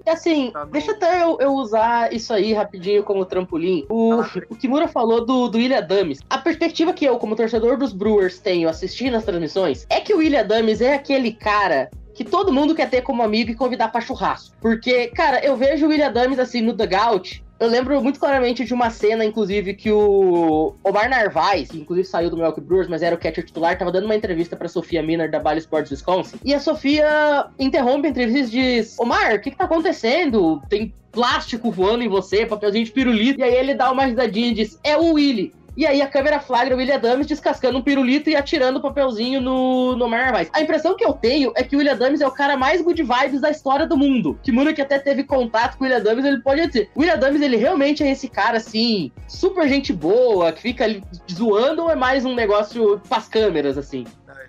E 0.07 0.11
assim, 0.11 0.51
Tá 0.51 0.65
deixa 0.65 0.93
até 0.93 1.23
eu, 1.23 1.37
eu 1.41 1.53
usar 1.53 2.11
isso 2.11 2.33
aí 2.33 2.55
rapidinho 2.55 3.03
como 3.03 3.27
trampolim. 3.27 3.85
O, 3.91 4.23
o 4.49 4.57
Kimura 4.57 4.89
falou 4.89 5.27
do, 5.27 5.49
do 5.49 5.59
William 5.59 5.83
Dames. 5.83 6.21
A 6.31 6.39
perspectiva 6.39 6.95
que 6.95 7.05
eu, 7.05 7.19
como 7.19 7.37
torcedor 7.37 7.77
dos 7.77 7.93
Brewers, 7.93 8.39
tenho 8.39 8.67
assistindo 8.67 9.15
as 9.15 9.25
transmissões 9.25 9.87
é 9.91 10.01
que 10.01 10.15
o 10.15 10.19
William 10.19 10.47
Dames 10.47 10.81
é 10.81 10.95
aquele 10.95 11.33
cara 11.33 11.91
que 12.15 12.25
todo 12.25 12.53
mundo 12.53 12.75
quer 12.75 12.89
ter 12.89 13.03
como 13.03 13.23
amigo 13.23 13.51
e 13.51 13.55
convidar 13.55 13.89
pra 13.89 14.01
churrasco. 14.01 14.55
Porque, 14.61 15.09
cara, 15.09 15.45
eu 15.45 15.57
vejo 15.57 15.87
o 15.87 15.89
William 15.89 16.13
Dames 16.13 16.39
assim 16.39 16.61
no 16.61 16.73
dugout. 16.73 17.45
Eu 17.59 17.69
lembro 17.69 18.03
muito 18.03 18.19
claramente 18.19 18.65
de 18.65 18.75
uma 18.75 18.91
cena, 18.91 19.25
inclusive, 19.25 19.75
que 19.75 19.91
o 19.91 20.75
Omar 20.83 21.09
Narvaez, 21.09 21.71
que 21.71 21.79
inclusive 21.79 22.07
saiu 22.07 22.29
do 22.29 22.37
Milwaukee 22.37 22.61
Brewers, 22.61 22.89
mas 22.89 23.01
era 23.01 23.15
o 23.15 23.19
catcher 23.19 23.45
titular, 23.45 23.79
tava 23.79 23.93
dando 23.93 24.07
uma 24.07 24.17
entrevista 24.17 24.57
pra 24.57 24.69
Sofia 24.69 25.03
Miner 25.03 25.31
da 25.31 25.39
Bally 25.39 25.61
Sports 25.61 25.91
Wisconsin. 25.91 26.37
E 26.45 26.53
a 26.53 26.59
Sofia 26.59 27.47
interrompe 27.59 28.09
a 28.09 28.11
entrevista 28.11 28.55
e 28.57 28.61
diz: 28.61 28.99
Omar, 28.99 29.35
o 29.35 29.41
que 29.41 29.51
que 29.53 29.57
tá 29.57 29.65
acontecendo? 29.65 30.61
Tem 30.69 30.93
plástico 31.13 31.71
voando 31.71 32.03
em 32.03 32.09
você, 32.09 32.45
papelzinho 32.45 32.85
de 32.85 32.91
pirulito. 32.91 33.41
E 33.41 33.43
aí 33.45 33.55
ele 33.55 33.75
dá 33.75 33.91
uma 33.91 34.05
risadinha 34.05 34.49
e 34.49 34.55
diz: 34.55 34.79
É 34.83 34.97
o 34.97 35.13
Willy. 35.13 35.53
E 35.77 35.87
aí 35.87 36.01
a 36.01 36.07
câmera 36.07 36.41
flagra 36.41 36.75
o 36.75 36.79
William 36.79 36.99
Dames 36.99 37.27
descascando 37.27 37.79
um 37.79 37.83
pirulito 37.83 38.31
e 38.31 38.37
atirando 38.37 38.79
o 38.79 38.83
papelzinho 38.83 39.41
no, 39.41 39.97
no 39.97 40.05
Omar 40.05 40.25
Narvaez. 40.25 40.49
A 40.53 40.61
impressão 40.61 40.97
que 40.97 41.05
eu 41.05 41.13
tenho 41.13 41.53
é 41.57 41.63
que 41.63 41.75
o 41.75 41.79
William 41.79 41.97
Dames 41.97 42.21
é 42.21 42.27
o 42.27 42.31
cara 42.31 42.57
mais 42.57 42.81
good 42.81 43.03
vibes 43.03 43.41
da 43.41 43.51
história 43.51 43.87
do 43.87 43.97
mundo. 43.97 44.39
Que 44.43 44.53
Mura 44.53 44.73
que 44.73 44.83
até 44.83 44.99
teve 44.99 45.25
contato 45.25 45.77
com 45.77 45.85
o 45.85 45.87
William 45.87 46.03
Dames, 46.03 46.25
ele 46.25 46.41
pode 46.41 46.67
dizer. 46.67 46.91
O 46.95 47.01
William 47.01 47.19
Dames, 47.19 47.43
ele 47.43 47.57
realmente 47.57 48.03
é 48.03 48.11
esse 48.11 48.29
cara, 48.29 48.59
assim, 48.59 49.11
super 49.27 49.69
gente 49.69 49.93
boa, 49.93 50.53
que 50.53 50.63
fica 50.63 50.85
ali 50.85 51.03
zoando 51.31 51.83
ou 51.83 51.91
é 51.91 51.97
mais 51.97 52.25
um 52.25 52.35
negócio 52.35 53.01
pras 53.09 53.29
câmeras, 53.29 53.77
assim? 53.77 54.05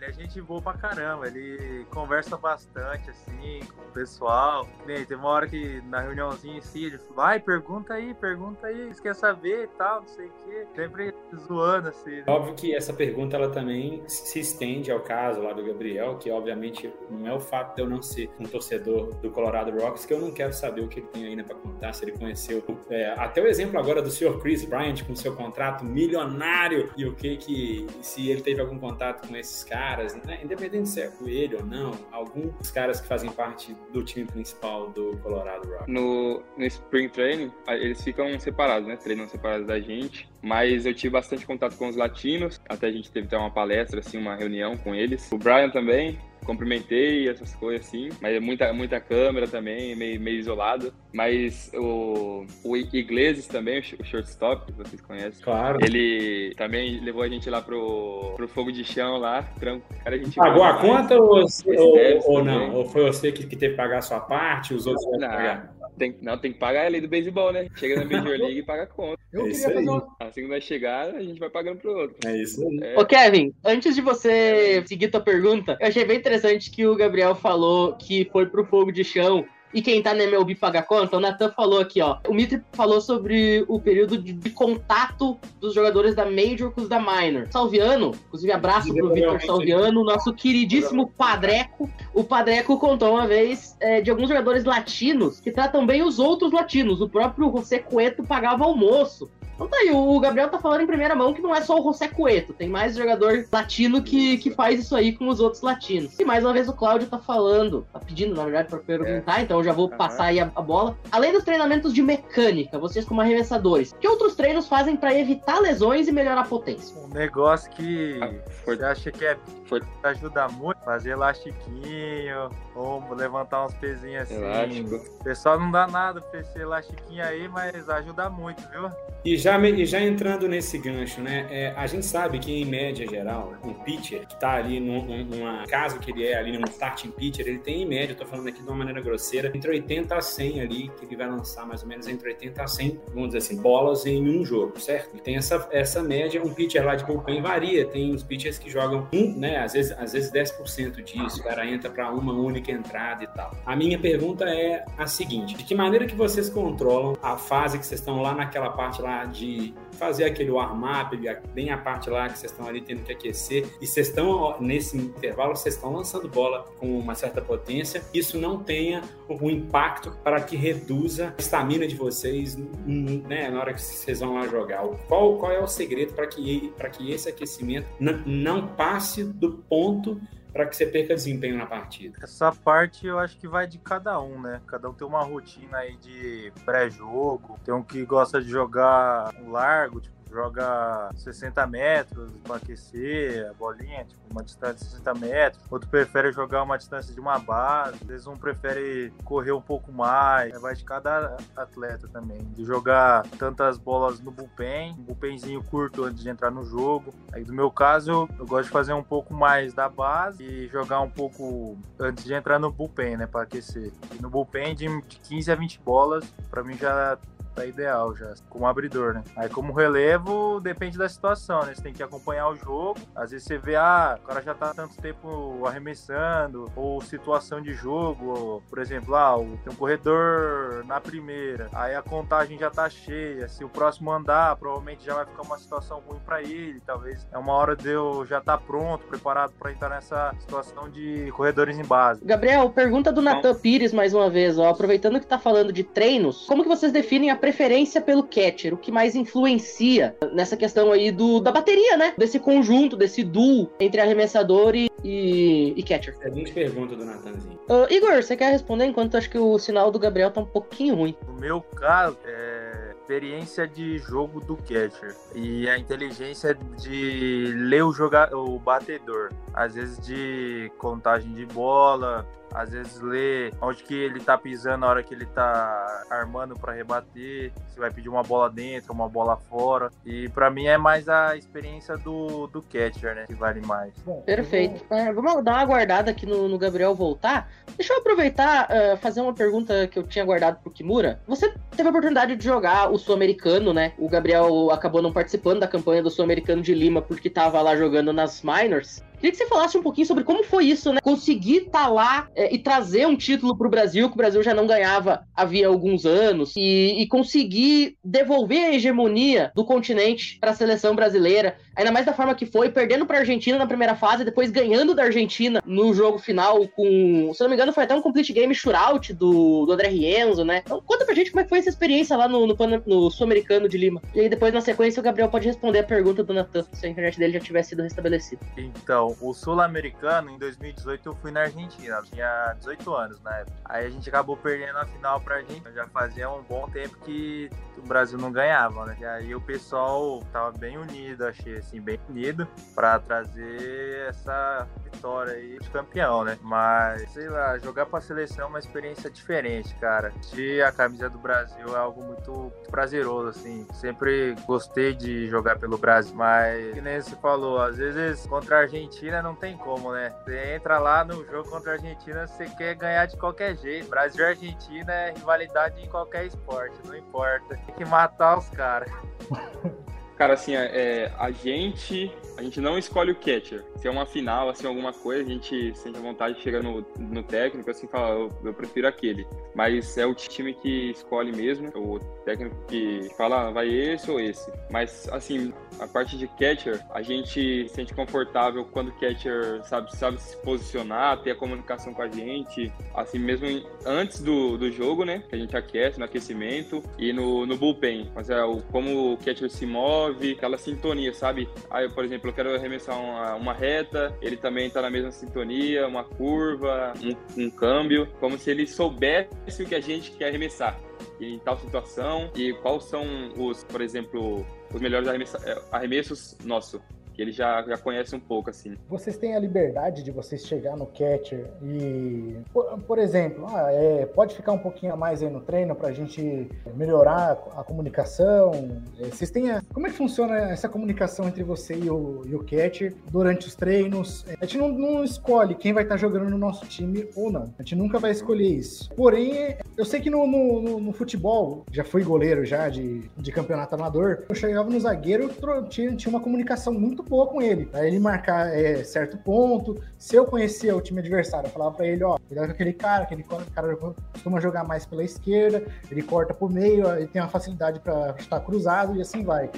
Ele 0.06 0.12
é 0.12 0.14
gente 0.14 0.42
boa 0.42 0.62
pra 0.62 0.74
caramba. 0.74 1.28
Ele 1.28 1.86
conversa 1.90 2.38
bastante, 2.38 3.10
assim, 3.10 3.60
com 3.76 3.82
o 3.82 3.92
pessoal. 3.92 4.68
Nem, 4.86 5.04
tem 5.06 5.18
uma 5.18 5.30
hora 5.30 5.48
que 5.48 5.82
na 5.88 6.02
reuniãozinha 6.02 6.58
em 6.58 6.62
si, 6.62 6.86
ele 6.86 7.00
vai, 7.16 7.40
pergunta 7.40 7.94
aí, 7.94 8.14
pergunta 8.14 8.68
aí, 8.68 8.94
você 8.94 9.02
quer 9.02 9.16
saber 9.16 9.64
e 9.64 9.68
tal, 9.78 10.02
não 10.02 10.08
sei 10.08 10.28
o 10.28 10.32
quê. 10.46 10.68
Sempre 10.76 11.14
zoando, 11.36 11.90
assim. 11.90 12.24
Óbvio 12.28 12.54
que 12.54 12.76
essa 12.76 12.94
pergunta 12.94 13.36
ela 13.36 13.50
também 13.50 14.04
se 14.08 14.40
estende 14.40 14.92
ao 14.92 15.00
caso 15.00 15.42
lá 15.42 15.54
do 15.54 15.64
Gabriel, 15.64 16.18
que 16.18 16.30
obviamente 16.30 16.94
não 17.10 17.28
é 17.28 17.34
o 17.34 17.40
fato 17.40 17.76
de 17.76 17.82
eu 17.82 17.90
não 17.90 18.02
ser 18.02 18.30
um 18.40 18.44
torcedor 18.44 19.14
do 19.16 19.32
Colorado 19.32 19.72
Rocks, 19.72 20.06
que 20.06 20.14
eu 20.14 20.20
não 20.20 20.32
quero 20.32 20.54
saber 20.54 20.82
o 20.82 20.88
que 20.88 21.00
ele 21.00 21.08
tem 21.08 21.26
ainda 21.26 21.44
para 21.44 21.56
contar, 21.56 21.94
se 21.94 22.06
ele 22.06 22.12
conheceu. 22.12 22.64
É, 22.90 23.14
até 23.18 23.42
o 23.42 23.48
exemplo 23.48 23.80
agora 23.80 24.02
do 24.02 24.12
senhor 24.12 24.40
Chris 24.42 24.64
Bryant 24.66 25.04
com 25.06 25.16
seu 25.16 25.36
contrato 25.36 25.84
milionário 25.84 26.92
e 26.98 27.06
o 27.06 27.16
que 27.16 27.38
que, 27.38 27.88
se 28.02 28.30
ele 28.30 28.42
teve 28.42 28.62
algum 28.62 28.78
contato 28.78 29.28
com 29.28 29.36
esses 29.36 29.64
caras, 29.64 29.95
né? 30.26 30.40
independente 30.44 30.90
se 30.90 31.02
é 31.02 31.08
com 31.08 31.28
ele 31.28 31.56
ou 31.56 31.66
não, 31.66 31.92
alguns 32.12 32.72
caras 32.72 33.00
que 33.02 33.08
fazem 33.08 33.32
parte 33.32 33.76
do 33.92 34.04
time 34.04 34.26
principal 34.26 34.90
do 34.90 35.18
Colorado 35.18 35.68
Rocks. 35.68 35.88
No, 35.88 36.44
no 36.58 36.66
Spring 36.66 37.10
Training, 37.10 37.52
eles 37.68 38.04
ficam 38.04 38.40
separados, 38.40 38.88
né? 38.88 38.96
Treinam 38.96 39.28
separados 39.28 39.68
da 39.68 39.80
gente. 39.80 40.30
Mas 40.42 40.86
eu 40.86 40.94
tive 40.94 41.14
bastante 41.14 41.46
contato 41.46 41.76
com 41.76 41.88
os 41.88 41.96
latinos. 41.96 42.62
Até 42.70 42.88
a 42.88 42.92
gente 42.92 43.12
teve 43.12 43.26
até 43.26 43.38
uma 43.38 43.50
palestra, 43.50 44.00
assim, 44.00 44.18
uma 44.18 44.36
reunião 44.36 44.78
com 44.78 44.94
eles. 44.94 45.32
O 45.32 45.38
Brian 45.38 45.70
também. 45.70 46.20
Cumprimentei 46.46 47.28
essas 47.28 47.54
coisas 47.56 47.86
assim, 47.88 48.10
mas 48.22 48.36
é 48.36 48.40
muita, 48.40 48.72
muita 48.72 49.00
câmera 49.00 49.48
também, 49.48 49.96
meio, 49.96 50.20
meio 50.20 50.38
isolado. 50.40 50.94
Mas 51.12 51.72
o, 51.74 52.46
o 52.64 52.76
Iglesias 52.78 53.48
também, 53.48 53.80
o 53.80 53.84
sh- 53.84 53.96
o 54.00 54.04
shortstop, 54.04 54.66
que 54.66 54.72
vocês 54.74 55.02
conhecem, 55.02 55.44
Claro. 55.44 55.80
ele 55.84 56.54
também 56.56 57.00
levou 57.02 57.24
a 57.24 57.28
gente 57.30 57.50
lá 57.50 57.62
pro, 57.62 58.34
pro 58.36 58.48
fogo 58.48 58.72
de 58.72 58.84
chão 58.84 59.18
lá. 59.18 59.44
Tran- 59.60 59.80
Cara, 60.04 60.16
a 60.16 60.20
gente 60.20 60.36
Pagou 60.36 60.64
a 60.64 60.74
conta 60.80 61.16
ou, 61.20 61.46
ou, 61.78 62.32
ou 62.32 62.44
não? 62.44 62.76
Ou 62.76 62.86
foi 62.86 63.04
você 63.06 63.32
que, 63.32 63.46
que 63.48 63.56
teve 63.56 63.72
que 63.74 63.78
pagar 63.78 63.98
a 64.00 64.02
sua 64.02 64.20
parte, 64.20 64.74
os 64.74 64.86
outros 64.86 65.06
pagar? 65.20 65.74
Não, 65.74 65.75
tem, 65.98 66.18
não, 66.22 66.38
tem 66.38 66.52
que 66.54 66.60
pagar 66.60 66.86
a 66.86 66.90
lei 66.90 67.02
do 67.02 67.08
beisebol, 67.08 67.52
né? 67.52 67.68
Chega 67.76 67.96
na 67.96 68.06
Major 68.06 68.38
League 68.38 68.60
e 68.60 68.64
paga 68.64 68.84
a 68.84 68.88
conta. 68.88 69.20
Eu 69.32 69.46
É 69.46 69.50
isso 69.50 69.62
queria 69.68 69.76
fazer 69.76 69.90
aí. 69.90 69.96
uma. 69.96 70.16
Assim 70.20 70.42
que 70.42 70.48
vai 70.48 70.62
chegar, 70.62 71.16
a 71.16 71.22
gente 71.22 71.40
vai 71.40 71.50
pagando 71.50 71.78
pro 71.80 71.98
outro. 71.98 72.16
É 72.26 72.38
isso 72.38 72.62
aí. 72.68 72.80
É, 72.82 73.00
Ô, 73.00 73.06
Kevin, 73.06 73.54
antes 73.64 73.96
de 73.96 74.02
você 74.02 74.84
seguir 74.86 75.10
tua 75.10 75.22
pergunta, 75.22 75.78
eu 75.80 75.88
achei 75.88 76.06
bem 76.06 76.18
interessante 76.18 76.70
que 76.72 76.86
o 76.86 76.96
Gabriel 76.96 77.36
falou 77.36 77.94
que 77.96 78.28
foi 78.32 78.46
pro 78.46 78.66
fogo 78.66 78.92
de 78.92 79.04
chão 79.04 79.46
e 79.76 79.82
quem 79.82 80.02
tá 80.02 80.14
na 80.14 80.24
MLB 80.24 80.56
paga 80.56 80.80
a 80.80 80.82
conta. 80.82 81.18
O 81.18 81.20
Nathan 81.20 81.52
falou 81.52 81.82
aqui, 81.82 82.02
ó. 82.02 82.18
O 82.30 82.34
Mitri 82.34 82.64
falou 82.72 83.02
sobre 83.02 83.66
o 83.68 83.78
período 83.78 84.18
de, 84.18 84.32
de 84.32 84.50
contato 84.50 85.38
dos 85.60 85.74
jogadores 85.74 86.16
da 86.16 86.24
Major 86.24 86.72
com 86.72 86.80
os 86.80 86.88
da 86.88 86.98
Minor. 86.98 87.50
Salviano, 87.52 88.14
inclusive 88.28 88.54
abraço 88.54 88.94
pro 88.94 89.14
Vitor 89.14 89.42
Salviano, 89.42 90.02
nosso 90.06 90.34
queridíssimo 90.34 91.12
Padreco. 91.18 91.90
O 92.14 92.24
Padreco 92.24 92.80
contou 92.80 93.16
uma 93.16 93.28
vez 93.28 93.76
é, 93.82 94.00
de 94.00 94.10
alguns 94.10 94.30
jogadores 94.30 94.64
latinos 94.64 95.42
que 95.42 95.52
tratam 95.52 95.86
bem 95.86 96.04
os 96.04 96.20
outros 96.20 96.54
latinos. 96.54 97.02
O 97.02 97.10
próprio 97.10 97.52
José 97.52 97.80
Cueto 97.80 98.24
pagava 98.24 98.64
almoço. 98.64 99.30
Então 99.56 99.68
tá 99.70 99.78
aí, 99.78 99.90
o 99.92 100.20
Gabriel 100.20 100.50
tá 100.50 100.60
falando 100.60 100.82
em 100.82 100.88
primeira 100.88 101.16
mão 101.16 101.34
que 101.34 101.42
não 101.42 101.56
é 101.56 101.62
só 101.62 101.80
o 101.80 101.84
José 101.84 102.10
Cueto, 102.10 102.52
tem 102.54 102.68
mais 102.68 102.96
jogador 102.98 103.46
latino 103.52 104.04
que, 104.04 104.38
que 104.38 104.52
faz 104.52 104.80
isso 104.82 104.96
aí 104.96 105.14
com 105.14 105.30
os 105.30 105.40
outros 105.40 105.62
latinos. 105.62 106.20
E 106.20 106.26
mais 106.26 106.44
uma 106.44 106.52
vez 106.52 106.68
o 106.68 106.74
Cláudio 106.74 107.08
tá 107.08 107.18
falando, 107.20 107.88
tá 107.94 108.00
pedindo, 108.00 108.36
na 108.36 108.44
verdade, 108.44 108.68
pra 108.70 108.80
perguntar, 108.80 109.42
então 109.42 109.58
eu 109.60 109.64
já 109.64 109.72
vou 109.72 109.88
Aham. 109.88 109.98
passar 109.98 110.26
aí 110.26 110.40
a, 110.42 110.52
a 110.56 110.62
bola. 110.62 110.98
Além 111.12 111.32
dos 111.32 111.44
treinamentos 111.46 111.94
de 111.94 112.02
mecânica, 112.02 112.78
vocês 112.78 113.06
como 113.06 113.22
arremessadores, 113.22 113.94
que 113.94 114.08
outros 114.08 114.36
treinos 114.36 114.68
fazem 114.68 114.98
pra 114.98 115.14
evitar 115.18 115.60
lesões 115.62 116.08
e 116.08 116.12
melhorar 116.12 116.42
a 116.42 116.46
potência? 116.46 116.96
Um 117.00 117.08
negócio 117.08 117.72
que 117.72 118.20
Ah, 118.22 118.34
for- 118.66 118.76
você 118.76 118.84
acha 118.84 119.12
que 119.12 119.26
é 119.26 119.38
for- 119.68 119.82
ajuda 120.04 120.48
muito, 120.50 120.80
fazer 120.84 121.12
elastiquinho, 121.12 122.50
ou 122.76 123.04
levantar 123.16 123.66
uns 123.66 123.74
pezinhos 123.76 124.24
assim. 124.24 124.36
Elástico. 124.36 124.96
O 124.96 125.24
pessoal 125.24 125.60
não 125.60 125.72
dá 125.72 125.88
nada 125.88 126.20
pra 126.22 126.40
esse 126.42 126.60
elastiquinho 126.60 127.24
aí, 127.24 127.48
mas 127.48 127.90
ajuda 127.90 128.30
muito, 128.30 128.62
viu? 128.70 128.90
E 129.24 129.38
já, 129.46 129.86
já 129.86 130.02
entrando 130.02 130.48
nesse 130.48 130.78
gancho, 130.80 131.22
né? 131.22 131.46
é, 131.52 131.74
a 131.78 131.86
gente 131.86 132.06
sabe 132.06 132.40
que, 132.40 132.52
em 132.52 132.66
média 132.66 133.08
geral, 133.08 133.54
um 133.64 133.74
pitcher 133.74 134.26
que 134.28 134.40
tá 134.40 134.54
ali 134.54 134.80
num, 134.80 135.06
num- 135.06 135.24
numa 135.24 135.68
caso 135.68 136.00
que 136.00 136.10
ele 136.10 136.26
é 136.26 136.36
ali 136.36 136.58
num 136.58 136.66
starting 136.66 137.12
pitcher, 137.12 137.48
ele 137.48 137.60
tem 137.60 137.84
em 137.84 137.86
média, 137.86 138.14
eu 138.14 138.18
tô 138.18 138.26
falando 138.26 138.48
aqui 138.48 138.62
de 138.62 138.68
uma 138.68 138.76
maneira 138.76 139.00
grosseira, 139.02 139.52
entre 139.54 139.70
80 139.70 140.16
a 140.16 140.22
100 140.22 140.62
ali, 140.62 140.90
que 140.98 141.06
ele 141.06 141.16
vai 141.16 141.30
lançar 141.30 141.66
mais 141.68 141.84
ou 141.84 141.88
menos 141.88 142.08
entre 142.08 142.30
80 142.30 142.64
a 142.64 142.68
100, 142.68 143.00
vamos 143.14 143.28
dizer 143.28 143.38
assim, 143.38 143.62
bolas 143.62 144.06
em 144.06 144.28
um 144.28 144.44
jogo, 144.44 144.80
certo? 144.80 145.12
Ele 145.14 145.22
tem 145.22 145.36
essa, 145.36 145.68
essa 145.72 146.02
média, 146.02 146.42
um 146.44 146.54
pitcher 146.54 146.84
lá 146.84 146.96
de 146.96 147.06
bullpen 147.06 147.42
varia, 147.42 147.86
tem 147.86 148.14
os 148.14 148.24
pitchers 148.24 148.58
que 148.58 148.70
jogam 148.70 149.08
um, 149.14 149.38
né? 149.38 149.58
Às 149.60 149.74
vezes, 149.74 149.92
às 149.92 150.14
vezes 150.14 150.32
10% 150.32 151.04
disso, 151.04 151.42
o 151.42 151.44
cara 151.44 151.66
entra 151.68 151.90
para 151.90 152.10
uma 152.12 152.34
única 152.34 152.72
entrada 152.72 153.24
e 153.24 153.28
tal. 153.28 153.56
A 153.66 153.76
minha 153.76 154.00
pergunta 154.00 154.46
é 154.46 154.84
a 154.98 155.06
seguinte: 155.06 155.56
de 155.56 155.64
que 155.64 155.76
maneira 155.76 156.06
que 156.06 156.16
vocês 156.16 156.50
controlam 156.50 157.16
a 157.22 157.38
fase 157.38 157.78
que 157.78 157.86
vocês 157.86 158.00
estão 158.00 158.22
lá 158.22 158.34
naquela 158.34 158.70
parte 158.72 159.02
lá 159.02 159.26
de 159.36 159.74
fazer 159.92 160.26
aquele 160.26 160.52
warm-up, 160.52 161.18
bem 161.54 161.70
a 161.70 161.78
parte 161.78 162.10
lá 162.10 162.30
que 162.30 162.38
vocês 162.38 162.52
estão 162.52 162.68
ali 162.68 162.82
tendo 162.82 163.04
que 163.04 163.12
aquecer, 163.12 163.66
e 163.82 163.88
vocês 163.88 164.08
estão, 164.08 164.60
nesse 164.60 164.98
intervalo, 164.98 165.56
vocês 165.56 165.76
estão 165.76 165.94
lançando 165.94 166.28
bola 166.28 166.66
com 166.78 166.98
uma 166.98 167.16
certa 167.16 167.42
potência, 167.42 168.04
isso 168.14 168.38
não 168.38 168.60
tenha 168.64 169.02
um 169.30 169.50
impacto 169.50 170.12
para 170.24 170.42
que 170.42 170.56
reduza 170.56 171.34
a 171.38 171.42
estamina 171.42 171.88
de 171.88 171.96
vocês 171.96 172.58
né, 172.86 173.50
na 173.50 173.60
hora 173.60 173.74
que 173.74 173.82
vocês 173.82 174.20
vão 174.20 174.36
lá 174.36 174.48
jogar. 174.48 174.84
Qual, 175.08 175.38
qual 175.38 175.52
é 175.52 175.60
o 175.60 175.68
segredo 175.68 176.14
para 176.14 176.28
que, 176.28 176.74
para 176.78 176.90
que 176.90 177.12
esse 177.12 177.30
aquecimento 177.30 177.88
não 178.00 178.68
passe 178.68 179.24
do 179.24 179.54
ponto 179.70 180.20
para 180.56 180.66
que 180.68 180.78
você 180.78 180.86
perca 180.86 181.14
desempenho 181.14 181.58
na 181.58 181.66
partida? 181.66 182.18
Essa 182.24 182.50
parte 182.50 183.06
eu 183.06 183.20
acho 183.20 183.38
que 183.38 183.46
vai 183.46 183.68
de 183.68 183.78
cada 183.78 184.22
um, 184.22 184.42
né? 184.42 184.62
Cada 184.66 184.90
um 184.90 184.94
tem 184.94 185.06
uma 185.06 185.22
rotina 185.22 185.80
aí 185.80 185.98
de 185.98 186.50
pré-jogo. 186.64 187.60
Tem 187.66 187.74
um 187.74 187.84
que 187.84 188.06
gosta 188.06 188.42
de 188.42 188.48
jogar 188.48 189.36
um 189.44 189.52
largo, 189.52 190.00
tipo, 190.00 190.16
joga 190.36 191.10
60 191.16 191.66
metros 191.68 192.30
para 192.44 192.58
aquecer 192.58 193.50
a 193.50 193.54
bolinha, 193.54 194.04
tipo, 194.04 194.22
uma 194.30 194.44
distância 194.44 194.86
de 194.86 194.92
60 194.92 195.14
metros. 195.14 195.64
Outro 195.72 195.88
prefere 195.90 196.34
jogar 196.34 196.64
uma 196.64 196.78
distância 196.78 197.14
de 197.14 197.20
uma 197.22 197.40
base. 197.40 197.98
Às 198.02 198.08
vezes 198.08 198.28
um 198.28 198.36
prefere 198.36 199.14
correr 199.24 199.54
um 199.54 199.62
pouco 199.62 199.94
mais. 199.94 200.54
É, 200.54 200.60
Vai 200.60 200.76
de 200.76 200.84
cada 200.84 201.38
atleta 201.56 202.08
também. 202.10 202.40
De 202.54 202.66
jogar 202.66 203.26
tantas 203.40 203.78
bolas 203.78 204.20
no 204.20 204.32
bullpen, 204.32 204.92
um 205.00 205.04
bullpenzinho 205.04 205.64
curto 205.64 206.04
antes 206.04 206.22
de 206.22 206.30
entrar 206.30 206.52
no 206.52 206.66
jogo. 206.66 207.14
Aí, 207.32 207.46
no 207.46 207.54
meu 207.54 207.72
caso, 207.72 208.28
eu 208.38 208.46
gosto 208.46 208.66
de 208.66 208.72
fazer 208.72 208.94
um 208.94 209.04
pouco 209.04 209.34
mais 209.34 209.74
da 209.74 209.88
base 209.88 210.44
e 210.44 210.68
jogar 210.68 211.00
um 211.00 211.10
pouco 211.10 211.78
antes 211.98 212.26
de 212.26 212.34
entrar 212.34 212.60
no 212.60 212.72
bullpen, 212.72 213.16
né, 213.18 213.28
para 213.28 213.44
aquecer. 213.44 213.94
E 214.14 214.22
no 214.22 214.30
bullpen, 214.30 214.76
de 214.76 214.88
15 215.24 215.52
a 215.52 215.56
20 215.56 215.80
bolas, 215.80 216.26
para 216.50 216.64
mim 216.64 216.76
já 216.76 217.18
tá 217.56 217.66
ideal 217.66 218.16
já, 218.16 218.34
como 218.50 218.68
abridor, 218.68 219.14
né? 219.14 219.24
Aí 219.36 219.50
como 219.50 219.72
relevo, 219.74 220.60
depende 220.60 220.98
da 220.98 221.08
situação, 221.08 221.64
né? 221.64 221.74
Você 221.74 221.82
tem 221.82 221.94
que 221.94 222.04
acompanhar 222.04 222.50
o 222.50 222.56
jogo. 222.56 223.00
Às 223.16 223.32
vezes 223.32 223.48
você 223.48 223.58
vê, 223.58 223.76
ah, 223.76 224.18
o 224.22 224.28
cara 224.28 224.42
já 224.42 224.54
tá 224.54 224.74
tanto 224.74 224.96
tempo 225.02 225.66
arremessando, 225.66 226.70
ou 226.76 227.02
situação 227.02 227.62
de 227.62 227.74
jogo, 227.74 228.26
ou, 228.38 228.62
por 228.70 228.80
exemplo, 228.80 229.16
ah, 229.16 229.38
o- 229.38 229.58
tem 229.64 229.72
um 229.72 229.76
corredor 229.76 230.84
na 230.86 231.00
primeira, 231.00 231.70
aí 231.74 231.96
a 231.96 232.02
contagem 232.02 232.58
já 232.58 232.70
tá 232.70 232.90
cheia. 232.90 233.48
Se 233.48 233.64
o 233.64 233.70
próximo 233.70 234.12
andar, 234.12 234.56
provavelmente 234.58 235.06
já 235.06 235.14
vai 235.16 235.26
ficar 235.26 235.42
uma 235.44 235.58
situação 235.58 236.02
ruim 236.06 236.20
para 236.26 236.42
ele. 236.42 236.82
Talvez 236.86 237.26
é 237.32 237.38
uma 237.38 237.54
hora 237.54 237.76
de 237.76 237.90
eu 237.90 238.26
já 238.26 238.40
estar 238.40 238.58
pronto, 238.58 239.06
preparado 239.08 239.54
para 239.58 239.72
entrar 239.72 239.90
nessa 239.90 240.34
situação 240.40 240.90
de 240.90 241.32
corredores 241.32 241.78
em 241.80 241.84
base. 241.86 242.24
Gabriel, 242.26 242.70
pergunta 242.70 243.12
do 243.12 243.22
Natan 243.22 243.54
Pires 243.56 243.94
mais 243.94 244.14
uma 244.14 244.30
vez, 244.30 244.58
ó. 244.60 244.70
Aproveitando 244.70 245.20
que 245.20 245.26
tá 245.28 245.40
falando 245.40 245.72
de 245.72 245.84
treinos, 245.84 246.46
como 246.48 246.64
que 246.64 246.70
vocês 246.70 246.92
definem 246.92 247.30
a 247.30 247.36
preferência 247.46 248.02
pelo 248.02 248.24
catcher? 248.24 248.74
O 248.74 248.78
que 248.78 248.92
mais 248.92 249.16
influencia 249.16 250.16
nessa 250.34 250.58
questão 250.58 250.92
aí 250.92 251.12
do, 251.12 251.40
da 251.40 251.52
bateria, 251.52 251.96
né? 251.96 252.16
Desse 252.18 252.40
conjunto, 252.40 252.98
desse 252.98 253.24
duo 253.24 253.70
entre 253.80 254.02
arremessador 254.02 254.76
e, 254.76 254.90
e, 255.04 255.76
e 255.78 255.84
catcher. 255.84 256.16
Excelente 256.16 256.52
pergunta 256.52 256.96
do 256.96 257.06
Natanzinho. 257.06 257.60
Ô, 257.70 257.86
Igor, 257.94 258.16
você 258.16 258.36
quer 258.36 258.52
responder 258.52 258.86
enquanto 258.86 259.16
acho 259.16 259.30
que 259.30 259.38
o 259.38 259.60
sinal 259.60 259.92
do 259.92 260.00
Gabriel 260.00 260.32
tá 260.32 260.42
um 260.42 260.46
pouquinho 260.46 260.96
ruim? 260.96 261.16
No 261.28 261.34
meu 261.34 261.62
caso, 261.62 262.18
é 262.26 262.96
experiência 263.06 263.68
de 263.68 264.00
jogo 264.00 264.40
do 264.40 264.58
catcher 264.58 265.16
e 265.36 265.70
a 265.70 265.78
inteligência 265.78 266.56
de 266.56 267.54
ler 267.56 267.84
o 267.84 267.94
jogador, 267.94 268.44
o 268.44 268.58
batedor, 268.58 269.30
às 269.54 269.76
vezes 269.76 270.00
de 270.00 270.72
contagem 270.80 271.32
de 271.32 271.46
bola, 271.46 272.26
às 272.56 272.72
vezes 272.72 273.00
ler 273.02 273.54
onde 273.62 273.84
que 273.84 273.94
ele 273.94 274.20
tá 274.20 274.38
pisando 274.38 274.80
na 274.80 274.88
hora 274.88 275.04
que 275.04 275.14
ele 275.14 275.26
tá 275.26 276.04
armando 276.10 276.56
para 276.56 276.74
rebater, 276.74 277.52
se 277.68 277.80
vai 277.80 277.92
pedir 277.92 278.10
uma 278.10 278.24
bola 278.24 278.50
dentro, 278.50 278.94
uma 278.94 279.10
bola 279.10 279.38
fora. 279.38 279.90
E 280.06 280.30
para 280.30 280.50
mim 280.50 280.66
é 280.66 280.78
mais 280.78 281.10
a 281.10 281.36
experiência 281.36 281.98
do, 281.98 282.48
do 282.48 282.62
catcher, 282.62 283.16
né, 283.16 283.26
que 283.28 283.34
vale 283.34 283.62
mais. 283.66 283.94
Bom, 284.06 284.22
Perfeito. 284.22 284.84
É, 284.90 285.12
vamos 285.12 285.44
dar 285.44 285.54
uma 285.54 285.66
guardada 285.66 286.12
aqui 286.12 286.26
no, 286.26 286.48
no 286.48 286.58
Gabriel 286.58 286.96
voltar. 286.96 287.50
Deixa 287.78 287.94
eu 287.94 288.00
aproveitar 288.00 288.70
uh, 288.70 288.98
fazer 288.98 289.22
uma 289.22 289.34
pergunta 289.34 289.88
que 289.88 290.00
eu 290.00 290.04
tinha 290.04 290.24
guardado 290.24 290.62
pro 290.62 290.72
Kimura. 290.72 291.20
Você 291.28 291.54
teve 291.72 291.88
a 291.88 291.90
oportunidade 291.90 292.36
de 292.36 292.44
jogar 292.44 292.92
o 292.92 292.98
Sul-Americano, 292.98 293.74
né? 293.74 293.94
O 293.98 294.08
Gabriel 294.08 294.72
acabou 294.72 295.02
não 295.02 295.12
participando 295.12 295.60
da 295.60 295.68
campanha 295.68 296.02
do 296.02 296.10
Sul-Americano 296.10 296.62
de 296.62 296.74
Lima 296.74 297.02
porque 297.02 297.30
tava 297.30 297.62
lá 297.62 297.76
jogando 297.76 298.14
nas 298.14 298.42
minors. 298.42 299.04
Queria 299.16 299.32
que 299.32 299.38
você 299.38 299.48
falasse 299.48 299.78
um 299.78 299.82
pouquinho 299.82 300.08
sobre 300.08 300.24
como 300.24 300.44
foi 300.44 300.66
isso, 300.66 300.94
né? 300.94 301.00
Conseguir 301.02 301.58
estar 301.58 301.88
lá 301.88 302.28
é, 302.36 302.54
e 302.54 302.60
trazer 302.60 303.08
um 303.08 303.16
título 303.16 303.58
para 303.58 303.68
o 303.68 303.70
Brasil, 303.70 304.08
que 304.08 304.14
o 304.14 304.18
Brasil 304.18 304.44
já 304.44 304.54
não 304.54 304.68
ganhava 304.68 305.26
havia 305.36 305.68
alguns 305.68 306.06
anos, 306.06 306.54
e, 306.56 307.02
e 307.02 307.08
conseguir 307.08 307.98
devolver 308.04 308.66
a 308.66 308.74
hegemonia 308.74 309.52
do 309.56 309.66
continente 309.66 310.38
para 310.40 310.52
a 310.52 310.56
seleção 310.56 310.96
brasileira, 310.96 311.58
ainda 311.76 311.92
mais 311.92 312.06
da 312.06 312.14
forma 312.14 312.36
que 312.36 312.46
foi, 312.46 312.70
perdendo 312.70 313.06
para 313.06 313.20
Argentina 313.20 313.58
na 313.58 313.68
primeira 313.68 313.96
fase, 313.96 314.24
depois 314.24 314.52
ganhando 314.52 314.94
da 314.94 315.04
Argentina 315.04 315.62
no 315.66 315.94
jogo 315.94 316.18
final 316.18 316.68
com, 316.70 317.32
se 317.34 317.42
não 317.42 317.50
me 317.50 317.56
engano, 317.56 317.74
foi 317.74 317.84
até 317.84 317.96
um 317.96 318.02
complete 318.02 318.34
game 318.34 318.54
shootout 318.54 319.14
do, 319.14 319.66
do 319.66 319.72
André 319.72 319.90
Rienzo, 319.90 320.44
né? 320.44 320.62
Então 320.66 320.82
conta 320.82 321.06
pra 321.06 321.14
gente 321.14 321.32
como 321.32 321.42
é 321.42 321.44
que 321.44 321.50
foi 321.50 321.60
essa 321.60 321.70
experiência 321.70 322.16
lá 322.16 322.28
no, 322.28 322.48
no, 322.48 322.56
no 322.86 323.12
Sul-Americano 323.12 323.68
de 323.68 323.78
Lima. 323.78 324.02
E 324.14 324.22
aí 324.22 324.30
depois, 324.30 324.54
na 324.54 324.62
sequência, 324.62 325.00
o 325.00 325.04
Gabriel 325.04 325.30
pode 325.30 325.48
responder 325.48 325.80
a 325.80 325.84
pergunta 325.84 326.24
do 326.24 326.34
Natan, 326.34 326.66
se 326.72 326.86
a 326.86 326.90
internet 326.90 327.18
dele 327.20 327.34
já 327.34 327.40
tivesse 327.40 327.70
sido 327.70 327.84
restabelecida. 327.84 328.42
Então, 328.58 329.16
o 329.22 329.34
Sul-Americano, 329.34 330.32
em 330.32 330.38
2018, 330.38 331.10
eu 331.10 331.16
fui 331.16 331.32
na 331.32 331.42
Argentina. 331.42 331.96
Eu 331.96 332.04
tinha 332.04 332.56
18 332.60 332.94
anos 332.94 333.22
na 333.22 333.40
época. 333.40 333.58
Aí 333.66 333.86
a 333.86 333.90
gente 333.90 334.08
acabou 334.10 334.38
perdendo 334.38 334.78
a 334.78 334.86
final 334.86 335.20
pra 335.20 335.42
gente. 335.42 335.64
Já 335.74 335.88
fazia 335.88 336.30
um 336.30 336.44
bom 336.44 336.70
tempo 336.70 336.98
que 337.04 337.50
o 337.78 337.82
Brasil 337.88 338.18
não 338.18 338.32
ganhava, 338.32 338.86
né? 338.86 338.98
E 339.00 339.06
aí 339.06 339.36
o 339.36 339.42
pessoal 339.42 340.24
tava 340.32 340.52
bem 340.58 340.78
unido, 340.78 341.26
achei 341.26 341.58
assim, 341.66 341.82
bem 341.82 342.00
unido 342.08 342.48
pra 342.74 343.00
trazer 343.00 344.08
essa 344.08 344.68
vitória 344.84 345.34
aí 345.34 345.58
de 345.60 345.70
campeão, 345.70 346.24
né? 346.24 346.38
Mas, 346.42 347.10
sei 347.12 347.28
lá, 347.28 347.58
jogar 347.58 347.86
pra 347.86 348.00
seleção 348.00 348.46
é 348.46 348.48
uma 348.48 348.60
experiência 348.60 349.10
diferente, 349.10 349.76
cara. 349.76 350.10
Vestir 350.10 350.64
a 350.64 350.72
camisa 350.72 351.10
do 351.10 351.18
Brasil 351.18 351.76
é 351.76 351.78
algo 351.78 352.04
muito 352.04 352.52
prazeroso, 352.70 353.30
assim. 353.30 353.68
Sempre 353.74 354.36
gostei 354.46 354.94
de 354.94 355.28
jogar 355.28 355.58
pelo 355.58 355.78
Brasil, 355.78 356.16
mas, 356.16 356.74
que 356.74 356.82
nem 356.82 357.02
você 357.02 357.16
falou, 357.18 357.62
às 357.62 357.78
vezes 357.78 358.26
contra 358.28 358.58
a 358.58 358.60
Argentina 358.62 359.22
não 359.22 359.36
tem 359.36 359.58
como, 359.58 359.92
né? 359.92 360.14
Você 360.24 360.56
entra 360.56 360.80
lá 360.80 361.04
no 361.04 361.26
jogo 361.26 361.50
contra 361.50 361.72
a 361.72 361.76
Argentina, 361.76 362.28
você 362.28 362.46
quer 362.50 362.76
ganhar 362.76 363.06
de 363.06 363.18
qualquer 363.18 363.56
jeito. 363.58 363.90
Brasil 363.90 364.24
e 364.24 364.30
Argentina 364.30 364.94
é 364.94 365.14
rivalidade 365.14 365.82
em 365.82 365.90
qualquer 365.90 366.26
esporte, 366.26 366.76
não 366.86 366.96
importa. 366.96 367.56
Tem 367.66 367.76
que 367.76 367.86
matar 367.86 368.38
os 368.38 368.50
caras. 368.50 368.92
Cara, 370.18 370.34
assim, 370.34 370.56
é, 370.56 371.12
a 371.18 371.30
gente 371.30 372.12
a 372.38 372.44
gente 372.44 372.60
não 372.60 372.78
escolhe 372.78 373.12
o 373.12 373.16
catcher. 373.16 373.64
Se 373.78 373.88
é 373.88 373.92
uma 373.92 374.06
final, 374.06 374.50
assim, 374.50 374.68
alguma 374.68 374.92
coisa, 374.92 375.24
a 375.24 375.34
gente 375.34 375.74
sente 375.78 375.98
a 375.98 376.02
vontade 376.02 376.36
de 376.36 376.42
chegar 376.42 376.62
no, 376.62 376.86
no 376.98 377.24
técnico, 377.24 377.70
assim, 377.70 377.88
fala, 377.88 378.16
eu, 378.16 378.32
eu 378.44 378.54
prefiro 378.54 378.88
aquele. 378.88 379.26
Mas 379.54 379.98
é 379.98 380.06
o 380.06 380.14
time 380.14 380.54
que 380.54 380.92
escolhe 380.92 381.32
mesmo, 381.32 381.68
é 381.68 381.78
o 381.78 382.00
técnico 382.26 382.56
que 382.68 383.10
fala, 383.18 383.48
ah, 383.48 383.52
vai 383.52 383.70
esse 383.70 384.10
ou 384.12 384.20
esse. 384.20 384.52
Mas, 384.70 385.08
assim, 385.10 385.54
a 385.80 385.88
parte 385.88 386.18
de 386.18 386.28
catcher, 386.28 386.84
a 386.92 387.02
gente 387.02 387.68
se 387.70 387.76
sente 387.76 387.94
confortável 387.94 388.66
quando 388.66 388.90
o 388.90 389.00
catcher 389.00 389.64
sabe, 389.64 389.96
sabe 389.96 390.22
se 390.22 390.36
posicionar, 390.38 391.22
ter 391.22 391.32
a 391.32 391.36
comunicação 391.36 391.94
com 391.94 392.02
a 392.02 392.08
gente, 392.08 392.72
assim, 392.94 393.20
mesmo 393.20 393.46
antes 393.86 394.22
do, 394.22 394.58
do 394.58 394.72
jogo, 394.72 395.06
né, 395.06 395.24
que 395.30 395.36
a 395.36 395.38
gente 395.38 395.56
aquece, 395.56 396.00
no 396.00 396.06
aquecimento, 396.06 396.84
e 396.98 397.14
no, 397.14 397.46
no 397.46 397.58
bullpen. 397.58 398.12
Mas 398.14 398.30
é 398.30 398.44
o, 398.44 398.62
como 398.72 399.14
o 399.14 399.18
catcher 399.18 399.50
se 399.50 399.66
move, 399.66 400.34
aquela 400.34 400.58
sintonia, 400.58 401.14
sabe? 401.14 401.48
Aí, 401.70 401.90
por 401.90 402.04
exemplo, 402.04 402.25
eu 402.30 402.34
quero 402.34 402.56
arremessar 402.56 403.00
uma, 403.00 403.36
uma 403.36 403.54
reta, 403.54 404.16
ele 404.22 404.38
também 404.38 404.70
tá 404.70 404.82
na 404.82 404.90
mesma 404.90 405.12
sintonia, 405.12 405.88
uma 405.88 406.04
curva, 406.04 406.94
um, 407.02 407.44
um 407.44 407.50
câmbio, 407.50 408.08
como 408.20 408.38
se 408.38 408.52
ele 408.52 408.68
soubesse 408.68 409.64
o 409.64 409.66
que 409.66 409.76
a 409.76 409.82
gente 409.82 410.12
quer 410.12 410.30
arremessar 410.30 410.80
em 411.20 411.40
tal 411.40 411.58
situação 411.58 412.30
e 412.36 412.54
quais 412.54 412.86
são 412.86 413.06
os, 413.38 413.64
por 413.64 413.82
exemplo, 413.82 414.46
os 414.74 414.82
melhores 414.82 415.34
eh, 415.36 415.62
arremessos 415.72 416.38
nossos, 416.44 416.82
que 417.16 417.22
ele 417.22 417.32
já, 417.32 417.62
já 417.64 417.78
conhece 417.78 418.16
um 418.16 418.20
pouco, 418.20 418.50
assim. 418.50 418.76
Vocês 418.90 419.18
têm 419.18 419.36
a 419.36 419.40
liberdade 419.40 420.04
de 420.04 420.12
vocês 420.12 420.46
chegar 420.46 420.76
no 420.76 420.86
catcher 420.86 421.46
e, 421.64 422.36
por, 422.54 422.78
por 422.82 423.00
exemplo, 423.00 423.46
ah, 423.54 423.72
é, 423.72 424.06
pode 424.06 424.36
ficar 424.36 424.52
um 424.52 424.58
pouquinho 424.58 424.94
a 424.94 424.98
mais 424.98 425.22
aí 425.24 425.30
no 425.30 425.40
treino 425.42 425.76
pra 425.76 425.92
gente 425.92 426.48
melhorar 426.76 427.32
a 427.56 427.64
comunicação. 427.64 428.82
É, 429.00 429.06
Vocês 429.06 429.32
têm 429.32 429.52
a, 429.52 429.62
como 429.74 429.88
é 429.88 429.90
que 429.90 429.96
funciona 429.96 430.38
essa 430.52 430.68
comunicação 430.68 431.28
entre 431.28 431.44
você 431.44 431.76
e 431.76 431.90
o, 431.90 432.22
e 432.26 432.36
o 432.36 432.44
catcher 432.44 432.94
durante 433.12 433.48
os 433.48 433.56
treinos? 433.56 434.26
A 434.42 434.46
gente 434.46 434.58
não, 434.58 434.68
não 434.70 435.04
escolhe 435.04 435.56
quem 435.56 435.74
vai 435.74 435.84
estar 435.84 435.98
jogando 435.98 436.30
no 436.30 436.38
nosso 436.38 436.66
time 436.66 437.08
ou 437.16 437.32
não. 437.32 437.54
A 437.58 437.62
gente 437.62 437.76
nunca 437.76 438.00
vai 438.00 438.12
escolher 438.12 438.48
isso. 438.48 438.90
Porém, 438.96 439.58
eu 439.78 439.86
sei 439.86 440.00
que 440.02 440.10
no, 440.10 440.28
no, 440.28 440.62
no- 440.62 440.80
no 440.80 440.92
futebol, 440.94 441.66
já 441.72 441.84
fui 441.84 442.04
goleiro 442.04 442.44
já 442.46 442.68
de, 442.70 443.10
de 443.18 443.32
campeonato 443.32 443.74
amador, 443.76 444.24
eu 444.28 444.36
chegava 444.36 444.70
no 444.70 444.80
zagueiro, 444.80 445.30
tinha, 445.70 445.96
tinha 445.96 446.10
uma 446.10 446.20
comunicação 446.20 446.74
muito 446.74 447.05
boa 447.08 447.28
com 447.28 447.42
ele. 447.42 447.66
Pra 447.66 447.88
ele 447.88 448.00
marcar 448.00 448.48
é, 448.48 448.84
certo 448.84 449.18
ponto. 449.18 449.82
Se 449.98 450.16
eu 450.16 450.26
conhecia 450.26 450.76
o 450.76 450.82
time 450.82 451.00
adversário, 451.00 451.48
eu 451.48 451.52
falava 451.52 451.76
pra 451.76 451.88
ele, 451.88 452.04
ó, 452.04 452.18
cuidado 452.18 452.48
com 452.48 452.54
aquele 452.54 452.74
cara, 452.74 453.04
aquele 453.04 453.24
cara 453.24 453.76
costuma 453.76 454.40
jogar 454.40 454.64
mais 454.64 454.86
pela 454.86 455.04
esquerda, 455.04 455.64
ele 455.90 456.02
corta 456.02 456.34
pro 456.34 456.50
meio, 456.50 456.88
ele 456.96 457.08
tem 457.08 457.22
uma 457.22 457.30
facilidade 457.30 457.80
pra 457.80 458.16
estar 458.18 458.40
cruzado 458.42 458.96
e 458.96 459.02
assim 459.02 459.24
vai. 459.24 459.50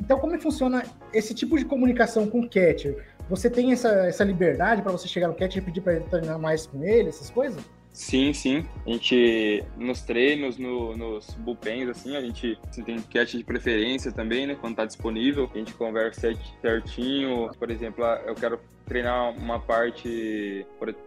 Então, 0.00 0.18
como 0.18 0.38
funciona 0.40 0.82
esse 1.12 1.34
tipo 1.34 1.58
de 1.58 1.64
comunicação 1.64 2.26
com 2.26 2.40
o 2.40 2.48
catcher? 2.48 3.04
Você 3.28 3.48
tem 3.48 3.72
essa, 3.72 3.88
essa 4.06 4.24
liberdade 4.24 4.82
pra 4.82 4.90
você 4.90 5.06
chegar 5.06 5.28
no 5.28 5.34
catcher 5.34 5.62
e 5.62 5.64
pedir 5.64 5.80
pra 5.80 5.94
ele 5.94 6.04
treinar 6.04 6.38
mais 6.38 6.66
com 6.66 6.82
ele, 6.82 7.10
essas 7.10 7.30
coisas? 7.30 7.62
Sim, 7.92 8.32
sim. 8.32 8.64
A 8.86 8.90
gente, 8.90 9.64
nos 9.76 10.02
treinos, 10.02 10.56
no- 10.58 10.96
nos 10.96 11.34
bullpens, 11.34 11.88
assim, 11.88 12.16
a 12.16 12.20
gente 12.20 12.56
tem 12.84 13.00
catch 13.02 13.34
de 13.34 13.44
preferência 13.44 14.12
também, 14.12 14.46
né? 14.46 14.56
Quando 14.58 14.76
tá 14.76 14.84
disponível, 14.84 15.50
a 15.52 15.58
gente 15.58 15.74
conversa 15.74 16.20
cert- 16.20 16.60
certinho. 16.60 17.50
Por 17.58 17.70
exemplo, 17.70 18.04
ah, 18.04 18.22
eu 18.26 18.34
quero 18.34 18.60
treinar 18.86 19.30
uma 19.36 19.60
parte, 19.60 20.66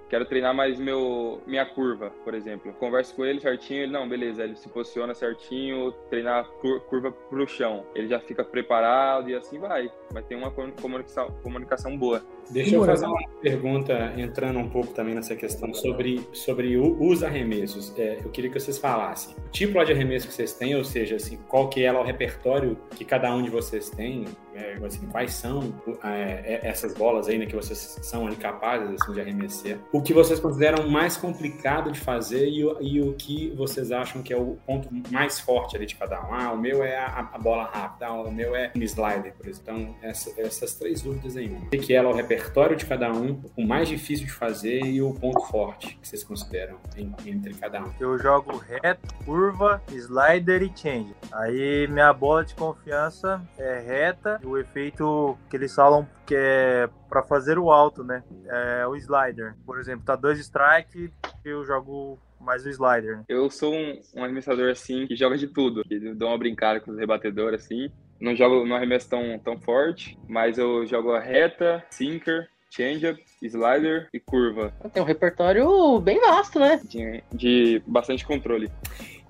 quero 0.10 0.26
treinar 0.26 0.54
mais 0.56 0.80
meu 0.80 1.42
minha 1.46 1.66
curva, 1.66 2.12
por 2.24 2.34
exemplo. 2.34 2.72
Converso 2.74 3.14
com 3.14 3.26
ele 3.26 3.42
certinho, 3.42 3.84
ele 3.84 3.92
não, 3.92 4.08
beleza, 4.08 4.44
ele 4.44 4.56
se 4.56 4.70
posiciona 4.70 5.14
certinho, 5.14 5.92
treinar 6.10 6.46
curva 6.90 7.12
pro 7.12 7.46
chão. 7.46 7.86
Ele 7.94 8.08
já 8.08 8.20
fica 8.22 8.44
preparado 8.44 9.30
e 9.30 9.36
assim 9.36 9.60
vai. 9.60 9.92
Vai 10.12 10.24
ter 10.24 10.36
uma 10.36 10.50
com- 10.52 10.72
comunicação, 10.72 11.28
comunicação 11.44 11.98
boa. 11.98 12.24
Deixa 12.50 12.76
eu 12.76 12.86
fazer 12.86 13.06
uma 13.06 13.28
pergunta, 13.42 14.14
entrando 14.18 14.60
um 14.60 14.70
pouco 14.70 14.94
também 14.94 15.16
nessa 15.16 15.36
questão 15.36 15.74
sobre, 15.74 16.22
sobre 16.34 16.78
os 16.78 17.24
arremessos. 17.24 17.94
É, 17.98 18.20
eu 18.24 18.30
queria 18.30 18.50
que 18.50 18.60
vocês 18.60 18.78
falassem 18.78 19.36
o 19.48 19.50
tipo 19.50 19.84
de 19.84 19.92
arremesso 19.92 20.28
que 20.28 20.34
vocês 20.34 20.54
têm, 20.54 20.76
ou 20.76 20.84
seja, 20.84 21.16
assim, 21.16 21.38
qual 21.48 21.70
que 21.70 21.84
é 21.84 21.92
o 21.92 22.04
repertório 22.04 22.78
que 22.96 23.06
cada 23.06 23.34
um 23.34 23.42
de 23.42 23.50
vocês 23.50 23.90
tem, 23.90 24.26
é, 24.56 24.74
assim, 24.86 25.06
quais 25.08 25.34
são 25.34 25.74
é, 26.04 26.60
é, 26.64 26.68
essas 26.68 26.94
bolas 26.94 27.28
aí 27.28 27.38
né, 27.38 27.46
que 27.46 27.56
vocês 27.56 28.00
são 28.02 28.28
ali 28.28 28.36
capazes 28.36 28.90
assim, 29.02 29.14
de 29.14 29.22
arremesser. 29.22 29.78
O 29.92 30.02
que 30.02 30.14
vocês 30.14 30.40
consideram 30.40 30.88
mais 30.90 31.18
complicado 31.18 31.92
de 31.92 32.00
fazer 32.00 32.48
e 32.48 32.64
e 32.82 33.02
o 33.02 33.14
que 33.14 33.50
vocês 33.56 33.92
acham 33.92 34.22
que 34.24 34.32
é 34.34 34.38
o 34.38 34.58
ponto 34.66 34.88
mais 35.12 35.40
forte 35.40 35.76
ali 35.76 35.86
de 35.86 35.96
cada 35.96 36.20
um. 36.22 36.34
Ah, 36.34 36.52
o 36.54 36.58
meu 36.58 36.84
é 36.84 36.98
a, 36.98 37.30
a 37.34 37.38
bola 37.38 37.66
rápida, 37.66 38.08
ah, 38.08 38.14
o 38.14 38.32
meu 38.32 38.56
é 38.56 38.72
um 38.76 38.82
slider, 38.82 39.34
por 39.36 39.48
exemplo. 39.48 39.62
Então, 39.64 39.96
essa- 40.02 40.34
essas 40.42 40.74
três 40.76 41.02
dúvidas 41.02 41.36
em 41.36 41.50
uma. 41.50 41.66
O 41.68 41.70
que 41.70 41.94
é 41.94 42.02
lá 42.02 42.10
o 42.10 42.14
repertório 42.16 42.76
de 42.76 42.86
cada 42.86 43.12
um, 43.12 43.42
o 43.58 43.66
mais 43.66 43.88
difícil 43.90 44.26
de 44.26 44.32
fazer 44.32 44.80
e 44.86 45.02
o 45.02 45.14
ponto 45.14 45.42
forte 45.48 45.98
que 46.02 46.08
vocês 46.08 46.24
consideram 46.24 46.78
em- 46.98 47.14
entre 47.26 47.54
cada 47.54 47.82
um. 47.84 47.92
Eu 48.00 48.18
jogo 48.20 48.58
reto, 48.58 49.14
curva, 49.26 49.82
slider 49.92 50.62
e 50.64 50.72
change. 50.76 51.14
Aí 51.32 51.88
minha 51.88 52.12
bola 52.14 52.44
de 52.46 52.56
confiança 52.56 53.42
é 53.58 53.80
reta. 53.80 54.40
O 54.44 54.58
efeito 54.58 55.38
que 55.50 55.56
eles 55.56 55.74
falam 55.74 56.08
que 56.26 56.36
é 56.36 56.90
pra 57.10 57.24
fazer 57.24 57.58
o 57.58 57.72
alto, 57.72 58.04
né? 58.04 58.24
É 58.48 58.86
o 58.88 58.96
slider. 58.96 59.56
Por 59.66 59.80
exemplo, 59.80 60.06
tá 60.06 60.16
dois 60.16 60.40
strike, 60.40 61.12
eu 61.46 61.64
jogo 61.66 62.20
mais 62.40 62.66
o 62.66 62.70
slider. 62.70 63.18
né? 63.18 63.24
Eu 63.30 63.50
sou 63.50 63.74
um, 63.74 64.02
um 64.16 64.24
arremessador 64.24 64.70
assim 64.72 65.08
que 65.08 65.16
joga 65.16 65.38
de 65.38 65.48
tudo. 65.48 65.84
Que 65.84 65.98
dou 66.14 66.30
uma 66.30 66.38
brincada 66.38 66.80
com 66.80 66.92
os 66.92 66.98
rebatedores 66.98 67.64
assim. 67.64 67.90
Não 68.20 68.36
jogo 68.36 68.66
não 68.66 68.76
arremesso 68.76 69.10
tão, 69.10 69.40
tão 69.40 69.60
forte, 69.60 70.18
mas 70.28 70.58
eu 70.58 70.86
jogo 70.86 71.12
a 71.12 71.20
reta, 71.20 71.84
sinker, 71.90 72.48
changeup, 72.70 73.18
slider 73.42 74.08
e 74.14 74.20
curva. 74.20 74.74
Tem 74.94 75.02
um 75.02 75.06
repertório 75.06 76.00
bem 76.00 76.20
vasto, 76.22 76.60
né? 76.60 76.80
De, 76.86 77.24
de 77.34 77.84
bastante 77.86 78.26
controle. 78.26 78.70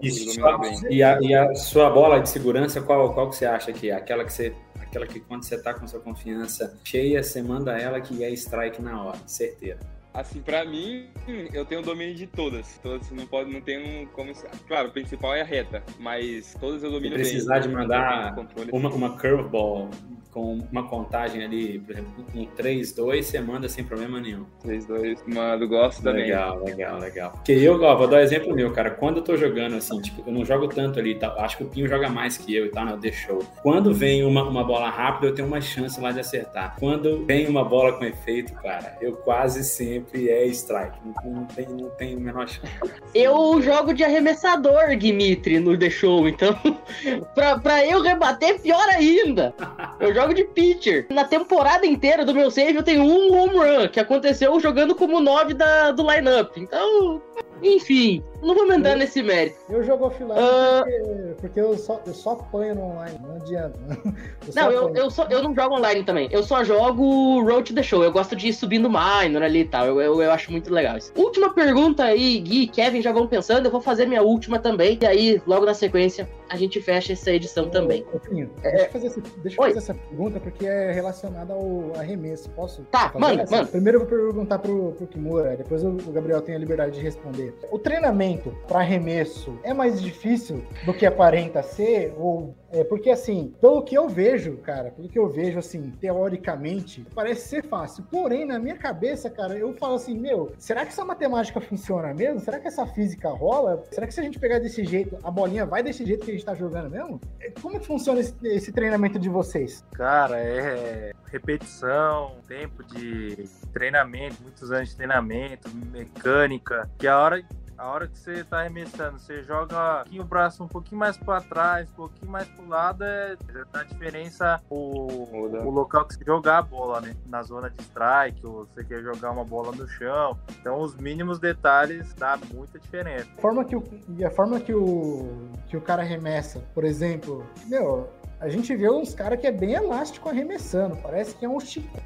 E, 0.01 0.11
sua- 0.11 0.59
e 0.89 1.01
a, 1.01 1.17
e 1.21 1.33
a 1.33 1.55
sua 1.55 1.89
bola 1.89 2.19
de 2.19 2.29
segurança, 2.29 2.81
qual, 2.81 3.13
qual 3.13 3.29
que 3.29 3.35
você 3.35 3.45
acha 3.45 3.71
que 3.71 3.89
é? 3.89 3.93
Aquela 3.95 4.23
que 4.25 4.33
você. 4.33 4.53
Aquela 4.93 5.07
que 5.07 5.19
quando 5.19 5.41
você 5.41 5.57
tá 5.57 5.73
com 5.73 5.87
sua 5.87 5.99
confiança 5.99 6.77
cheia, 6.83 7.23
você 7.23 7.41
manda 7.41 7.75
ela 7.75 7.99
que 7.99 8.23
é 8.23 8.29
strike 8.29 8.79
na 8.79 9.03
hora, 9.03 9.17
certeiro. 9.25 9.79
Assim, 10.13 10.41
pra 10.41 10.63
mim, 10.63 11.07
eu 11.53 11.65
tenho 11.65 11.81
domínio 11.81 12.13
de 12.13 12.27
todas. 12.27 12.77
Todas 12.83 13.09
não 13.11 13.25
pode, 13.25 13.51
não 13.51 13.61
tenho 13.61 14.07
como. 14.09 14.31
Claro, 14.67 14.89
o 14.89 14.91
principal 14.91 15.33
é 15.33 15.41
a 15.41 15.45
reta, 15.45 15.83
mas 15.99 16.55
todas 16.59 16.83
eu 16.83 16.89
Se 16.89 16.95
domino 16.95 17.15
precisar 17.15 17.59
bem. 17.59 17.63
de 17.63 17.69
mandar 17.69 18.35
uma, 18.71 18.89
uma 18.89 19.17
curveball, 19.17 19.89
com 20.33 20.59
uma 20.71 20.83
contagem 20.87 21.43
ali, 21.43 21.79
por 21.79 21.91
exemplo, 21.91 22.25
um 22.35 22.45
3-2, 22.45 23.21
você 23.21 23.39
manda 23.39 23.69
sem 23.69 23.83
problema 23.83 24.19
nenhum. 24.19 24.45
3-2, 24.65 25.19
mando, 25.27 25.67
gosto 25.67 26.01
também. 26.01 26.23
Legal, 26.23 26.63
legal, 26.63 26.99
legal. 26.99 27.31
Porque 27.31 27.51
eu, 27.51 27.79
ó, 27.81 27.95
vou 27.95 28.07
dar 28.07 28.17
um 28.17 28.21
exemplo 28.21 28.53
meu, 28.53 28.71
cara. 28.71 28.91
Quando 28.91 29.17
eu 29.17 29.23
tô 29.23 29.37
jogando 29.37 29.75
assim, 29.75 30.01
tipo, 30.01 30.23
eu 30.27 30.33
não 30.33 30.43
jogo 30.43 30.67
tanto 30.67 30.99
ali, 30.99 31.15
tá? 31.15 31.33
acho 31.37 31.57
que 31.57 31.63
o 31.63 31.67
Pinho 31.67 31.87
joga 31.87 32.09
mais 32.09 32.37
que 32.37 32.53
eu 32.55 32.65
e 32.65 32.69
tal, 32.69 32.85
né? 32.85 32.97
The 32.99 33.11
Show. 33.11 33.39
Quando 33.61 33.93
vem 33.93 34.25
uma, 34.25 34.43
uma 34.43 34.63
bola 34.63 34.89
rápida, 34.89 35.27
eu 35.27 35.35
tenho 35.35 35.47
uma 35.47 35.61
chance 35.61 36.01
lá 36.01 36.11
de 36.11 36.19
acertar. 36.19 36.75
Quando 36.79 37.23
vem 37.25 37.47
uma 37.47 37.63
bola 37.63 37.93
com 37.93 38.03
efeito, 38.03 38.53
cara, 38.53 38.97
eu 39.01 39.13
quase 39.17 39.63
sempre 39.63 40.02
é 40.13 40.45
strike. 40.47 40.97
Não, 41.03 41.31
não 41.31 41.45
tem, 41.45 41.67
não 41.67 41.89
tem 41.91 42.13
a 42.15 42.19
menor 42.19 42.47
chance. 42.47 42.71
Eu 43.13 43.61
jogo 43.61 43.93
de 43.93 44.03
arremessador, 44.03 44.95
Dimitri, 44.97 45.59
no 45.59 45.77
The 45.77 45.89
Show, 45.89 46.27
então 46.27 46.57
pra, 47.35 47.59
pra 47.59 47.85
eu 47.85 48.01
rebater, 48.01 48.59
pior 48.61 48.87
ainda. 48.89 49.53
Eu 49.99 50.13
jogo 50.13 50.33
de 50.33 50.43
pitcher. 50.43 51.07
Na 51.09 51.23
temporada 51.23 51.85
inteira 51.85 52.25
do 52.25 52.33
meu 52.33 52.49
save, 52.49 52.75
eu 52.75 52.83
tenho 52.83 53.03
um 53.03 53.33
home 53.33 53.57
run, 53.57 53.87
que 53.87 53.99
aconteceu 53.99 54.59
jogando 54.59 54.95
como 54.95 55.19
9 55.19 55.53
da, 55.53 55.91
do 55.91 56.09
lineup. 56.09 56.55
Então, 56.57 57.21
enfim, 57.63 58.23
não 58.41 58.53
vou 58.53 58.67
mandar 58.67 58.95
nesse 58.97 59.23
mérito. 59.23 59.57
Eu 59.69 59.83
jogo 59.83 60.05
offline 60.05 60.33
Ah. 60.35 60.83
porque, 60.83 61.35
porque 61.39 61.59
eu, 61.61 61.77
só, 61.77 62.01
eu 62.05 62.13
só 62.13 62.31
apanho 62.31 62.75
no 62.75 62.81
online, 62.83 63.17
não 63.21 63.35
adianta. 63.35 63.79
Eu 64.45 64.53
Não, 64.53 64.71
eu, 64.71 64.95
eu, 64.95 65.09
só, 65.09 65.25
eu 65.29 65.41
não 65.41 65.55
jogo 65.55 65.75
online 65.75 66.03
também. 66.03 66.27
Eu 66.29 66.43
só 66.43 66.65
jogo 66.65 67.41
Road 67.43 67.69
to 67.69 67.73
the 67.73 67.81
Show. 67.81 68.03
Eu 68.03 68.11
gosto 68.11 68.35
de 68.35 68.49
ir 68.49 68.53
subindo 68.53 68.89
minor 68.89 69.41
ali 69.41 69.61
e 69.61 69.65
tal. 69.65 69.85
Eu, 69.85 70.01
eu, 70.01 70.21
eu 70.21 70.31
acho 70.31 70.51
muito 70.51 70.71
legal 70.73 70.97
isso. 70.97 71.13
Última 71.15 71.53
pergunta 71.53 72.03
aí, 72.03 72.39
Gui, 72.39 72.67
Kevin, 72.67 73.01
já 73.01 73.13
vão 73.13 73.25
pensando. 73.25 73.65
Eu 73.67 73.71
vou 73.71 73.79
fazer 73.79 74.05
minha 74.05 74.21
última 74.21 74.59
também. 74.59 74.99
E 75.01 75.05
aí, 75.05 75.41
logo 75.47 75.65
na 75.65 75.73
sequência, 75.73 76.29
a 76.49 76.57
gente 76.57 76.81
fecha 76.81 77.13
essa 77.13 77.31
edição 77.31 77.69
também. 77.69 78.05
Ô, 78.13 78.19
Pinho, 78.19 78.49
deixa 78.61 78.77
eu 78.85 78.91
fazer, 78.91 79.07
essa, 79.07 79.21
deixa 79.37 79.61
eu 79.61 79.65
fazer 79.65 79.77
essa 79.77 79.93
pergunta 79.93 80.39
porque 80.41 80.65
é 80.65 80.91
relacionada 80.91 81.53
ao 81.53 81.93
arremesso. 81.97 82.49
Posso? 82.49 82.83
Tá, 82.91 83.11
manda, 83.17 83.45
manda. 83.49 83.65
Primeiro 83.67 83.99
eu 84.01 84.05
vou 84.05 84.09
perguntar 84.09 84.59
pro, 84.59 84.91
pro 84.91 85.07
Kimura, 85.07 85.55
depois 85.55 85.83
o 85.85 85.93
Gabriel 86.11 86.41
tem 86.41 86.53
a 86.55 86.57
liberdade 86.59 86.91
de 86.91 86.99
responder. 86.99 87.52
O 87.71 87.79
treinamento 87.79 88.55
para 88.67 88.79
arremesso 88.79 89.57
é 89.63 89.73
mais 89.73 90.01
difícil 90.01 90.63
do 90.85 90.93
que 90.93 91.05
aparenta 91.05 91.63
ser? 91.63 92.13
Ou 92.17 92.55
é 92.73 92.83
porque 92.83 93.11
assim, 93.11 93.53
pelo 93.61 93.83
que 93.83 93.95
eu 93.95 94.09
vejo, 94.09 94.57
cara, 94.57 94.89
pelo 94.89 95.07
que 95.07 95.19
eu 95.19 95.29
vejo 95.29 95.59
assim, 95.59 95.91
teoricamente, 96.01 97.05
parece 97.13 97.47
ser 97.47 97.63
fácil. 97.63 98.03
Porém, 98.09 98.45
na 98.45 98.57
minha 98.57 98.75
cabeça, 98.75 99.29
cara, 99.29 99.53
eu 99.53 99.73
falo 99.73 99.93
assim, 99.95 100.17
meu, 100.17 100.51
será 100.57 100.83
que 100.83 100.91
essa 100.91 101.05
matemática 101.05 101.61
funciona 101.61 102.13
mesmo? 102.13 102.39
Será 102.39 102.59
que 102.59 102.67
essa 102.67 102.85
física 102.87 103.29
rola? 103.29 103.83
Será 103.91 104.07
que 104.07 104.13
se 104.13 104.19
a 104.19 104.23
gente 104.23 104.39
pegar 104.39 104.57
desse 104.57 104.83
jeito, 104.83 105.17
a 105.23 105.29
bolinha 105.29 105.65
vai 105.67 105.83
desse 105.83 106.03
jeito 106.03 106.25
que 106.25 106.31
a 106.31 106.33
gente 106.33 106.45
tá 106.45 106.55
jogando 106.55 106.89
mesmo? 106.89 107.21
É, 107.39 107.51
Como 107.61 107.79
que 107.79 107.85
funciona 107.85 108.19
esse, 108.19 108.33
esse 108.43 108.71
treinamento 108.71 109.19
de 109.19 109.29
vocês? 109.29 109.85
Cara, 109.93 110.39
é 110.39 111.13
repetição, 111.31 112.35
tempo 112.47 112.83
de 112.83 113.47
treinamento, 113.71 114.41
muitos 114.41 114.71
anos 114.71 114.89
de 114.89 114.95
treinamento, 114.95 115.69
mecânica, 115.91 116.89
que 116.97 117.07
a 117.07 117.19
hora, 117.19 117.43
a 117.83 117.87
hora 117.89 118.07
que 118.07 118.17
você 118.17 118.45
tá 118.45 118.61
arremessando, 118.61 119.19
você 119.19 119.43
joga 119.43 120.05
um 120.09 120.21
o 120.21 120.23
braço 120.23 120.63
um 120.63 120.67
pouquinho 120.67 120.97
mais 120.97 121.17
para 121.17 121.41
trás, 121.41 121.89
um 121.91 121.95
pouquinho 121.95 122.31
mais 122.31 122.47
pro 122.47 122.65
lado, 122.67 123.03
é, 123.03 123.35
a 123.73 123.83
diferença 123.83 124.61
o, 124.69 125.27
Muda. 125.29 125.61
o 125.61 125.69
local 125.69 126.05
que 126.05 126.13
você 126.13 126.23
jogar 126.23 126.59
a 126.59 126.61
bola, 126.61 127.01
né? 127.01 127.13
Na 127.25 127.43
zona 127.43 127.69
de 127.69 127.81
strike, 127.81 128.45
ou 128.45 128.65
você 128.65 128.85
quer 128.85 129.01
jogar 129.01 129.31
uma 129.31 129.43
bola 129.43 129.73
no 129.73 129.85
chão. 129.85 130.39
Então 130.59 130.79
os 130.79 130.95
mínimos 130.95 131.39
detalhes 131.39 132.13
dá 132.13 132.39
muita 132.53 132.79
diferença. 132.79 133.27
A 133.37 133.41
forma 133.41 133.65
que 133.65 133.75
o, 133.75 133.83
e 134.17 134.23
a 134.23 134.31
forma 134.31 134.61
que 134.61 134.73
o, 134.73 135.49
que 135.67 135.75
o 135.75 135.81
cara 135.81 136.03
arremessa, 136.03 136.59
por 136.73 136.85
exemplo, 136.85 137.45
meu, 137.65 138.09
a 138.43 138.49
gente 138.49 138.75
vê 138.75 138.89
uns 138.89 139.13
caras 139.13 139.39
que 139.39 139.47
é 139.47 139.51
bem 139.51 139.73
elástico 139.73 140.27
arremessando. 140.27 140.97
Parece 140.97 141.33
que 141.33 141.45
é 141.45 141.49
um 141.49 141.57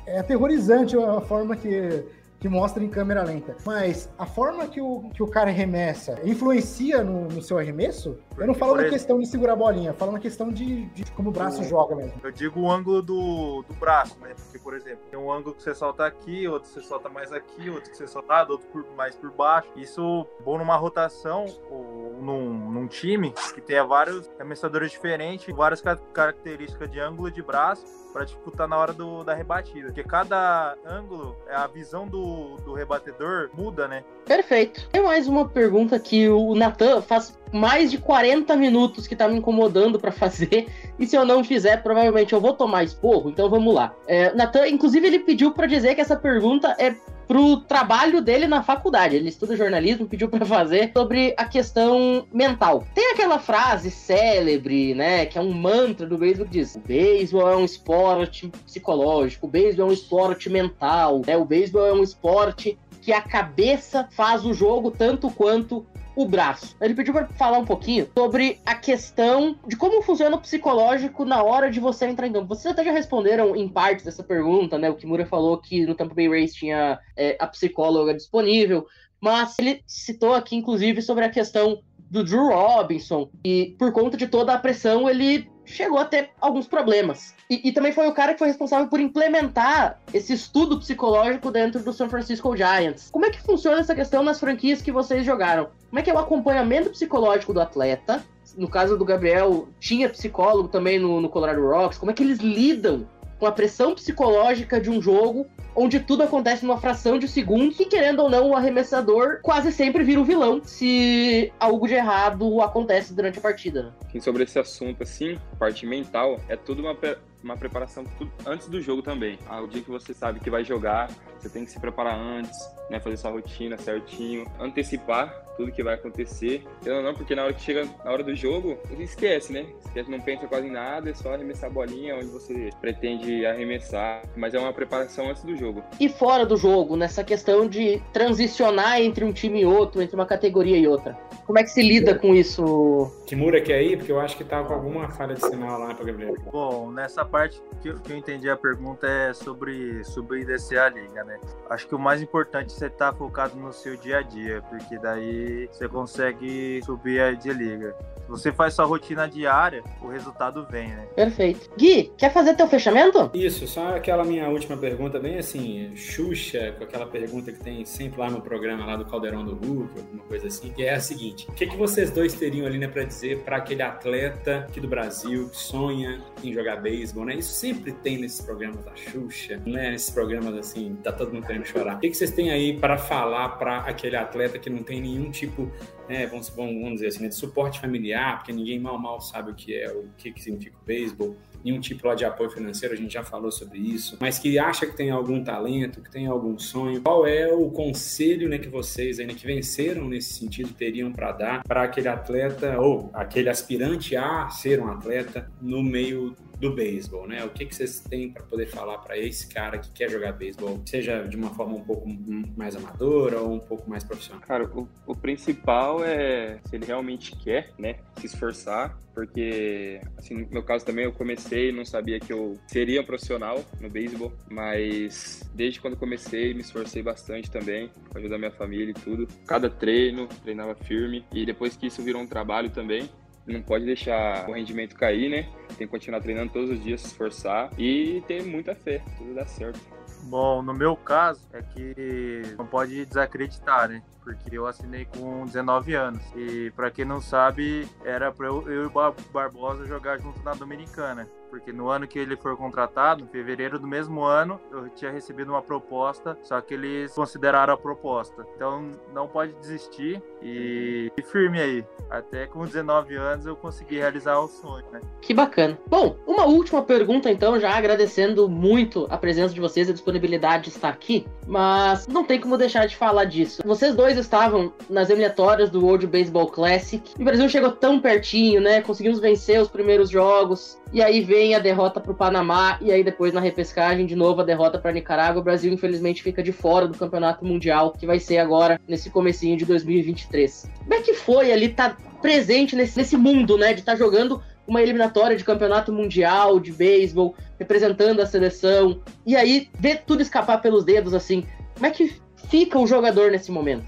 é 0.05 0.19
aterrorizante 0.19 0.95
a 0.95 1.19
forma 1.21 1.55
que, 1.55 2.05
que 2.39 2.47
mostra 2.47 2.83
em 2.83 2.89
câmera 2.89 3.23
lenta. 3.23 3.55
Mas 3.65 4.09
a 4.17 4.25
forma 4.25 4.67
que 4.67 4.79
o, 4.79 5.09
que 5.13 5.23
o 5.23 5.27
cara 5.27 5.49
arremessa 5.49 6.19
influencia 6.23 7.03
no, 7.03 7.27
no 7.27 7.41
seu 7.41 7.57
arremesso? 7.57 8.17
Eu 8.37 8.45
não 8.45 8.53
falo 8.53 8.73
na 8.75 8.81
exemplo- 8.81 8.93
questão 8.97 9.19
de 9.19 9.25
segurar 9.27 9.53
a 9.53 9.55
bolinha, 9.55 9.89
eu 9.89 9.93
falo 9.95 10.11
na 10.11 10.19
questão 10.19 10.51
de, 10.51 10.85
de 10.87 11.03
como 11.11 11.29
o 11.29 11.31
braço 11.31 11.63
joga 11.63 11.95
mesmo. 11.95 12.13
Eu 12.23 12.31
digo 12.31 12.61
o 12.61 12.71
ângulo 12.71 13.01
do, 13.01 13.63
do 13.67 13.73
braço, 13.79 14.17
né? 14.21 14.35
Porque, 14.35 14.59
por 14.59 14.75
exemplo, 14.75 14.99
tem 15.09 15.19
um 15.19 15.31
ângulo 15.31 15.55
que 15.55 15.63
você 15.63 15.73
solta 15.73 16.05
aqui, 16.05 16.47
outro 16.47 16.69
que 16.69 16.75
você 16.79 16.87
solta 16.87 17.09
mais 17.09 17.31
aqui, 17.33 17.69
outro 17.69 17.89
que 17.89 17.97
você 17.97 18.07
solta 18.07 18.45
outro 18.51 18.67
por- 18.67 18.85
mais 18.95 19.15
por 19.15 19.31
baixo. 19.31 19.67
Isso 19.75 20.27
bom 20.45 20.57
numa 20.59 20.75
rotação 20.77 21.45
ou 21.71 22.15
num, 22.21 22.71
num 22.71 22.87
time 22.87 23.33
que 23.55 23.61
tenha 23.61 23.83
vários 23.83 24.29
arremessadores 24.39 24.91
diferentes, 24.91 25.53
várias 25.55 25.81
ca- 25.81 25.97
características 26.13 26.89
de 26.91 26.99
ângulo 26.99 27.31
de 27.31 27.41
braço 27.41 27.83
para 28.17 28.25
disputar 28.25 28.67
na 28.67 28.75
hora 28.75 28.91
do, 28.91 29.23
da 29.23 29.35
rebatida. 29.35 29.87
Porque 29.87 30.03
cada 30.03 30.75
ângulo, 30.83 31.37
a 31.47 31.67
visão 31.67 32.07
do, 32.07 32.55
do 32.65 32.73
rebatedor 32.73 33.51
muda, 33.53 33.87
né? 33.87 34.03
Perfeito. 34.25 34.89
Tem 34.89 35.03
mais 35.03 35.27
uma 35.27 35.47
pergunta 35.47 35.99
que 35.99 36.27
o 36.27 36.55
Natan 36.55 36.99
faz 37.03 37.37
mais 37.53 37.91
de 37.91 37.99
40 37.99 38.55
minutos 38.55 39.05
que 39.05 39.15
tá 39.15 39.27
me 39.27 39.37
incomodando 39.37 39.99
pra 39.99 40.11
fazer. 40.11 40.67
E 40.97 41.05
se 41.05 41.15
eu 41.15 41.23
não 41.23 41.43
fizer, 41.43 41.83
provavelmente 41.83 42.33
eu 42.33 42.41
vou 42.41 42.53
tomar 42.53 42.83
esporro. 42.83 43.29
Então 43.29 43.49
vamos 43.51 43.71
lá. 43.71 43.93
É, 44.07 44.33
Natan, 44.33 44.67
inclusive, 44.67 45.05
ele 45.05 45.19
pediu 45.19 45.51
pra 45.51 45.67
dizer 45.67 45.93
que 45.93 46.01
essa 46.01 46.15
pergunta 46.15 46.75
é 46.79 46.95
pro 47.27 47.57
trabalho 47.57 48.21
dele 48.21 48.47
na 48.47 48.63
faculdade. 48.63 49.15
Ele 49.15 49.29
estuda 49.29 49.55
jornalismo, 49.55 50.07
pediu 50.07 50.29
pra 50.29 50.45
fazer 50.45 50.91
sobre 50.95 51.33
a 51.37 51.45
questão 51.45 52.25
mental. 52.31 52.87
Tem 52.95 53.11
aquela 53.11 53.37
frase 53.37 53.91
célebre, 53.91 54.95
né, 54.95 55.25
que 55.25 55.37
é 55.37 55.41
um 55.41 55.51
mantra 55.51 56.07
do 56.07 56.17
beisebol 56.17 56.45
que 56.45 56.53
diz: 56.53 56.75
"O 56.75 56.79
beisebol 56.79 57.49
é 57.49 57.57
um 57.57 57.65
esporte 57.65 58.51
psicológico, 58.65 59.47
o 59.47 59.49
beisebol 59.49 59.87
é 59.87 59.89
um 59.89 59.93
esporte 59.93 60.49
mental, 60.49 61.21
né? 61.25 61.35
O 61.35 61.45
beisebol 61.45 61.85
é 61.85 61.93
um 61.93 62.03
esporte 62.03 62.77
que 63.01 63.13
a 63.13 63.21
cabeça 63.21 64.07
faz 64.11 64.45
o 64.45 64.53
jogo 64.53 64.91
tanto 64.91 65.29
quanto 65.29 65.85
o 66.17 66.25
braço. 66.25 66.75
Ele 66.81 66.95
pediu 66.95 67.13
para 67.13 67.27
falar 67.27 67.59
um 67.59 67.65
pouquinho 67.65 68.09
sobre 68.17 68.59
a 68.65 68.73
questão 68.73 69.55
de 69.67 69.77
como 69.77 70.01
funciona 70.01 70.35
o 70.35 70.41
psicológico 70.41 71.23
na 71.23 71.43
hora 71.43 71.69
de 71.69 71.79
você 71.79 72.07
entrar 72.07 72.25
em 72.25 72.33
campo. 72.33 72.47
Vocês 72.47 72.73
até 72.73 72.83
já 72.83 72.91
responderam 72.91 73.55
em 73.55 73.69
parte 73.69 74.03
dessa 74.03 74.23
pergunta, 74.23 74.79
né? 74.79 74.89
O 74.89 74.95
Kimura 74.95 75.27
falou 75.27 75.59
que 75.59 75.85
no 75.85 75.93
Tampa 75.93 76.15
Bay 76.15 76.27
Rays 76.27 76.55
tinha 76.55 76.99
é, 77.15 77.37
a 77.39 77.45
psicóloga 77.45 78.15
disponível, 78.15 78.87
mas 79.21 79.55
ele 79.59 79.83
citou 79.85 80.33
aqui, 80.33 80.55
inclusive, 80.55 81.03
sobre 81.03 81.23
a 81.23 81.29
questão 81.29 81.83
do 82.09 82.23
Drew 82.23 82.47
Robinson 82.47 83.29
e 83.43 83.75
por 83.77 83.91
conta 83.91 84.17
de 84.17 84.27
toda 84.27 84.53
a 84.53 84.57
pressão 84.57 85.09
ele 85.09 85.47
chegou 85.65 85.99
a 85.99 86.05
ter 86.05 86.29
alguns 86.39 86.65
problemas. 86.65 87.35
E, 87.49 87.67
e 87.67 87.71
também 87.71 87.91
foi 87.91 88.07
o 88.07 88.13
cara 88.13 88.33
que 88.33 88.39
foi 88.39 88.47
responsável 88.47 88.87
por 88.87 88.99
implementar 88.99 89.99
esse 90.13 90.33
estudo 90.33 90.79
psicológico 90.79 91.51
dentro 91.51 91.83
do 91.83 91.93
San 91.93 92.09
Francisco 92.09 92.55
Giants. 92.55 93.09
Como 93.11 93.25
é 93.25 93.29
que 93.29 93.41
funciona 93.41 93.79
essa 93.79 93.93
questão 93.93 94.23
nas 94.23 94.39
franquias 94.39 94.81
que 94.81 94.91
vocês 94.91 95.25
jogaram? 95.25 95.67
Como 95.89 95.99
é 95.99 96.01
que 96.01 96.09
é 96.09 96.13
o 96.13 96.19
acompanhamento 96.19 96.89
psicológico 96.89 97.53
do 97.53 97.61
atleta? 97.61 98.23
No 98.57 98.69
caso 98.69 98.97
do 98.97 99.05
Gabriel, 99.05 99.67
tinha 99.79 100.09
psicólogo 100.09 100.67
também 100.67 100.99
no, 100.99 101.21
no 101.21 101.29
Colorado 101.29 101.65
Rocks. 101.65 101.97
Como 101.97 102.11
é 102.11 102.13
que 102.13 102.23
eles 102.23 102.39
lidam 102.39 103.07
com 103.39 103.45
a 103.45 103.51
pressão 103.51 103.93
psicológica 103.93 104.81
de 104.81 104.89
um 104.89 105.01
jogo 105.01 105.45
onde 105.75 105.99
tudo 105.99 106.23
acontece 106.23 106.65
numa 106.65 106.79
fração 106.79 107.19
de 107.19 107.27
segundos 107.27 107.79
e, 107.79 107.85
querendo 107.85 108.23
ou 108.23 108.29
não, 108.29 108.49
o 108.49 108.55
arremessador 108.55 109.39
quase 109.43 109.71
sempre 109.71 110.03
vira 110.03 110.19
o 110.19 110.25
vilão 110.25 110.59
se 110.63 111.53
algo 111.59 111.87
de 111.87 111.93
errado 111.93 112.61
acontece 112.61 113.13
durante 113.13 113.37
a 113.37 113.41
partida. 113.41 113.83
né? 113.83 113.91
E 114.13 114.19
sobre 114.19 114.43
esse 114.43 114.57
assunto, 114.57 115.03
assim, 115.03 115.37
parte 115.59 115.85
mental, 115.85 116.39
é 116.49 116.55
tudo 116.55 116.81
uma, 116.81 116.97
uma 117.43 117.55
preparação 117.55 118.03
antes 118.45 118.67
do 118.67 118.81
jogo 118.81 119.03
também. 119.03 119.37
Ah, 119.47 119.61
o 119.61 119.67
dia 119.67 119.83
que 119.83 119.91
você 119.91 120.15
sabe 120.15 120.39
que 120.39 120.49
vai 120.49 120.63
jogar, 120.63 121.11
você 121.37 121.47
tem 121.47 121.63
que 121.63 121.69
se 121.69 121.79
preparar 121.79 122.19
antes, 122.19 122.57
né? 122.89 122.99
Fazer 122.99 123.17
sua 123.17 123.29
rotina 123.29 123.77
certinho, 123.77 124.45
antecipar 124.59 125.46
tudo 125.57 125.71
que 125.71 125.83
vai 125.83 125.95
acontecer. 125.95 126.63
Eu 126.85 127.01
não, 127.01 127.13
porque 127.13 127.35
na 127.35 127.43
hora 127.43 127.53
que 127.53 127.61
chega 127.61 127.87
na 128.05 128.11
hora 128.11 128.23
do 128.23 128.35
jogo, 128.35 128.77
ele 128.91 129.03
esquece, 129.03 129.51
né? 129.51 129.65
Esquece, 129.85 130.09
não 130.09 130.21
pensa 130.21 130.47
quase 130.47 130.67
em 130.67 130.71
nada, 130.71 131.09
é 131.09 131.13
só 131.13 131.33
arremessar 131.33 131.69
a 131.69 131.73
bolinha 131.73 132.15
onde 132.15 132.27
você 132.27 132.69
pretende 132.79 133.45
arremessar. 133.45 134.21
Mas 134.35 134.53
é 134.53 134.59
uma 134.59 134.71
preparação 134.71 135.29
antes 135.29 135.43
do 135.43 135.55
jogo. 135.57 135.83
E 135.99 136.07
fora 136.07 136.45
do 136.45 136.55
jogo, 136.55 136.95
nessa 136.95 137.23
questão 137.23 137.67
de 137.67 138.01
transicionar 138.13 139.01
entre 139.01 139.25
um 139.25 139.33
time 139.33 139.61
e 139.61 139.65
outro, 139.65 140.01
entre 140.01 140.15
uma 140.15 140.25
categoria 140.25 140.77
e 140.77 140.87
outra. 140.87 141.17
Como 141.45 141.57
é 141.57 141.63
que 141.63 141.69
se 141.69 141.81
lida 141.81 142.13
com 142.13 142.35
isso? 142.35 143.09
Kimura 143.25 143.61
quer 143.61 143.81
ir? 143.81 143.97
Porque 143.97 144.11
eu 144.11 144.19
acho 144.19 144.35
que 144.35 144.43
tá 144.43 144.61
com 144.63 144.73
alguma 144.73 145.09
falha 145.09 145.33
de 145.33 145.41
sinal 145.41 145.79
lá 145.79 145.95
para 145.95 146.05
Gabriel. 146.05 146.35
Bom, 146.51 146.91
nessa 146.91 147.23
parte 147.23 147.61
que 147.81 147.87
eu, 147.87 147.99
que 147.99 148.11
eu 148.11 148.17
entendi 148.17 148.49
a 148.49 148.57
pergunta 148.57 149.07
é 149.07 149.33
sobre 149.33 150.03
subir 150.03 150.41
e 150.41 150.45
descer 150.45 150.77
a 150.79 150.89
liga, 150.89 151.23
né? 151.23 151.39
Acho 151.69 151.87
que 151.87 151.95
o 151.95 151.99
mais 151.99 152.21
importante 152.21 152.67
é 152.67 152.69
você 152.69 152.87
estar 152.87 153.13
focado 153.13 153.55
no 153.55 153.71
seu 153.71 153.95
dia 153.95 154.19
a 154.19 154.21
dia, 154.21 154.61
porque 154.69 154.97
daí 154.97 155.46
aí 155.47 155.69
você 155.71 155.87
consegue 155.87 156.81
subir 156.83 157.21
a 157.21 157.31
de 157.31 157.51
liga. 157.53 157.95
Se 158.27 158.31
você 158.31 158.51
faz 158.51 158.73
sua 158.73 158.83
rotina 158.83 159.25
diária, 159.25 159.81
o 160.01 160.07
resultado 160.07 160.67
vem, 160.69 160.89
né? 160.89 161.07
Perfeito. 161.15 161.69
Gui, 161.77 162.11
quer 162.17 162.33
fazer 162.33 162.55
teu 162.55 162.67
fechamento? 162.67 163.31
Isso, 163.33 163.65
só 163.65 163.95
aquela 163.95 164.25
minha 164.25 164.49
última 164.49 164.75
pergunta, 164.75 165.17
bem 165.17 165.37
assim, 165.37 165.95
Xuxa, 165.95 166.75
com 166.77 166.83
aquela 166.83 167.05
pergunta 167.05 167.53
que 167.53 167.59
tem 167.59 167.85
sempre 167.85 168.19
lá 168.19 168.29
no 168.29 168.41
programa 168.41 168.85
lá 168.85 168.97
do 168.97 169.05
Caldeirão 169.05 169.45
do 169.45 169.55
Hulk, 169.55 169.97
alguma 169.97 170.23
coisa 170.25 170.47
assim, 170.47 170.73
que 170.73 170.83
é 170.83 170.93
a 170.93 170.99
seguinte: 170.99 171.47
o 171.47 171.53
que, 171.53 171.67
que 171.67 171.77
vocês 171.77 172.11
dois 172.11 172.33
teriam 172.33 172.67
ali, 172.67 172.77
né, 172.77 172.89
pra 172.89 173.03
dizer 173.03 173.43
para 173.43 173.57
aquele 173.57 173.81
atleta 173.81 174.65
aqui 174.67 174.81
do 174.81 174.89
Brasil 174.89 175.47
que 175.47 175.57
sonha 175.57 176.21
em 176.43 176.51
jogar 176.51 176.75
beisebol, 176.81 177.23
né? 177.23 177.35
Isso 177.35 177.53
sempre 177.53 177.93
tem 177.93 178.17
nesses 178.17 178.41
programas 178.41 178.83
da 178.83 178.93
Xuxa, 178.93 179.55
né? 179.65 179.91
Nesses 179.91 180.09
programas 180.09 180.53
assim, 180.55 180.97
tá 181.01 181.13
todo 181.13 181.33
mundo 181.33 181.47
querendo 181.47 181.65
chorar. 181.65 181.95
O 181.95 181.99
que, 181.99 182.09
que 182.09 182.17
vocês 182.17 182.31
têm 182.31 182.51
aí 182.51 182.77
para 182.77 182.97
falar 182.97 183.49
para 183.57 183.77
aquele 183.79 184.17
atleta 184.17 184.59
que 184.59 184.69
não 184.69 184.83
tem 184.83 184.99
nenhum 184.99 185.31
tipo 185.37 185.71
né, 186.07 186.25
vamos, 186.25 186.49
vamos 186.49 186.93
dizer 186.93 187.07
assim, 187.07 187.23
né, 187.23 187.29
de 187.29 187.35
suporte 187.35 187.79
familiar, 187.79 188.37
porque 188.37 188.53
ninguém 188.53 188.79
mal 188.79 188.97
mal 188.97 189.19
sabe 189.19 189.51
o 189.51 189.53
que 189.53 189.75
é, 189.75 189.91
o 189.91 190.05
que, 190.17 190.31
que 190.31 190.41
significa 190.41 190.77
o 190.81 190.85
beisebol, 190.85 191.35
nenhum 191.63 191.79
tipo 191.79 192.07
lá 192.07 192.15
de 192.15 192.23
apoio 192.23 192.49
financeiro, 192.49 192.93
a 192.93 192.97
gente 192.97 193.13
já 193.13 193.23
falou 193.23 193.51
sobre 193.51 193.77
isso, 193.79 194.17
mas 194.19 194.39
que 194.39 194.57
acha 194.57 194.85
que 194.85 194.95
tem 194.95 195.09
algum 195.09 195.43
talento, 195.43 196.01
que 196.01 196.09
tem 196.09 196.27
algum 196.27 196.57
sonho, 196.57 197.01
qual 197.01 197.27
é 197.27 197.51
o 197.53 197.69
conselho 197.69 198.47
né, 198.47 198.57
que 198.57 198.69
vocês 198.69 199.19
ainda 199.19 199.33
que 199.33 199.45
venceram 199.45 200.07
nesse 200.07 200.33
sentido 200.33 200.73
teriam 200.73 201.11
para 201.11 201.31
dar 201.31 201.63
para 201.63 201.83
aquele 201.83 202.07
atleta 202.07 202.79
ou 202.79 203.09
aquele 203.13 203.49
aspirante 203.49 204.15
a 204.15 204.49
ser 204.49 204.79
um 204.79 204.87
atleta 204.87 205.51
no 205.61 205.83
meio 205.83 206.35
do 206.59 206.73
beisebol, 206.73 207.27
né? 207.27 207.43
O 207.43 207.49
que, 207.49 207.65
que 207.65 207.75
vocês 207.75 207.99
têm 207.99 208.31
para 208.31 208.43
poder 208.43 208.67
falar 208.67 208.97
para 208.99 209.17
esse 209.17 209.47
cara 209.47 209.77
que 209.77 209.91
quer 209.91 210.09
jogar 210.09 210.31
beisebol, 210.33 210.81
seja 210.85 211.23
de 211.23 211.35
uma 211.35 211.49
forma 211.51 211.75
um 211.75 211.83
pouco 211.83 212.07
mais 212.55 212.75
amadora 212.75 213.39
ou 213.39 213.53
um 213.53 213.59
pouco 213.59 213.89
mais 213.89 214.03
profissional? 214.03 214.41
Cara, 214.41 214.65
o, 214.65 214.87
o 215.05 215.15
principal 215.15 216.03
é 216.03 216.59
se 216.65 216.75
ele 216.75 216.85
realmente 216.85 217.35
quer, 217.35 217.71
né? 217.77 217.97
Se 218.19 218.25
esforçar, 218.25 218.97
porque, 219.13 219.99
assim, 220.15 220.35
no 220.35 220.49
meu 220.51 220.63
caso 220.63 220.85
também 220.85 221.05
eu 221.05 221.11
comecei, 221.11 221.71
não 221.71 221.83
sabia 221.83 222.19
que 222.19 222.31
eu 222.31 222.55
seria 222.67 223.01
um 223.01 223.03
profissional 223.03 223.63
no 223.81 223.89
beisebol, 223.89 224.31
mas 224.49 225.41
desde 225.55 225.81
quando 225.81 225.97
comecei 225.97 226.53
me 226.53 226.61
esforcei 226.61 227.01
bastante 227.01 227.49
também 227.49 227.89
para 228.09 228.19
ajudar 228.19 228.37
minha 228.37 228.51
família 228.51 228.91
e 228.91 228.93
tudo. 228.93 229.27
Cada 229.47 229.69
treino, 229.69 230.27
treinava 230.43 230.75
firme 230.75 231.25
e 231.33 231.45
depois 231.45 231.75
que 231.75 231.87
isso 231.87 232.01
virou 232.03 232.21
um 232.21 232.27
trabalho 232.27 232.69
também, 232.69 233.09
não 233.47 233.61
pode 233.61 233.85
deixar 233.85 234.47
o 234.49 234.53
rendimento 234.53 234.95
cair, 234.95 235.29
né? 235.29 235.49
Tem 235.69 235.87
que 235.87 235.87
continuar 235.87 236.21
treinando 236.21 236.51
todos 236.51 236.69
os 236.69 236.83
dias, 236.83 237.01
se 237.01 237.07
esforçar 237.07 237.71
e 237.77 238.21
ter 238.27 238.43
muita 238.43 238.75
fé, 238.75 239.01
tudo 239.17 239.33
dá 239.33 239.45
certo. 239.45 239.79
Bom, 240.23 240.61
no 240.61 240.73
meu 240.73 240.95
caso 240.95 241.41
é 241.53 241.61
que 241.61 242.55
não 242.57 242.65
pode 242.65 243.05
desacreditar, 243.05 243.87
né? 243.87 244.03
Porque 244.27 244.57
eu 244.57 244.67
assinei 244.67 245.05
com 245.05 245.45
19 245.45 245.95
anos. 245.95 246.21
E 246.35 246.69
para 246.71 246.91
quem 246.91 247.05
não 247.05 247.21
sabe, 247.21 247.87
era 248.03 248.31
para 248.31 248.47
eu, 248.47 248.69
eu 248.69 248.83
e 248.83 248.85
o 248.87 248.91
Barbosa 249.31 249.85
jogar 249.85 250.17
junto 250.17 250.43
na 250.43 250.53
Dominicana 250.53 251.27
porque 251.49 251.71
no 251.71 251.89
ano 251.89 252.07
que 252.07 252.19
ele 252.19 252.35
foi 252.35 252.55
contratado, 252.55 253.23
em 253.23 253.27
fevereiro 253.27 253.79
do 253.79 253.87
mesmo 253.87 254.23
ano, 254.23 254.59
eu 254.71 254.89
tinha 254.89 255.11
recebido 255.11 255.49
uma 255.49 255.61
proposta, 255.61 256.37
só 256.43 256.59
que 256.61 256.73
eles 256.73 257.13
consideraram 257.13 257.73
a 257.73 257.77
proposta. 257.77 258.45
Então 258.55 258.91
não 259.13 259.27
pode 259.27 259.53
desistir 259.53 260.21
e, 260.41 261.11
e 261.17 261.21
firme 261.21 261.59
aí. 261.59 261.85
Até 262.09 262.47
com 262.47 262.65
19 262.65 263.15
anos 263.15 263.45
eu 263.45 263.55
consegui 263.55 263.97
realizar 263.97 264.39
o 264.39 264.47
sonho, 264.47 264.85
né? 264.91 265.01
Que 265.21 265.33
bacana. 265.33 265.77
Bom, 265.87 266.17
uma 266.25 266.45
última 266.45 266.81
pergunta 266.81 267.29
então, 267.29 267.59
já 267.59 267.75
agradecendo 267.75 268.47
muito 268.47 269.07
a 269.09 269.17
presença 269.17 269.53
de 269.53 269.59
vocês, 269.59 269.89
a 269.89 269.93
disponibilidade 269.93 270.65
de 270.65 270.69
estar 270.69 270.89
aqui, 270.89 271.25
mas 271.45 272.07
não 272.07 272.23
tem 272.23 272.39
como 272.39 272.57
deixar 272.57 272.85
de 272.87 272.95
falar 272.95 273.25
disso. 273.25 273.61
Vocês 273.65 273.95
dois 273.95 274.16
estavam 274.25 274.73
nas 274.89 275.09
eliminatórias 275.09 275.69
do 275.69 275.83
World 275.83 276.07
Baseball 276.07 276.47
Classic. 276.47 277.11
E 277.17 277.21
o 277.21 277.25
Brasil 277.25 277.47
chegou 277.49 277.71
tão 277.71 277.99
pertinho, 277.99 278.61
né? 278.61 278.81
Conseguimos 278.81 279.19
vencer 279.19 279.61
os 279.61 279.67
primeiros 279.67 280.09
jogos. 280.09 280.77
E 280.93 281.01
aí 281.01 281.21
vem 281.21 281.55
a 281.55 281.59
derrota 281.59 281.99
para 281.99 282.11
o 282.11 282.15
Panamá 282.15 282.77
e 282.81 282.91
aí 282.91 283.03
depois 283.03 283.33
na 283.33 283.41
repescagem 283.41 284.05
de 284.05 284.15
novo 284.15 284.41
a 284.41 284.43
derrota 284.43 284.79
para 284.79 284.91
Nicarágua. 284.91 285.41
O 285.41 285.43
Brasil 285.43 285.71
infelizmente 285.71 286.23
fica 286.23 286.41
de 286.41 286.51
fora 286.51 286.87
do 286.87 286.97
Campeonato 286.97 287.45
Mundial 287.45 287.91
que 287.91 288.05
vai 288.05 288.19
ser 288.19 288.37
agora 288.37 288.79
nesse 288.87 289.09
comecinho 289.09 289.57
de 289.57 289.65
2023. 289.65 290.69
Como 290.79 290.93
é 290.93 291.01
que 291.01 291.13
foi 291.13 291.51
ali 291.51 291.65
estar 291.65 291.95
tá 291.95 291.97
presente 292.21 292.75
nesse, 292.75 292.97
nesse 292.97 293.17
mundo, 293.17 293.57
né, 293.57 293.73
de 293.73 293.81
estar 293.81 293.93
tá 293.93 293.97
jogando 293.97 294.41
uma 294.67 294.81
eliminatória 294.81 295.37
de 295.37 295.43
campeonato 295.43 295.93
mundial 295.93 296.59
de 296.59 296.73
beisebol, 296.73 297.35
representando 297.57 298.19
a 298.19 298.25
seleção, 298.25 299.01
e 299.25 299.35
aí 299.35 299.69
ver 299.79 300.03
tudo 300.05 300.21
escapar 300.21 300.61
pelos 300.61 300.83
dedos 300.83 301.13
assim. 301.13 301.45
Como 301.73 301.85
é 301.85 301.91
que 301.91 302.13
fica 302.49 302.79
o 302.79 302.87
jogador 302.87 303.31
nesse 303.31 303.51
momento? 303.51 303.85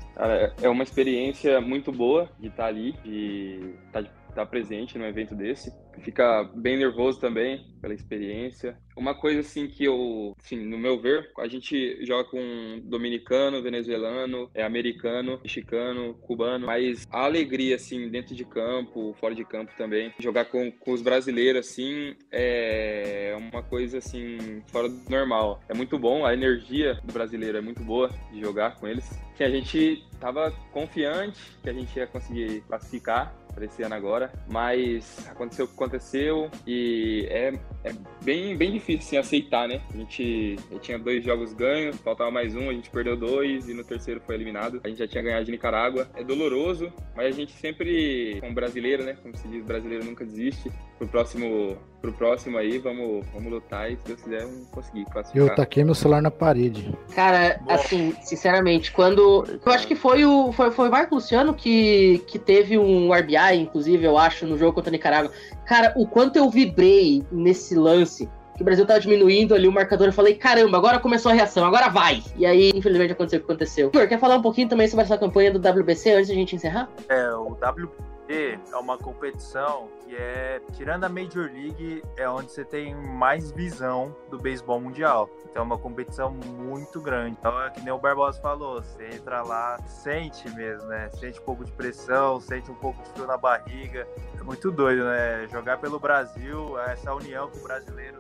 É 0.61 0.69
uma 0.69 0.83
experiência 0.83 1.61
muito 1.61 1.91
boa 1.91 2.29
de 2.39 2.47
estar 2.47 2.63
tá 2.63 2.69
ali, 2.69 2.93
de 3.03 3.75
estar 3.87 4.03
estar 4.29 4.45
presente 4.45 4.97
num 4.97 5.05
evento 5.05 5.35
desse. 5.35 5.73
Fica 5.99 6.43
bem 6.55 6.77
nervoso 6.77 7.19
também 7.19 7.65
pela 7.81 7.93
experiência. 7.93 8.77
Uma 8.99 9.15
coisa 9.15 9.39
assim 9.39 9.65
que 9.65 9.85
eu, 9.85 10.35
assim, 10.43 10.57
no 10.57 10.77
meu 10.77 10.99
ver, 10.99 11.31
a 11.37 11.47
gente 11.47 12.05
joga 12.05 12.25
com 12.25 12.81
dominicano, 12.83 13.63
venezuelano, 13.63 14.51
é 14.53 14.61
americano, 14.61 15.39
mexicano, 15.41 16.15
cubano, 16.15 16.65
mas 16.65 17.07
a 17.09 17.23
alegria 17.23 17.77
assim 17.77 18.09
dentro 18.09 18.35
de 18.35 18.43
campo, 18.43 19.15
fora 19.17 19.33
de 19.33 19.45
campo 19.45 19.71
também, 19.77 20.13
jogar 20.19 20.45
com, 20.45 20.69
com 20.69 20.91
os 20.91 21.01
brasileiros 21.01 21.65
assim 21.65 22.13
é 22.29 23.33
uma 23.37 23.63
coisa 23.63 23.99
assim 23.99 24.61
fora 24.67 24.89
do 24.89 25.09
normal. 25.09 25.61
É 25.69 25.73
muito 25.73 25.97
bom, 25.97 26.25
a 26.25 26.33
energia 26.33 26.99
do 27.01 27.13
brasileiro 27.13 27.57
é 27.57 27.61
muito 27.61 27.81
boa 27.81 28.09
de 28.33 28.41
jogar 28.41 28.75
com 28.75 28.85
eles. 28.85 29.09
Que 29.37 29.45
a 29.45 29.49
gente 29.49 30.03
tava 30.19 30.51
confiante 30.73 31.39
que 31.63 31.69
a 31.69 31.73
gente 31.73 31.97
ia 31.97 32.05
conseguir 32.05 32.61
classificar 32.67 33.33
para 33.53 33.65
esse 33.65 33.83
ano 33.83 33.95
agora, 33.95 34.31
mas 34.47 35.27
aconteceu 35.29 35.65
o 35.65 35.67
que 35.67 35.73
aconteceu 35.73 36.49
e 36.65 37.27
é, 37.29 37.53
é 37.83 37.93
bem, 38.23 38.55
bem 38.55 38.71
difícil 38.71 38.99
assim, 38.99 39.17
aceitar, 39.17 39.67
né? 39.67 39.81
A 39.93 39.97
gente 39.97 40.55
tinha 40.81 40.97
dois 40.97 41.23
jogos 41.23 41.53
ganhos, 41.53 41.97
faltava 41.97 42.31
mais 42.31 42.55
um, 42.55 42.69
a 42.69 42.73
gente 42.73 42.89
perdeu 42.89 43.15
dois 43.15 43.67
e 43.67 43.73
no 43.73 43.83
terceiro 43.83 44.21
foi 44.21 44.35
eliminado. 44.35 44.81
A 44.83 44.87
gente 44.87 44.99
já 44.99 45.07
tinha 45.07 45.23
ganhado 45.23 45.45
de 45.45 45.51
Nicarágua. 45.51 46.09
É 46.15 46.23
doloroso, 46.23 46.91
mas 47.15 47.27
a 47.27 47.31
gente 47.31 47.53
sempre, 47.53 48.37
como 48.39 48.53
brasileiro, 48.53 49.03
né? 49.03 49.17
Como 49.21 49.35
se 49.35 49.47
diz, 49.47 49.63
brasileiro 49.63 50.05
nunca 50.05 50.25
desiste. 50.25 50.71
Pro 50.99 51.07
próximo, 51.07 51.77
pro 52.01 52.11
próximo 52.11 52.57
aí, 52.57 52.77
vamos, 52.77 53.25
vamos 53.33 53.49
lutar 53.49 53.89
e 53.89 53.95
se 53.95 54.05
Deus 54.05 54.21
quiser, 54.21 54.41
vamos 54.41 54.67
conseguir 54.67 55.05
classificar. 55.05 55.47
Eu 55.47 55.55
taquei 55.55 55.81
meu 55.85 55.95
celular 55.95 56.21
na 56.21 56.29
parede. 56.29 56.93
Cara, 57.15 57.57
Boa. 57.63 57.75
assim, 57.75 58.13
sinceramente, 58.21 58.91
quando. 58.91 59.45
Eu 59.65 59.71
acho 59.71 59.87
que 59.87 59.95
foi 59.95 60.25
o, 60.25 60.51
foi, 60.51 60.71
foi 60.71 60.89
o 60.89 60.91
Marco 60.91 61.15
Luciano 61.15 61.53
que, 61.53 62.21
que 62.27 62.37
teve 62.37 62.77
um 62.77 63.13
RBI, 63.13 63.61
inclusive, 63.61 64.03
eu 64.03 64.17
acho, 64.17 64.45
no 64.45 64.57
jogo 64.57 64.73
contra 64.73 64.89
a 64.89 64.91
Nicarágua. 64.91 65.31
Cara, 65.65 65.93
o 65.95 66.05
quanto 66.05 66.35
eu 66.35 66.49
vibrei 66.49 67.23
nesse 67.31 67.75
lance 67.75 68.29
que 68.57 68.61
o 68.61 68.65
Brasil 68.65 68.85
tava 68.85 68.99
diminuindo 68.99 69.55
ali 69.55 69.69
o 69.69 69.71
marcador. 69.71 70.07
Eu 70.07 70.13
falei, 70.13 70.35
caramba, 70.35 70.75
agora 70.75 70.99
começou 70.99 71.31
a 71.31 71.33
reação, 71.33 71.63
agora 71.63 71.87
vai. 71.87 72.21
E 72.35 72.45
aí, 72.45 72.73
infelizmente, 72.75 73.13
aconteceu 73.13 73.39
o 73.39 73.41
que 73.41 73.49
aconteceu. 73.49 73.87
Igor, 73.87 74.05
quer 74.05 74.19
falar 74.19 74.35
um 74.35 74.41
pouquinho 74.41 74.67
também 74.67 74.85
sobre 74.85 75.05
essa 75.05 75.17
campanha 75.17 75.49
do 75.49 75.59
WBC 75.59 76.11
antes 76.11 76.27
de 76.27 76.33
a 76.33 76.35
gente 76.35 76.57
encerrar? 76.57 76.89
É, 77.07 77.31
o 77.35 77.53
WBC 77.53 78.18
é 78.29 78.77
uma 78.77 78.97
competição 78.97 79.89
que 80.05 80.15
é, 80.15 80.61
tirando 80.73 81.03
a 81.03 81.09
Major 81.09 81.49
League, 81.51 82.03
é 82.15 82.29
onde 82.29 82.51
você 82.51 82.63
tem 82.63 82.93
mais 82.93 83.51
visão 83.51 84.15
do 84.29 84.37
beisebol 84.37 84.79
mundial. 84.79 85.27
Então 85.49 85.63
é 85.63 85.65
uma 85.65 85.77
competição 85.79 86.31
muito 86.31 87.01
grande. 87.01 87.35
Então 87.39 87.59
é 87.61 87.71
que 87.71 87.81
nem 87.81 87.91
o 87.91 87.97
Barbosa 87.97 88.39
falou, 88.39 88.83
você 88.83 89.07
entra 89.15 89.41
lá, 89.41 89.79
sente 89.87 90.47
mesmo, 90.51 90.87
né? 90.87 91.09
Sente 91.09 91.39
um 91.39 91.43
pouco 91.43 91.65
de 91.65 91.71
pressão, 91.71 92.39
sente 92.39 92.69
um 92.69 92.75
pouco 92.75 93.01
de 93.01 93.09
frio 93.09 93.25
na 93.25 93.37
barriga. 93.37 94.07
É 94.39 94.43
muito 94.43 94.71
doido, 94.71 95.05
né? 95.05 95.47
Jogar 95.51 95.79
pelo 95.79 95.99
Brasil, 95.99 96.79
essa 96.81 97.13
união 97.13 97.49
que 97.49 97.57
o 97.57 97.63
brasileiro 97.63 98.19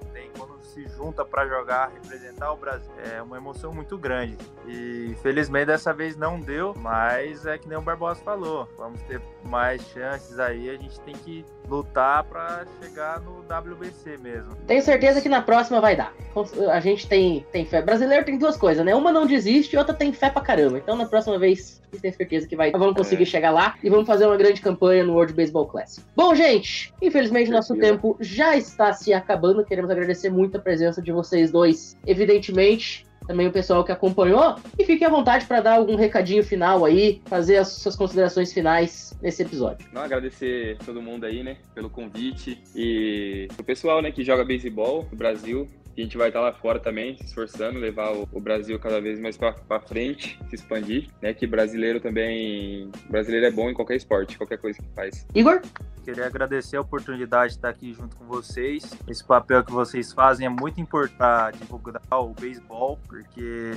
se 0.79 0.87
junta 0.95 1.25
para 1.25 1.47
jogar, 1.47 1.91
representar 1.91 2.53
o 2.53 2.57
Brasil, 2.57 2.91
é 3.13 3.21
uma 3.21 3.37
emoção 3.37 3.73
muito 3.73 3.97
grande. 3.97 4.37
E 4.67 5.15
felizmente 5.21 5.65
dessa 5.65 5.93
vez 5.93 6.15
não 6.15 6.39
deu, 6.39 6.73
mas 6.77 7.45
é 7.45 7.57
que 7.57 7.67
nem 7.67 7.77
o 7.77 7.81
Barbosa 7.81 8.21
falou, 8.21 8.67
vamos 8.77 9.01
ter 9.03 9.21
mais 9.43 9.81
chances 9.89 10.39
aí, 10.39 10.69
a 10.69 10.77
gente 10.77 10.99
tem 11.01 11.15
que 11.15 11.43
lutar 11.67 12.23
para 12.23 12.65
chegar 12.81 13.21
no 13.21 13.39
WBC 13.41 14.17
mesmo. 14.17 14.55
Tenho 14.67 14.81
certeza 14.81 15.21
que 15.21 15.29
na 15.29 15.41
próxima 15.41 15.79
vai 15.79 15.95
dar. 15.95 16.13
A 16.71 16.79
gente 16.79 17.07
tem, 17.07 17.45
tem 17.51 17.65
fé. 17.65 17.81
Brasileiro 17.81 18.25
tem 18.25 18.37
duas 18.37 18.57
coisas, 18.57 18.83
né? 18.83 18.95
Uma 18.95 19.11
não 19.11 19.25
desiste 19.25 19.75
e 19.75 19.79
outra 19.79 19.93
tem 19.93 20.11
fé 20.11 20.29
pra 20.29 20.41
caramba. 20.41 20.77
Então 20.77 20.95
na 20.95 21.05
próxima 21.05 21.37
vez 21.37 21.79
tenho 22.01 22.13
certeza 22.13 22.47
que 22.47 22.55
vai. 22.55 22.71
Vamos 22.71 22.95
conseguir 22.95 23.23
é. 23.23 23.25
chegar 23.25 23.51
lá 23.51 23.75
e 23.83 23.89
vamos 23.89 24.07
fazer 24.07 24.25
uma 24.25 24.37
grande 24.37 24.61
campanha 24.61 25.03
no 25.03 25.13
World 25.13 25.33
Baseball 25.33 25.67
Classic. 25.67 26.05
Bom, 26.15 26.33
gente, 26.33 26.93
infelizmente 27.01 27.51
nosso 27.51 27.75
tempo 27.75 28.17
já 28.19 28.55
está 28.55 28.91
se 28.93 29.13
acabando. 29.13 29.63
Queremos 29.63 29.91
agradecer 29.91 30.29
muito 30.29 30.57
a 30.57 30.59
presença 30.69 31.01
de 31.01 31.11
vocês 31.11 31.51
dois. 31.51 31.97
Evidentemente, 32.05 33.03
também 33.25 33.47
o 33.47 33.51
pessoal 33.51 33.83
que 33.83 33.91
acompanhou. 33.91 34.55
E 34.77 34.85
fique 34.85 35.03
à 35.03 35.09
vontade 35.09 35.45
para 35.47 35.61
dar 35.61 35.77
algum 35.77 35.95
recadinho 35.95 36.43
final 36.43 36.85
aí, 36.85 37.21
fazer 37.25 37.57
as 37.57 37.69
suas 37.69 37.95
considerações 37.95 38.53
finais 38.53 39.17
nesse 39.19 39.41
episódio. 39.41 39.87
Não, 39.91 40.03
agradecer 40.03 40.77
todo 40.85 41.01
mundo 41.01 41.25
aí, 41.25 41.41
né, 41.43 41.57
pelo 41.73 41.89
convite 41.89 42.61
e 42.75 43.47
o 43.57 43.63
pessoal, 43.63 43.99
né, 44.01 44.11
que 44.11 44.23
joga 44.23 44.45
beisebol 44.45 45.07
no 45.11 45.17
Brasil, 45.17 45.67
a 46.01 46.03
gente 46.03 46.17
vai 46.17 46.29
estar 46.29 46.41
lá 46.41 46.53
fora 46.53 46.79
também, 46.79 47.17
se 47.17 47.25
esforçando, 47.25 47.79
levar 47.79 48.13
o, 48.13 48.27
o 48.31 48.39
Brasil 48.39 48.79
cada 48.79 49.01
vez 49.01 49.19
mais 49.19 49.37
para 49.37 49.79
frente, 49.81 50.39
se 50.49 50.55
expandir, 50.55 51.09
né? 51.21 51.33
Que 51.33 51.45
brasileiro 51.45 51.99
também, 51.99 52.89
brasileiro 53.09 53.45
é 53.45 53.51
bom 53.51 53.69
em 53.69 53.73
qualquer 53.73 53.95
esporte, 53.95 54.37
qualquer 54.37 54.57
coisa 54.57 54.79
que 54.79 54.87
faz. 54.95 55.25
Igor? 55.33 55.61
Queria 56.03 56.25
agradecer 56.25 56.77
a 56.77 56.81
oportunidade 56.81 57.51
de 57.51 57.57
estar 57.59 57.69
aqui 57.69 57.93
junto 57.93 58.15
com 58.15 58.25
vocês. 58.25 58.89
Esse 59.07 59.23
papel 59.23 59.63
que 59.63 59.71
vocês 59.71 60.11
fazem 60.11 60.47
é 60.47 60.49
muito 60.49 60.81
importante 60.81 61.17
para 61.17 61.51
divulgar 61.51 62.01
o 62.11 62.33
beisebol, 62.33 62.97
porque 63.07 63.73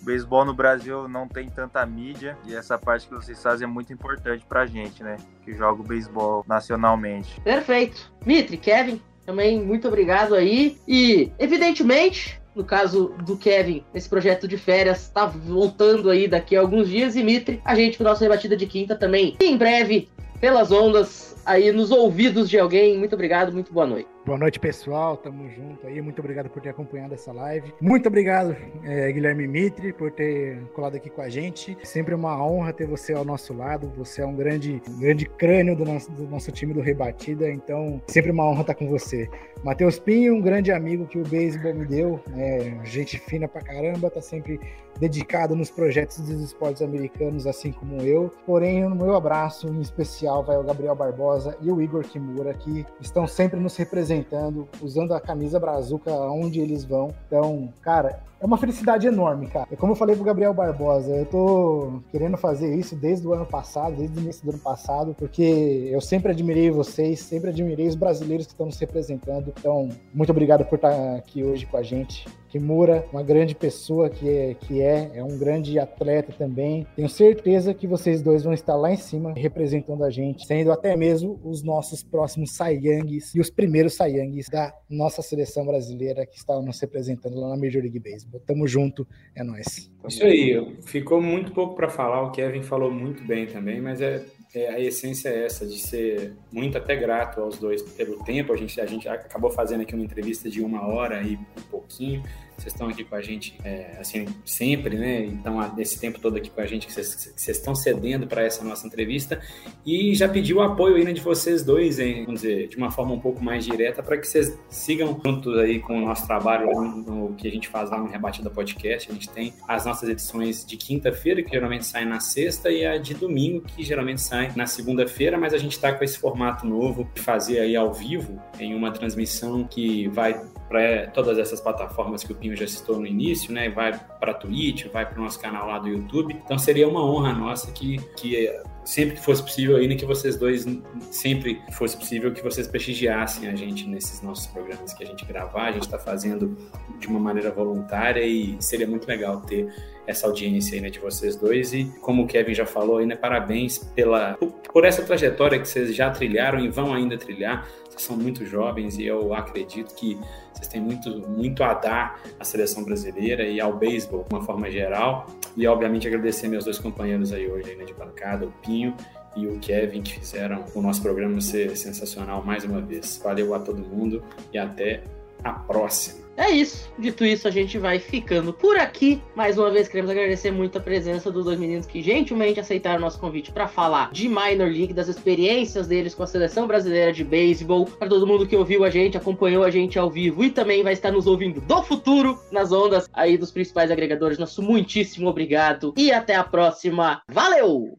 o 0.00 0.04
beisebol 0.04 0.44
no 0.44 0.54
Brasil 0.54 1.08
não 1.08 1.26
tem 1.26 1.48
tanta 1.48 1.84
mídia 1.84 2.36
e 2.46 2.54
essa 2.54 2.78
parte 2.78 3.08
que 3.08 3.14
vocês 3.14 3.42
fazem 3.42 3.66
é 3.66 3.70
muito 3.70 3.92
importante 3.92 4.44
pra 4.46 4.66
gente, 4.66 5.02
né? 5.02 5.16
Que 5.44 5.54
joga 5.54 5.80
o 5.80 5.84
beisebol 5.84 6.44
nacionalmente. 6.46 7.40
Perfeito. 7.40 8.12
Mitri, 8.24 8.58
Kevin, 8.58 9.00
também 9.24 9.60
muito 9.62 9.88
obrigado 9.88 10.34
aí. 10.34 10.76
E, 10.86 11.30
evidentemente, 11.38 12.40
no 12.54 12.64
caso 12.64 13.14
do 13.24 13.36
Kevin, 13.36 13.84
esse 13.94 14.08
projeto 14.08 14.46
de 14.46 14.56
férias 14.56 15.08
tá 15.08 15.26
voltando 15.26 16.10
aí 16.10 16.28
daqui 16.28 16.56
a 16.56 16.60
alguns 16.60 16.88
dias. 16.88 17.16
E 17.16 17.22
Mitri, 17.22 17.60
a 17.64 17.74
gente 17.74 17.98
com 17.98 18.04
nossa 18.04 18.24
rebatida 18.24 18.56
de 18.56 18.66
quinta 18.66 18.94
também, 18.94 19.36
em 19.40 19.56
breve, 19.56 20.08
pelas 20.40 20.70
ondas, 20.70 21.36
aí 21.44 21.72
nos 21.72 21.90
ouvidos 21.90 22.48
de 22.48 22.58
alguém. 22.58 22.98
Muito 22.98 23.14
obrigado, 23.14 23.52
muito 23.52 23.72
boa 23.72 23.86
noite. 23.86 24.08
Boa 24.24 24.38
noite, 24.38 24.60
pessoal. 24.60 25.16
Tamo 25.16 25.50
junto 25.50 25.84
aí. 25.84 26.00
Muito 26.00 26.20
obrigado 26.20 26.48
por 26.48 26.62
ter 26.62 26.68
acompanhado 26.68 27.12
essa 27.12 27.32
live. 27.32 27.74
Muito 27.80 28.06
obrigado, 28.06 28.56
é, 28.84 29.10
Guilherme 29.10 29.48
Mitri, 29.48 29.92
por 29.92 30.12
ter 30.12 30.62
colado 30.74 30.94
aqui 30.94 31.10
com 31.10 31.20
a 31.20 31.28
gente. 31.28 31.76
Sempre 31.82 32.14
uma 32.14 32.40
honra 32.44 32.72
ter 32.72 32.86
você 32.86 33.12
ao 33.12 33.24
nosso 33.24 33.52
lado. 33.52 33.92
Você 33.96 34.22
é 34.22 34.26
um 34.26 34.36
grande, 34.36 34.80
um 34.88 35.00
grande 35.00 35.26
crânio 35.26 35.74
do 35.74 35.84
nosso, 35.84 36.10
do 36.12 36.22
nosso 36.28 36.52
time 36.52 36.72
do 36.72 36.80
Rebatida. 36.80 37.50
Então, 37.50 38.00
sempre 38.06 38.30
uma 38.30 38.48
honra 38.48 38.60
estar 38.60 38.74
com 38.74 38.88
você. 38.88 39.28
Matheus 39.64 39.98
Pinho, 39.98 40.36
um 40.36 40.40
grande 40.40 40.70
amigo 40.70 41.06
que 41.06 41.18
o 41.18 41.26
beisebol 41.26 41.74
me 41.74 41.84
deu. 41.84 42.20
É, 42.36 42.72
gente 42.84 43.18
fina 43.18 43.48
pra 43.48 43.60
caramba, 43.60 44.08
tá 44.08 44.20
sempre 44.20 44.60
dedicado 45.00 45.56
nos 45.56 45.70
projetos 45.70 46.20
dos 46.20 46.40
esportes 46.40 46.82
americanos, 46.82 47.46
assim 47.46 47.72
como 47.72 48.00
eu. 48.02 48.32
Porém, 48.46 48.88
no 48.88 48.94
meu 48.94 49.16
abraço 49.16 49.66
em 49.66 49.80
especial 49.80 50.44
vai 50.44 50.56
o 50.56 50.62
Gabriel 50.62 50.94
Barbosa 50.94 51.31
e 51.60 51.70
o 51.70 51.80
Igor 51.80 52.04
Kimura, 52.04 52.54
que 52.54 52.86
estão 53.00 53.26
sempre 53.26 53.58
nos 53.58 53.76
representando 53.76 54.68
usando 54.80 55.14
a 55.14 55.20
camisa 55.20 55.58
brazuca 55.58 56.10
onde 56.12 56.60
eles 56.60 56.84
vão. 56.84 57.14
Então, 57.26 57.72
cara, 57.82 58.20
é 58.42 58.44
uma 58.46 58.58
felicidade 58.58 59.06
enorme, 59.06 59.46
cara. 59.46 59.68
É 59.70 59.76
como 59.76 59.92
eu 59.92 59.96
falei 59.96 60.16
pro 60.16 60.24
Gabriel 60.24 60.52
Barbosa, 60.52 61.14
eu 61.14 61.24
tô 61.26 62.02
querendo 62.10 62.36
fazer 62.36 62.74
isso 62.74 62.96
desde 62.96 63.24
o 63.24 63.32
ano 63.32 63.46
passado, 63.46 63.94
desde 63.94 64.18
o 64.18 64.20
início 64.20 64.44
do 64.44 64.50
ano 64.50 64.58
passado, 64.58 65.14
porque 65.16 65.88
eu 65.88 66.00
sempre 66.00 66.32
admirei 66.32 66.68
vocês, 66.68 67.20
sempre 67.20 67.50
admirei 67.50 67.86
os 67.86 67.94
brasileiros 67.94 68.46
que 68.46 68.52
estão 68.52 68.66
nos 68.66 68.78
representando. 68.78 69.52
Então, 69.56 69.88
muito 70.12 70.30
obrigado 70.30 70.64
por 70.64 70.74
estar 70.74 71.14
aqui 71.14 71.44
hoje 71.44 71.66
com 71.66 71.76
a 71.76 71.82
gente. 71.84 72.26
Kimura, 72.52 73.06
uma 73.10 73.22
grande 73.22 73.54
pessoa 73.54 74.10
que 74.10 74.28
é, 74.28 74.52
que 74.52 74.82
é, 74.82 75.10
é 75.14 75.24
um 75.24 75.38
grande 75.38 75.78
atleta 75.78 76.34
também. 76.36 76.86
Tenho 76.94 77.08
certeza 77.08 77.72
que 77.72 77.86
vocês 77.86 78.20
dois 78.20 78.44
vão 78.44 78.52
estar 78.52 78.76
lá 78.76 78.92
em 78.92 78.96
cima 78.98 79.32
representando 79.34 80.04
a 80.04 80.10
gente, 80.10 80.46
sendo 80.46 80.70
até 80.70 80.94
mesmo 80.94 81.40
os 81.42 81.62
nossos 81.62 82.02
próximos 82.02 82.52
Saiyangis 82.52 83.34
e 83.34 83.40
os 83.40 83.48
primeiros 83.48 83.94
Saiyangis 83.94 84.50
da 84.50 84.70
nossa 84.90 85.22
seleção 85.22 85.64
brasileira 85.64 86.26
que 86.26 86.36
está 86.36 86.60
nos 86.60 86.78
representando 86.78 87.40
lá 87.40 87.48
na 87.48 87.56
Major 87.56 87.80
League 87.80 87.98
Baseball. 87.98 88.31
Tamo 88.40 88.66
junto, 88.66 89.06
é 89.34 89.42
nóis. 89.42 89.90
Isso 90.08 90.24
aí, 90.24 90.76
ficou 90.84 91.20
muito 91.20 91.52
pouco 91.52 91.74
para 91.74 91.88
falar, 91.88 92.22
o 92.22 92.30
Kevin 92.30 92.62
falou 92.62 92.90
muito 92.90 93.24
bem 93.24 93.46
também, 93.46 93.80
mas 93.80 94.00
é 94.00 94.24
é, 94.54 94.68
a 94.68 94.78
essência 94.78 95.30
é 95.30 95.46
essa, 95.46 95.66
de 95.66 95.78
ser 95.78 96.34
muito 96.52 96.76
até 96.76 96.94
grato 96.94 97.40
aos 97.40 97.58
dois 97.58 97.82
pelo 97.82 98.22
tempo. 98.22 98.52
A 98.52 98.56
gente, 98.56 98.78
a 98.80 98.86
gente 98.86 99.08
acabou 99.08 99.50
fazendo 99.50 99.80
aqui 99.80 99.94
uma 99.94 100.04
entrevista 100.04 100.50
de 100.50 100.60
uma 100.60 100.86
hora 100.86 101.22
e 101.22 101.36
um 101.36 101.62
pouquinho. 101.70 102.22
Vocês 102.56 102.72
estão 102.72 102.88
aqui 102.88 103.04
com 103.04 103.14
a 103.14 103.22
gente, 103.22 103.58
é, 103.64 103.96
assim, 104.00 104.26
sempre, 104.44 104.96
né? 104.96 105.24
Então, 105.24 105.58
esse 105.78 105.98
tempo 105.98 106.20
todo 106.20 106.36
aqui 106.36 106.50
com 106.50 106.60
a 106.60 106.66
gente, 106.66 106.86
que 106.86 106.92
vocês, 106.92 107.34
estão 107.48 107.74
cedendo 107.74 108.26
para 108.26 108.42
essa 108.44 108.64
nossa 108.64 108.86
entrevista. 108.86 109.40
E 109.84 110.14
já 110.14 110.28
pedi 110.28 110.54
o 110.54 110.60
apoio 110.60 110.96
aí, 110.96 111.04
né, 111.04 111.12
de 111.12 111.20
vocês 111.20 111.62
dois, 111.62 111.98
hein, 111.98 112.24
vamos 112.24 112.42
dizer, 112.42 112.68
de 112.68 112.76
uma 112.76 112.90
forma 112.90 113.12
um 113.12 113.20
pouco 113.20 113.42
mais 113.42 113.64
direta, 113.64 114.02
para 114.02 114.16
que 114.16 114.26
vocês 114.26 114.56
sigam 114.68 115.20
juntos 115.24 115.58
aí 115.58 115.80
com 115.80 115.98
o 115.98 116.06
nosso 116.06 116.26
trabalho, 116.26 116.70
no 116.72 117.34
que 117.34 117.48
a 117.48 117.50
gente 117.50 117.68
faz 117.68 117.90
lá 117.90 117.98
no 117.98 118.08
Rebatida 118.08 118.50
Podcast. 118.50 119.10
A 119.10 119.14
gente 119.14 119.28
tem 119.28 119.52
as 119.66 119.84
nossas 119.84 120.08
edições 120.08 120.64
de 120.64 120.76
quinta-feira, 120.76 121.42
que 121.42 121.50
geralmente 121.50 121.86
saem 121.86 122.06
na 122.06 122.20
sexta, 122.20 122.70
e 122.70 122.84
a 122.84 122.98
de 122.98 123.14
domingo, 123.14 123.62
que 123.62 123.82
geralmente 123.82 124.20
sai 124.20 124.52
na 124.54 124.66
segunda-feira, 124.66 125.38
mas 125.38 125.52
a 125.54 125.58
gente 125.58 125.72
está 125.72 125.92
com 125.92 126.04
esse 126.04 126.18
formato 126.18 126.66
novo 126.66 127.08
de 127.14 127.20
fazer 127.20 127.60
aí 127.60 127.76
ao 127.76 127.92
vivo, 127.92 128.40
em 128.58 128.74
uma 128.74 128.90
transmissão 128.90 129.64
que 129.64 130.08
vai 130.08 130.40
para 130.68 131.06
todas 131.08 131.38
essas 131.38 131.60
plataformas 131.60 132.24
que 132.24 132.32
o 132.32 132.34
Pinho 132.42 132.56
já 132.56 132.66
citou 132.66 132.98
no 132.98 133.06
início, 133.06 133.52
né? 133.52 133.70
Vai 133.70 133.98
para 134.18 134.34
Twitch, 134.34 134.86
vai 134.92 135.08
para 135.08 135.18
o 135.18 135.22
nosso 135.22 135.40
canal 135.40 135.68
lá 135.68 135.78
do 135.78 135.88
YouTube. 135.88 136.36
Então 136.44 136.58
seria 136.58 136.88
uma 136.88 137.04
honra 137.04 137.32
nossa 137.32 137.70
que, 137.70 137.98
que 138.16 138.52
sempre 138.84 139.14
que 139.14 139.24
fosse 139.24 139.42
possível, 139.42 139.76
ainda 139.76 139.94
que 139.94 140.04
vocês 140.04 140.36
dois, 140.36 140.66
sempre 141.10 141.62
fosse 141.72 141.96
possível, 141.96 142.32
que 142.32 142.42
vocês 142.42 142.66
prestigiassem 142.66 143.48
a 143.48 143.54
gente 143.54 143.86
nesses 143.86 144.20
nossos 144.22 144.48
programas 144.48 144.92
que 144.92 145.04
a 145.04 145.06
gente 145.06 145.24
gravar. 145.24 145.68
A 145.68 145.72
gente 145.72 145.84
está 145.84 145.98
fazendo 145.98 146.56
de 146.98 147.06
uma 147.06 147.20
maneira 147.20 147.50
voluntária 147.50 148.24
e 148.24 148.56
seria 148.60 148.86
muito 148.86 149.06
legal 149.06 149.40
ter 149.42 149.72
essa 150.04 150.26
audiência 150.26 150.74
aí, 150.74 150.80
né, 150.80 150.90
de 150.90 150.98
vocês 150.98 151.36
dois. 151.36 151.72
E 151.72 151.84
como 152.00 152.24
o 152.24 152.26
Kevin 152.26 152.54
já 152.54 152.66
falou, 152.66 152.98
ainda 152.98 153.16
parabéns 153.16 153.78
pela, 153.78 154.36
por 154.72 154.84
essa 154.84 155.02
trajetória 155.02 155.60
que 155.60 155.68
vocês 155.68 155.94
já 155.94 156.10
trilharam 156.10 156.58
e 156.58 156.68
vão 156.68 156.92
ainda 156.92 157.16
trilhar. 157.16 157.68
Vocês 157.92 158.02
são 158.02 158.16
muito 158.16 158.44
jovens 158.46 158.98
e 158.98 159.04
eu 159.04 159.34
acredito 159.34 159.94
que 159.94 160.18
vocês 160.52 160.66
têm 160.66 160.80
muito, 160.80 161.10
muito 161.28 161.62
a 161.62 161.74
dar 161.74 162.20
à 162.40 162.44
seleção 162.44 162.82
brasileira 162.84 163.44
e 163.44 163.60
ao 163.60 163.76
beisebol 163.76 164.24
de 164.24 164.34
uma 164.34 164.42
forma 164.42 164.70
geral. 164.70 165.26
E, 165.56 165.66
obviamente, 165.66 166.08
agradecer 166.08 166.48
meus 166.48 166.64
dois 166.64 166.78
companheiros 166.78 167.32
aí 167.32 167.46
hoje 167.46 167.74
né, 167.74 167.84
de 167.84 167.92
bancada, 167.92 168.46
o 168.46 168.52
Pinho 168.62 168.96
e 169.36 169.46
o 169.46 169.58
Kevin, 169.58 170.02
que 170.02 170.18
fizeram 170.18 170.64
o 170.74 170.80
nosso 170.80 171.02
programa 171.02 171.40
ser 171.40 171.76
sensacional 171.76 172.42
mais 172.42 172.64
uma 172.64 172.80
vez. 172.80 173.20
Valeu 173.22 173.54
a 173.54 173.58
todo 173.58 173.78
mundo 173.78 174.22
e 174.52 174.58
até 174.58 175.02
a 175.44 175.52
próxima. 175.52 176.21
É 176.36 176.50
isso. 176.50 176.90
Dito 176.98 177.24
isso, 177.24 177.46
a 177.46 177.50
gente 177.50 177.78
vai 177.78 177.98
ficando 177.98 178.52
por 178.52 178.76
aqui. 178.76 179.20
Mais 179.34 179.58
uma 179.58 179.70
vez, 179.70 179.88
queremos 179.88 180.10
agradecer 180.10 180.50
muito 180.50 180.78
a 180.78 180.80
presença 180.80 181.30
dos 181.30 181.44
dois 181.44 181.58
meninos 181.58 181.86
que 181.86 182.02
gentilmente 182.02 182.58
aceitaram 182.58 183.00
nosso 183.00 183.18
convite 183.18 183.52
para 183.52 183.68
falar 183.68 184.10
de 184.12 184.28
Minor 184.28 184.68
League, 184.68 184.94
das 184.94 185.08
experiências 185.08 185.86
deles 185.86 186.14
com 186.14 186.22
a 186.22 186.26
seleção 186.26 186.66
brasileira 186.66 187.12
de 187.12 187.24
beisebol. 187.24 187.84
Para 187.84 188.08
todo 188.08 188.26
mundo 188.26 188.46
que 188.46 188.56
ouviu 188.56 188.84
a 188.84 188.90
gente, 188.90 189.16
acompanhou 189.16 189.64
a 189.64 189.70
gente 189.70 189.98
ao 189.98 190.10
vivo 190.10 190.42
e 190.42 190.50
também 190.50 190.82
vai 190.82 190.94
estar 190.94 191.10
nos 191.10 191.26
ouvindo 191.26 191.60
do 191.60 191.82
futuro 191.82 192.38
nas 192.50 192.72
ondas 192.72 193.08
aí 193.12 193.36
dos 193.36 193.50
principais 193.50 193.90
agregadores. 193.90 194.38
Nosso 194.38 194.62
muitíssimo 194.62 195.28
obrigado 195.28 195.92
e 195.96 196.10
até 196.12 196.34
a 196.34 196.44
próxima. 196.44 197.22
Valeu! 197.28 197.98